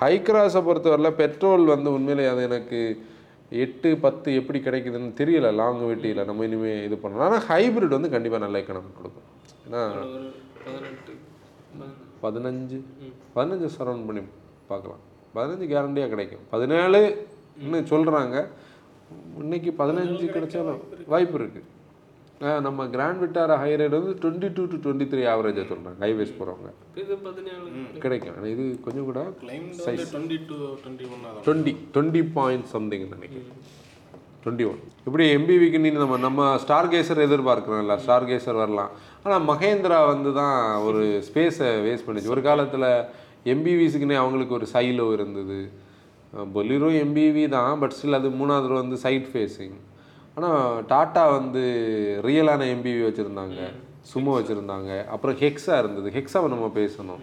ஹை 0.01 0.13
கிராஸை 0.27 0.61
பொறுத்தவரையில் 0.69 1.17
பெட்ரோல் 1.21 1.65
வந்து 1.75 1.91
உண்மையிலே 1.97 2.27
அது 2.33 2.43
எனக்கு 2.49 2.81
எட்டு 3.63 3.89
பத்து 4.05 4.29
எப்படி 4.39 4.59
கிடைக்குதுன்னு 4.63 5.11
தெரியல. 5.21 5.49
லாங் 5.61 5.83
வெட்டியில் 5.89 6.27
நம்ம 6.29 6.45
இனிமேல் 6.49 6.85
இது 6.87 6.95
பண்ணலாம் 7.03 7.27
ஆனால் 7.29 7.45
ஹைபிரிட் 7.51 7.97
வந்து 7.97 8.13
கண்டிப்பாக 8.15 8.43
நல்ல 8.45 8.61
எக்கனாமி 8.63 8.91
கொடுக்கும். 8.99 9.27
ஏன்னா. 9.67 9.83
பதினஞ்சு. 12.25 12.77
பதினஞ்சு 13.37 13.69
சரௌண்ட் 13.77 14.05
பண்ணி 14.09 14.21
பார்க்கலாம். 14.71 15.01
பதினஞ்சு 15.37 15.65
கேரண்டியாக 15.73 16.13
கிடைக்கும். 16.13 16.45
பதினேழு 16.53 17.01
இன்னும் 17.63 17.89
சொல்கிறாங்க 17.93 18.37
இன்னைக்கு 19.41 19.69
பதினஞ்சு 19.81 20.27
கிடைச்சாலும் 20.35 20.79
வாய்ப்பு 21.13 21.37
இருக்குது 21.39 21.65
நம்ம 22.65 22.85
கிராண்ட் 22.95 23.21
விட்டார 23.21 23.51
ஹை 23.61 23.69
ரேட் 23.79 23.95
வந்து 23.97 24.11
twenty 24.23 24.49
two 24.57 24.63
to 24.71 24.77
twenty 24.83 25.05
three 25.11 25.21
ஆவரேஜாக 25.31 25.65
சொல்கிறாங்க 25.69 25.99
ஹைவேஸ் 26.05 26.33
போகிறவங்க 26.39 26.71
கிடைக்கும். 28.03 28.35
ஆனால் 28.37 28.51
இது 28.55 28.63
கொஞ்சம் 28.85 29.07
கூட 29.09 29.19
வந்து 29.85 30.05
டுவெண்ட்டி 31.47 31.73
டுவெண்ட்டி 31.95 32.21
பாயிண்ட் 32.37 32.67
சம்திங் 32.75 33.05
நினைக்கிறேன். 33.15 33.49
டுவெண்ட்டி 34.43 34.65
ஒன் 34.71 34.81
இப்படி 35.07 35.25
எம்பிவிக்கு 35.37 35.79
நம்ம 36.03 36.17
நம்ம 36.27 36.49
ஸ்டார் 36.65 36.91
கேசர் 36.93 37.25
எதிர்பார்க்குறோம்ல. 37.27 37.95
ஸ்டார் 38.05 38.27
கேசர் 38.31 38.61
வரலாம். 38.63 38.91
ஆனால் 39.27 39.47
மகேந்திரா 39.51 39.99
வந்து 40.13 40.31
தான் 40.41 40.57
ஒரு 40.87 41.01
ஸ்பேஸை 41.29 41.69
வேஸ்ட் 41.87 42.07
பண்ணுச்சு. 42.07 42.33
ஒரு 42.35 42.41
காலத்தில் 42.49 42.89
எம்பிவிஸுக்குன்னே 43.53 44.17
அவங்களுக்கு 44.21 44.53
ஒரு 44.59 44.67
சைலோ 44.75 45.07
இருந்தது. 45.17 45.59
பொலிரோ 46.55 46.89
எம்பிவி 47.01 47.43
தான் 47.55 47.73
பட் 47.81 47.93
ஸ்டில் 47.97 48.17
அது 48.19 48.29
மூணாவது 48.39 48.73
வந்து 48.81 48.97
சைட் 49.03 49.27
ஃபேஸிங் 49.33 49.77
ஆனால் 50.37 50.81
டாட்டா 50.91 51.23
வந்து 51.37 51.61
ரியலான 52.27 52.65
எம்பிவி 52.73 53.01
வச்சுருந்தாங்க. 53.07 53.59
சுமோ 54.11 54.33
வச்சுருந்தாங்க. 54.37 54.91
அப்புறம் 55.13 55.37
ஹெக்ஸா 55.43 55.75
இருந்தது. 55.83 56.09
ஹெக்ஸாவை 56.17 56.49
நம்ம 56.55 56.67
பேசணும். 56.79 57.21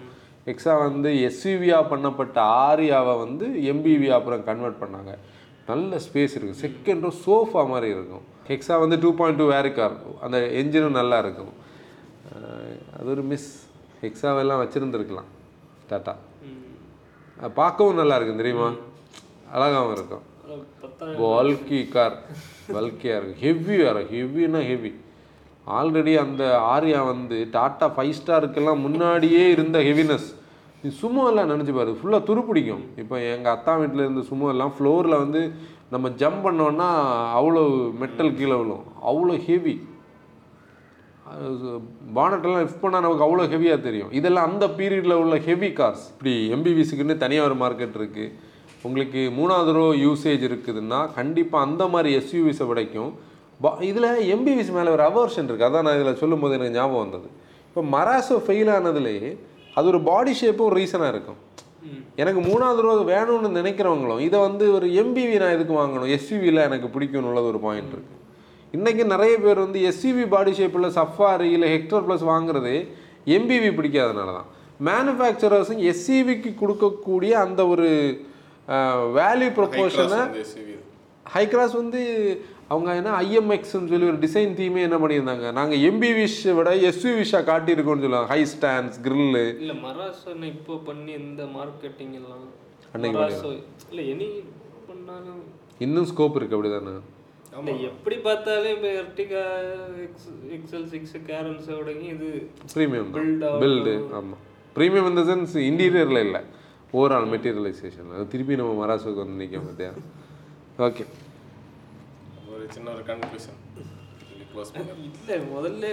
ஹெக்ஸா 0.48 0.74
வந்து 0.86 1.10
எஸ்யூவியாக 1.28 1.90
பண்ணப்பட்ட 1.92 2.38
ஆரியாவை 2.64 3.14
வந்து 3.24 3.46
எம்பிவி 3.72 4.08
அப்புறம் 4.18 4.42
கன்வெர்ட் 4.48 4.82
பண்ணாங்க. 4.82 5.12
நல்ல 5.70 6.00
ஸ்பேஸ் 6.06 6.34
இருக்குது 6.36 6.62
செகண்ட் 6.64 7.04
ரோ 7.06 7.12
சோஃபா 7.26 7.62
மாதிரி 7.74 7.88
இருக்கும். 7.96 8.24
ஹெக்ஸா 8.50 8.76
வந்து 8.84 8.96
டூ 9.04 9.12
பாயிண்ட் 9.20 9.40
டூ 9.42 9.46
வேரிக்கார் 9.54 9.94
அந்த 10.26 10.38
என்ஜினும் 10.62 10.98
நல்லா 11.00 11.18
இருக்கும். 11.24 11.52
அது 12.98 13.08
ஒரு 13.14 13.22
மிஸ் 13.30 13.48
ஹெக்ஸாவெல்லாம் 14.02 14.62
வச்சுருந்துருக்கலாம். 14.62 15.30
டாட்டா 15.90 16.14
பார்க்கவும் 17.58 17.98
நல்லா 18.00 18.16
இருக்கும் 18.18 18.42
தெரியுமா? 18.42 18.68
அழகாகவும் 19.54 19.94
இருக்கும். 19.96 20.24
பல்கி 21.22 21.80
கார் 21.94 22.16
பல்கியாக 22.74 23.18
இருக்கும். 23.18 23.40
ஹெவியாக 23.44 23.92
இருக்கும் 23.92 24.18
ஹெவினா 24.18 24.60
ஹெவி 24.70 24.92
ஆல்ரெடி 25.78 26.12
அந்த 26.22 26.42
ஆரியா 26.74 27.00
வந்து 27.10 27.36
டாட்டா 27.56 27.86
ஃபைவ் 27.96 28.16
ஸ்டாருக்கெல்லாம் 28.18 28.82
முன்னாடியே 28.86 29.44
இருந்த 29.54 29.78
ஹெவினஸ் 29.88 30.28
நீ 30.82 30.90
சும்மா 31.02 31.22
எல்லாம் 31.30 31.50
நினச்சி 31.52 31.72
பாரு 31.76 31.92
ஃபுல்லாக 32.00 32.26
துருப்பிடிக்கும். 32.28 32.82
இப்போ 33.02 33.16
எங்கள் 33.34 33.54
அத்தா 33.56 33.74
வீட்டில் 33.82 34.04
இருந்த 34.06 34.22
சும்மா 34.30 34.48
எல்லாம் 34.54 34.74
ஃப்ளோரில் 34.76 35.22
வந்து 35.22 35.42
நம்ம 35.94 36.06
ஜம்ப் 36.22 36.44
பண்ணோன்னா 36.46 36.88
அவ்வளோ 37.38 37.62
மெட்டல் 38.02 38.36
கீழே 38.38 38.56
விழும். 38.62 38.84
அவ்வளோ 39.10 39.36
ஹெவி 39.48 39.74
பானட்டெல்லாம் 42.16 42.62
லிஃப்ட் 42.64 42.82
பண்ணால் 42.84 43.04
நமக்கு 43.06 43.26
அவ்வளோ 43.26 43.44
ஹெவியாக 43.54 43.78
தெரியும். 43.86 44.10
இதெல்லாம் 44.18 44.48
அந்த 44.50 44.66
பீரியடில் 44.78 45.20
உள்ள 45.22 45.36
ஹெவி 45.48 45.70
கார்ஸ் 45.78 46.04
இப்படி 46.14 46.34
எம்பிவிஸுக்குன்னு 46.56 47.16
தனியாக 47.24 47.48
ஒரு 47.50 47.56
மார்க்கெட் 47.62 47.96
இருக்குது 48.00 48.32
உங்களுக்கு 48.86 49.20
மூணாவது 49.38 49.72
ரோ 49.78 49.86
யூசேஜ் 50.06 50.42
இருக்குதுன்னா 50.50 51.00
கண்டிப்பாக 51.18 51.66
அந்த 51.68 51.84
மாதிரி 51.94 52.10
எஸ்யூவிஸை 52.20 52.66
விடைக்கும் 52.70 53.12
பா 53.64 53.70
இதில் 53.90 54.08
எம்பிவிஸ் 54.34 54.72
மேலே 54.76 54.90
ஒரு 54.96 55.04
அவர்ஷன் 55.10 55.48
இருக்குது 55.48 55.68
அதான் 55.70 55.86
நான் 55.86 55.98
இதில் 55.98 56.20
சொல்லும்போது 56.22 56.56
எனக்கு 56.58 56.76
ஞாபகம் 56.78 57.04
வந்தது. 57.04 57.28
இப்போ 57.68 57.82
மராசோ 57.94 58.36
ஃபெயில் 58.46 58.70
ஆனதுலேயே 58.76 59.30
அது 59.78 59.86
ஒரு 59.92 60.00
பாடி 60.10 60.32
ஷேப்பும் 60.40 60.68
ஒரு 60.70 60.76
ரீசனாக 60.80 61.12
இருக்கும். 61.14 61.40
எனக்கு 62.22 62.40
மூணாவது 62.48 62.82
ரோ 62.86 62.92
வேணும்னு 63.14 63.48
நினைக்கிறவங்களும் 63.60 64.20
இதை 64.26 64.38
வந்து 64.48 64.66
ஒரு 64.76 64.86
எம்பிவி 65.02 65.38
நான் 65.42 65.56
எதுக்கு 65.56 65.74
வாங்கணும்? 65.80 66.10
எஸ்யூவியில் 66.16 66.66
எனக்கு 66.68 66.88
பிடிக்கும்னு 66.94 67.30
உள்ளது 67.30 67.50
ஒரு 67.52 67.60
பாயிண்ட் 67.66 67.94
இருக்குது 67.96 68.20
இன்றைக்கி 68.74 69.02
நிறைய 69.14 69.34
பேர் 69.44 69.64
வந்து 69.64 69.80
எஸ்யூவி 69.90 70.24
பாடி 70.34 70.52
ஷேப்பில் 70.58 70.94
சஃபாரி 70.98 71.48
இல்லை 71.56 71.68
ஹெக்டர் 71.74 72.04
ப்ளஸ் 72.06 72.24
வாங்குறது 72.32 72.72
எம்பிவி 73.36 73.70
பிடிக்காதனால 73.76 74.32
தான் 74.38 74.48
மேனுஃபேக்சரர்ஸும் 74.88 75.82
எஸ்சிவிக்கு 75.90 76.50
கொடுக்கக்கூடிய 76.62 77.32
அந்த 77.44 77.60
ஒரு 77.72 77.88
வேல்யூ 79.18 79.50
ப்ரொப்போர்ஷனை 79.58 80.20
ஹை 81.26 81.44
கிராஸ் 81.52 81.76
வந்து 81.82 82.00
அவங்க 82.72 82.90
என்ன 83.00 83.10
ஐஎம்எக்ஸ்னு 83.24 83.90
சொல்லி 83.92 84.10
ஒரு 84.10 84.18
டிசைன் 84.24 84.52
தீமே 84.58 84.80
என்ன 84.88 84.96
பண்ணியிருந்தாங்க? 85.02 85.46
நாங்கள் 85.58 85.82
எம்பி 85.88 86.10
விஷ் 86.18 86.38
விட 86.58 86.70
எஸ்யூ 86.90 87.10
விஷா 87.20 87.40
காட்டியிருக்கோம்னு 87.50 88.04
சொல்லுவாங்க. 88.04 88.30
ஹை 88.34 88.40
ஸ்டாண்ட்ஸ் 88.52 88.98
கிரில்லு 89.06 89.42
இல்ல 89.62 89.74
மராசோனை 89.86 90.46
இப்போ 90.54 90.76
பண்ணி 90.88 91.12
இந்த 91.22 91.42
மார்க்கெட்டிங் 91.56 92.14
எல்லாம். 92.20 92.46
அன்னைக்கு 92.94 93.52
இல்ல 93.92 94.00
எனி 94.14 94.28
பண்ணாலும் 94.88 95.42
இன்னும் 95.86 96.08
ஸ்கோப் 96.12 96.38
இருக்குது 96.38 96.58
அப்படி 96.58 96.72
தானே 96.74 96.94
எப்படி 97.88 98.16
பார்த்தாலும் 98.26 98.72
இப்போ 98.76 98.88
எர்டிகா 99.00 99.42
எக்ஸ் 100.04 100.30
எக்ஸல் 100.56 100.86
சிக்ஸ் 100.92 101.14
கேரன்ஸோட 101.28 101.88
இது 102.12 102.28
ப்ரீமியம். 102.74 103.10
பில்டு 103.64 103.94
ஆமாம் 104.18 104.40
ப்ரீமியம் 104.76 105.08
இந்த 105.10 105.22
சென்ஸ் 105.28 105.54
இன்டீரியரில் 105.68 106.20
இல்லை. 106.26 106.40
ஓவரால் 106.96 107.28
மெட்டீரியலைசேஷன் 107.34 108.10
அது 108.16 108.24
திருப்பி 108.32 108.58
நம்ம 108.60 108.72
மராசுக்கு 108.80 109.22
வந்து 109.22 109.38
நிற்க 109.42 109.60
பார்த்தியா 109.66 109.92
ஓகே 110.88 111.04
ஒரு 112.54 112.64
சின்ன 112.74 112.90
ஒரு 112.96 113.04
கன்க்ளூஷன் 113.12 113.60
இல்ல 115.20 115.38
முதல்ல 115.54 115.84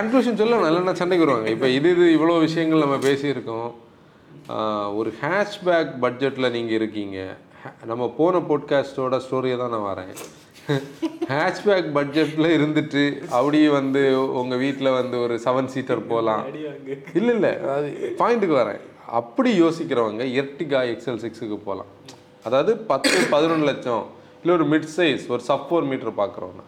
கன்க்ளூஷன் 0.00 0.38
சொல்லணும் 0.42 0.68
இல்லைன்னா 0.70 0.98
சண்டைக்கு 1.00 1.24
வருவாங்க. 1.24 1.48
இப்போ 1.54 1.68
இது 1.78 1.88
இது 1.94 2.04
இவ்வளோ 2.16 2.34
விஷயங்கள் 2.46 2.84
நம்ம 2.84 2.98
பேசியிருக்கோம். 3.08 3.70
ஒரு 4.98 5.10
ஹேஷ்பேக் 5.22 5.90
பட்ஜெட்டில் 6.04 6.54
நீங்கள் 6.56 6.78
இருக்கீங்க. 6.80 7.18
நம்ம 7.86 8.08
போன 8.16 8.38
போட்காஸ்ட்டோட 8.48 9.20
ஸ்டோரியை 9.26 9.56
தான் 9.58 9.74
நான் 9.74 9.86
வரேன். 9.90 10.12
ஹேஷ்பேக் 11.30 11.88
பட்ஜெட்டில் 11.96 12.48
இருந்துட்டு 12.56 13.02
அப்படியே 13.36 13.68
வந்து 13.68 14.02
உங்கள் 14.40 14.58
வீட்டில் 14.58 14.90
வந்து 14.90 15.16
ஒரு 15.20 15.34
செவன் 15.44 15.70
சீட்டர் 15.74 16.02
போகலாம் 16.06 16.42
இல்லை 17.18 17.32
இல்லை. 17.34 17.52
அது 17.76 17.88
பாயிண்ட்டுக்கு 18.18 18.56
வரேன். 18.62 18.80
அப்படி 19.20 19.50
யோசிக்கிறவங்க 19.62 20.24
எர்டிகா 20.42 20.82
எக்ஸல் 20.92 21.22
சிக்ஸுக்கு 21.24 21.58
போகலாம் 21.64 21.90
அதாவது 22.44 22.76
பத்து 22.76 23.16
பதினொன்று 23.30 23.66
லட்சம் 23.66 24.04
இல்லை 24.40 24.54
ஒரு 24.54 24.66
மிட் 24.72 24.88
சைஸ் 24.96 25.24
ஒரு 25.28 25.42
சப் 25.42 25.66
ஃபோர் 25.68 25.88
மீட்டர் 25.90 26.18
பார்க்குறோன்னா 26.22 26.64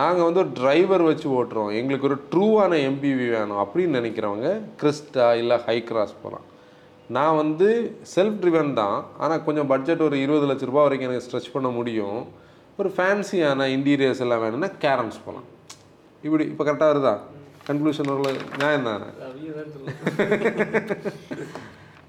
நாங்கள் 0.00 0.24
வந்து 0.24 0.40
ஒரு 0.40 0.50
டிரைவர் 0.54 1.02
வச்சு 1.02 1.28
ஓட்டுறோம். 1.38 1.70
எங்களுக்கு 1.72 2.08
ஒரு 2.08 2.18
ட்ரூவான 2.32 2.72
எம்பிவி 2.88 3.26
வேணும் 3.30 3.60
அப்படின்னு 3.64 3.98
நினைக்கிறவங்க 4.00 4.48
கிறிஸ்டா 4.82 5.28
இல்லை 5.34 5.56
ஹை 5.66 5.76
கிராஸ் 5.84 6.14
போகலாம் 6.22 6.46
நான் 7.16 7.38
வந்து 7.42 7.68
செல்ஃப் 8.14 8.38
ட்ரிவன் 8.40 8.72
தான். 8.80 8.98
ஆனால் 9.22 9.44
கொஞ்சம் 9.46 9.68
பட்ஜெட் 9.72 10.02
ஒரு 10.06 10.16
இருபது 10.24 10.46
லட்ச 10.50 10.66
ரூபா 10.70 10.82
வரைக்கும் 10.86 11.08
எனக்கு 11.08 11.26
ஸ்ட்ரெச் 11.26 11.54
பண்ண 11.54 11.68
முடியும். 11.76 12.18
ஒரு 12.80 12.88
ஃபேன்சியான 12.96 13.66
இன்டீரியர்ஸ் 13.76 14.22
எல்லாம் 14.24 14.42
வேணும்னா 14.44 14.70
கேரம்ஸ் 14.84 15.18
போகலாம் 15.26 15.46
இப்படி 16.26 16.44
இப்போ 16.52 16.64
கரெக்டாக 16.68 16.90
வருதா? 16.92 17.14
கன்க்ளூஷன் 17.68 18.10
வரல. 18.12 18.30
நியாயம் 18.60 18.88
தானே 18.88 19.08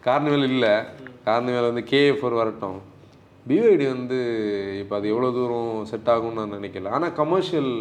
கார்னிவல் 0.08 0.46
இல்லை. 0.52 0.74
கார்னிவல் 1.28 1.70
வந்து 1.70 1.84
கேஎஃப் 1.94 2.26
ஒரு 2.28 2.36
வரட்டும். 2.42 2.78
பிவைடி 3.50 3.86
வந்து 3.94 4.20
இப்போ 4.82 4.96
அது 5.00 5.08
எவ்வளோ 5.14 5.30
தூரம் 5.38 5.74
செட் 5.92 6.12
ஆகும்னு 6.14 6.40
நான் 6.40 6.56
நினைக்கல. 6.58 6.92
ஆனால் 6.98 7.16
கமர்ஷியல் 7.22 7.72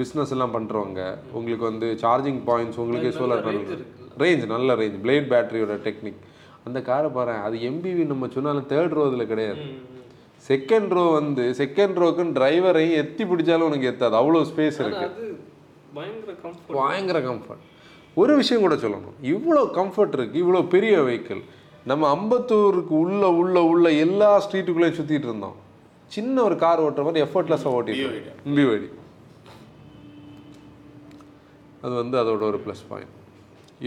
பிஸ்னஸ் 0.00 0.32
எல்லாம் 0.36 0.54
பண்ணுறவங்க 0.56 1.02
உங்களுக்கு 1.38 1.64
வந்து 1.70 1.86
சார்ஜிங் 2.02 2.40
பாயிண்ட்ஸ் 2.48 2.80
உங்களுக்கே 2.82 3.12
சோலார் 3.18 3.44
பேனல் 3.46 3.84
ரேஞ்ச் 4.24 4.44
நல்ல 4.54 4.74
ரேஞ்ச் 4.80 4.98
பிளேட் 5.04 5.30
பேட்டரியோட 5.32 5.76
டெக்னிக் 5.86 6.20
அந்த 6.66 6.78
காரை 6.88 7.08
பாரு 7.16 7.34
அது 7.46 7.56
எம்பிவி 7.68 8.04
நம்ம 8.12 8.28
சொன்னாலும் 8.34 8.68
தேர்ட் 8.72 8.96
ரோ 8.98 9.04
இதில் 9.10 9.30
கிடையாது. 9.32 9.62
செகண்ட் 10.48 10.92
ரோ 10.96 11.04
வந்து 11.18 11.44
செகண்ட் 11.60 11.98
ரோக்குன்னு 12.02 12.36
டிரைவரையும் 12.38 12.98
எத்தி 13.02 13.22
பிடிச்சாலும் 13.30 13.68
உனக்கு 13.68 13.90
எத்தாது. 13.92 14.14
அவ்வளோ 14.20 14.42
ஸ்பேஸ் 14.50 14.80
இருக்கு. 14.84 15.06
அது 15.10 15.26
பயங்கர 15.98 16.32
கம்ஃபர்ட் 16.42 16.76
பயங்கர 16.80 17.20
கம்ஃபர்ட் 17.28 17.64
ஒரு 18.22 18.32
விஷயம் 18.40 18.64
கூட 18.66 18.76
சொல்லணும். 18.82 19.16
இவ்வளோ 19.32 19.62
கம்ஃபர்ட் 19.78 20.14
இருக்கு 20.18 20.42
இவ்வளோ 20.44 20.60
பெரிய 20.74 20.94
வெஹிக்கிள் 21.08 21.42
நம்ம 21.90 22.04
அம்பத்தூருக்கு 22.16 22.94
உள்ள 23.04 23.24
உள்ள 23.40 23.56
உள்ள 23.72 23.86
எல்லா 24.04 24.30
ஸ்ட்ரீட்டுக்குள்ளேயும் 24.44 24.98
சுற்றிட்டு 25.00 25.28
இருந்தோம். 25.30 25.56
சின்ன 26.16 26.36
ஒரு 26.48 26.56
கார் 26.62 26.82
ஓட்டுற 26.86 27.02
மாதிரி 27.06 27.24
எஃபர்ட்லெஸ்ஸாக 27.26 27.76
ஓட்டிட்டு 27.78 28.08
பிவைடி 28.56 28.88
அது 31.84 31.94
வந்து 32.02 32.16
அதோட 32.20 32.42
ஒரு 32.50 32.58
ப்ளஸ் 32.66 32.84
பாயிண்ட் 32.90 33.16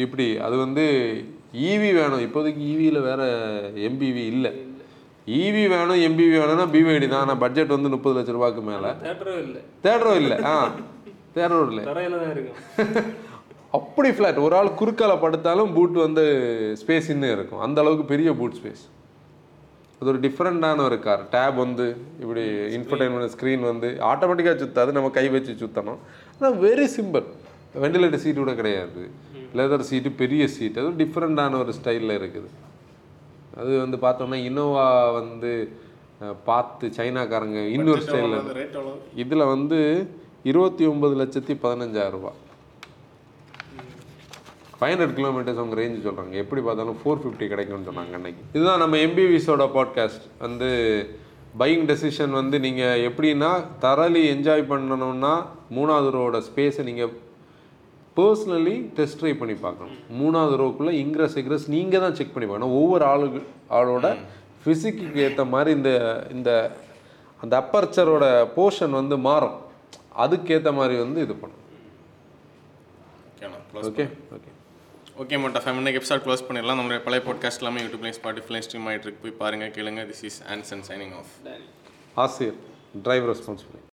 இப்படி 0.04 0.26
அது 0.46 0.56
வந்து 0.64 0.86
ஈவி 1.54 1.94
வேணும். 1.94 2.20
இப்போதைக்கு 2.20 2.62
ஈவியில் 2.72 3.02
வேற 3.02 3.24
எம்பிவி 3.76 4.26
இல்லை. 4.28 4.52
ஈவி 5.28 5.68
வேணும் 5.68 5.98
எம்பிவி 5.98 6.40
வேணும்னா 6.40 6.66
பிவைடி 6.66 7.08
தான். 7.08 7.20
ஆனால் 7.20 7.38
பட்ஜெட் 7.38 7.68
வந்து 7.68 7.90
முப்பது 7.90 8.20
லட்ச 8.20 8.32
ரூபாய்க்கு 8.32 8.62
மேலே. 8.62 8.88
தேட்டரும் 8.88 9.42
இல்லை. 9.42 9.62
தேடுறோம் 9.84 10.16
இல்லை. 10.16 10.44
ஆ 10.44 10.72
தேடுறோம் 11.36 11.68
இல்லை. 11.70 11.84
அப்படி 13.72 14.10
ஃப்ளாட் 14.10 14.42
ஒரு 14.42 14.56
ஆள் 14.56 14.68
குறுக்கால 14.68 15.14
படுத்தாலும் 15.22 15.74
பூட் 15.76 15.92
வந்து 15.92 16.24
ஸ்பேஸ் 16.82 17.10
இன்னும் 17.10 17.32
இருக்கும். 17.32 17.60
அந்த 17.60 17.82
அளவுக்கு 17.82 18.06
பெரிய 18.06 18.32
பூட் 18.32 18.58
ஸ்பேஸ் 18.62 18.84
அது 20.00 20.10
ஒரு 20.10 20.20
டிஃப்ரெண்டான 20.20 20.84
ஒரு 20.84 21.00
கார் 21.00 21.30
டேப் 21.30 21.56
வந்து 21.56 21.98
இப்படி 22.20 22.42
இன்ஃபர்டைன்மெண்ட் 22.78 23.34
ஸ்க்ரீன் 23.38 23.60
வந்து 23.60 23.98
ஆட்டோமேட்டிக்காக 24.00 24.56
சுத்தாது. 24.64 24.92
நம்ம 24.92 25.10
கை 25.10 25.30
வச்சு 25.30 25.52
சுத்தணும். 25.52 25.98
ஆனால் 26.40 26.58
வெரி 26.58 26.88
சிம்பிள் 26.98 27.24
வெண்டிலேட்டர் 27.82 28.24
சீட்டு 28.24 28.40
கூட 28.40 28.54
கிடையாது. 28.54 29.10
லெதர் 29.60 29.88
சீட்டு 29.90 30.10
பெரிய 30.22 30.44
சீட் 30.56 30.80
அது 30.82 30.92
டிஃப்ரெண்டான 31.04 31.58
ஒரு 31.64 31.74
ஸ்டைலில் 31.78 32.18
இருக்குது. 32.20 32.50
அது 33.62 33.72
வந்து 33.84 33.98
பார்த்தோம்னா 34.06 34.40
இனோவா 34.50 34.86
வந்து 35.20 35.52
பார்த்து 36.50 36.86
சைனாக்காரங்க 36.98 37.60
இன்னொரு 37.76 38.02
ஸ்டைலில் 38.08 38.86
இதில் 39.24 39.52
வந்து 39.54 39.80
இருபத்தி 40.50 40.84
ஒன்பது 40.92 41.16
லட்சத்தி 41.22 41.54
பதினஞ்சாயிரம் 41.64 42.16
ரூபாய். 42.18 42.38
ஃபைவ் 44.78 44.92
ஹண்ட்ரட் 44.94 45.18
கிலோமீட்டர்ஸ் 45.18 45.60
அவங்க 45.62 45.76
ரேஞ்சு 45.80 46.00
சொல்கிறாங்க 46.06 46.36
எப்படி 46.44 46.62
பார்த்தாலும் 46.68 47.00
ஃபோர் 47.02 47.20
ஃபிஃப்டி 47.24 47.48
கிடைக்கும்னு 47.48 47.90
சொன்னாங்க 47.90 48.14
அன்னைக்கு. 48.20 48.44
இதுதான் 48.54 48.82
நம்ம 48.84 48.98
எம்பிவிஸோட 49.08 49.66
பாட்காஸ்ட் 49.76 50.26
வந்து 50.46 50.70
பையிங் 51.60 51.86
டெசிஷன் 51.92 52.34
வந்து 52.40 52.58
நீங்கள் 52.66 53.04
எப்படின்னா 53.10 53.52
தரலி 53.86 54.24
என்ஜாய் 54.36 54.64
பண்ணணும்னா 54.72 55.34
மூணாவது 55.78 56.12
ரோட 56.18 56.40
ஸ்பேஸை 56.48 56.84
நீங்கள் 56.90 57.14
பர்சனலி 58.22 58.76
டெஸ்ட் 59.00 59.20
ட்ரை 59.22 59.34
பண்ணி 59.42 59.58
பார்க்கணும். 59.66 59.98
மூணாவது 60.22 60.56
ரோக்குள்ளே 60.64 60.94
இங்கிரஸ் 61.04 61.40
எக்ரஸ் 61.42 61.68
நீங்கள் 61.76 62.06
தான் 62.06 62.16
செக் 62.20 62.34
பண்ணி 62.36 62.50
பார்க்கணும். 62.50 62.78
ஒவ்வொரு 62.82 63.06
ஆளுக்கு 63.14 63.42
ஆளோட 63.80 64.16
ஃபிசிக்கு 64.64 65.06
ஏற்ற 65.26 65.44
மாதிரி 65.56 65.72
இந்த 65.80 65.92
இந்த 66.38 66.52
அந்த 67.44 67.54
அப்பர்ச்சரோட 67.62 68.26
போர்ஷன் 68.56 68.96
வந்து 69.00 69.16
மாறும். 69.28 69.58
அதுக்கேற்ற 70.24 70.72
மாதிரி 70.80 70.96
வந்து 71.06 71.20
இது 71.26 71.36
பண்ணும் 71.42 71.60
ஓகே 73.90 74.06
ஓகே 74.36 74.50
ஓகே 75.22 75.38
மோட்டா 75.42 75.60
ஃபேம் 75.64 75.80
இன்னைக்கு 75.82 76.00
எபிசோட் 76.02 76.24
க்ளோஸ் 76.26 76.44
பண்ணிடலாம். 76.48 76.80
நம்மளுடைய 76.80 77.02
பழைய 77.06 77.22
பாட்காஸ்ட் 77.28 77.62
எல்லாமே 77.62 77.84
யூடியூப்லையும் 77.86 78.18
ஸ்பாட்டிஃபைலையும் 78.18 78.66
ஸ்ட்ரீம் 78.68 78.88
ஆகிட்டு 78.90 79.08
இருக்கு. 79.08 79.24
போய் 79.24 79.40
பாருங்க 79.44 79.66
கேளுங்க. 79.78 80.02
This 80.12 80.24
is 80.30 80.40
Anson 80.56 80.84
signing 80.90 81.14
off 81.20 81.32
ஆசிரியர் 82.24 82.60
டிரைவ் 83.08 83.26
ரெஸ்பான்சிபிலிட்டி 83.32 83.88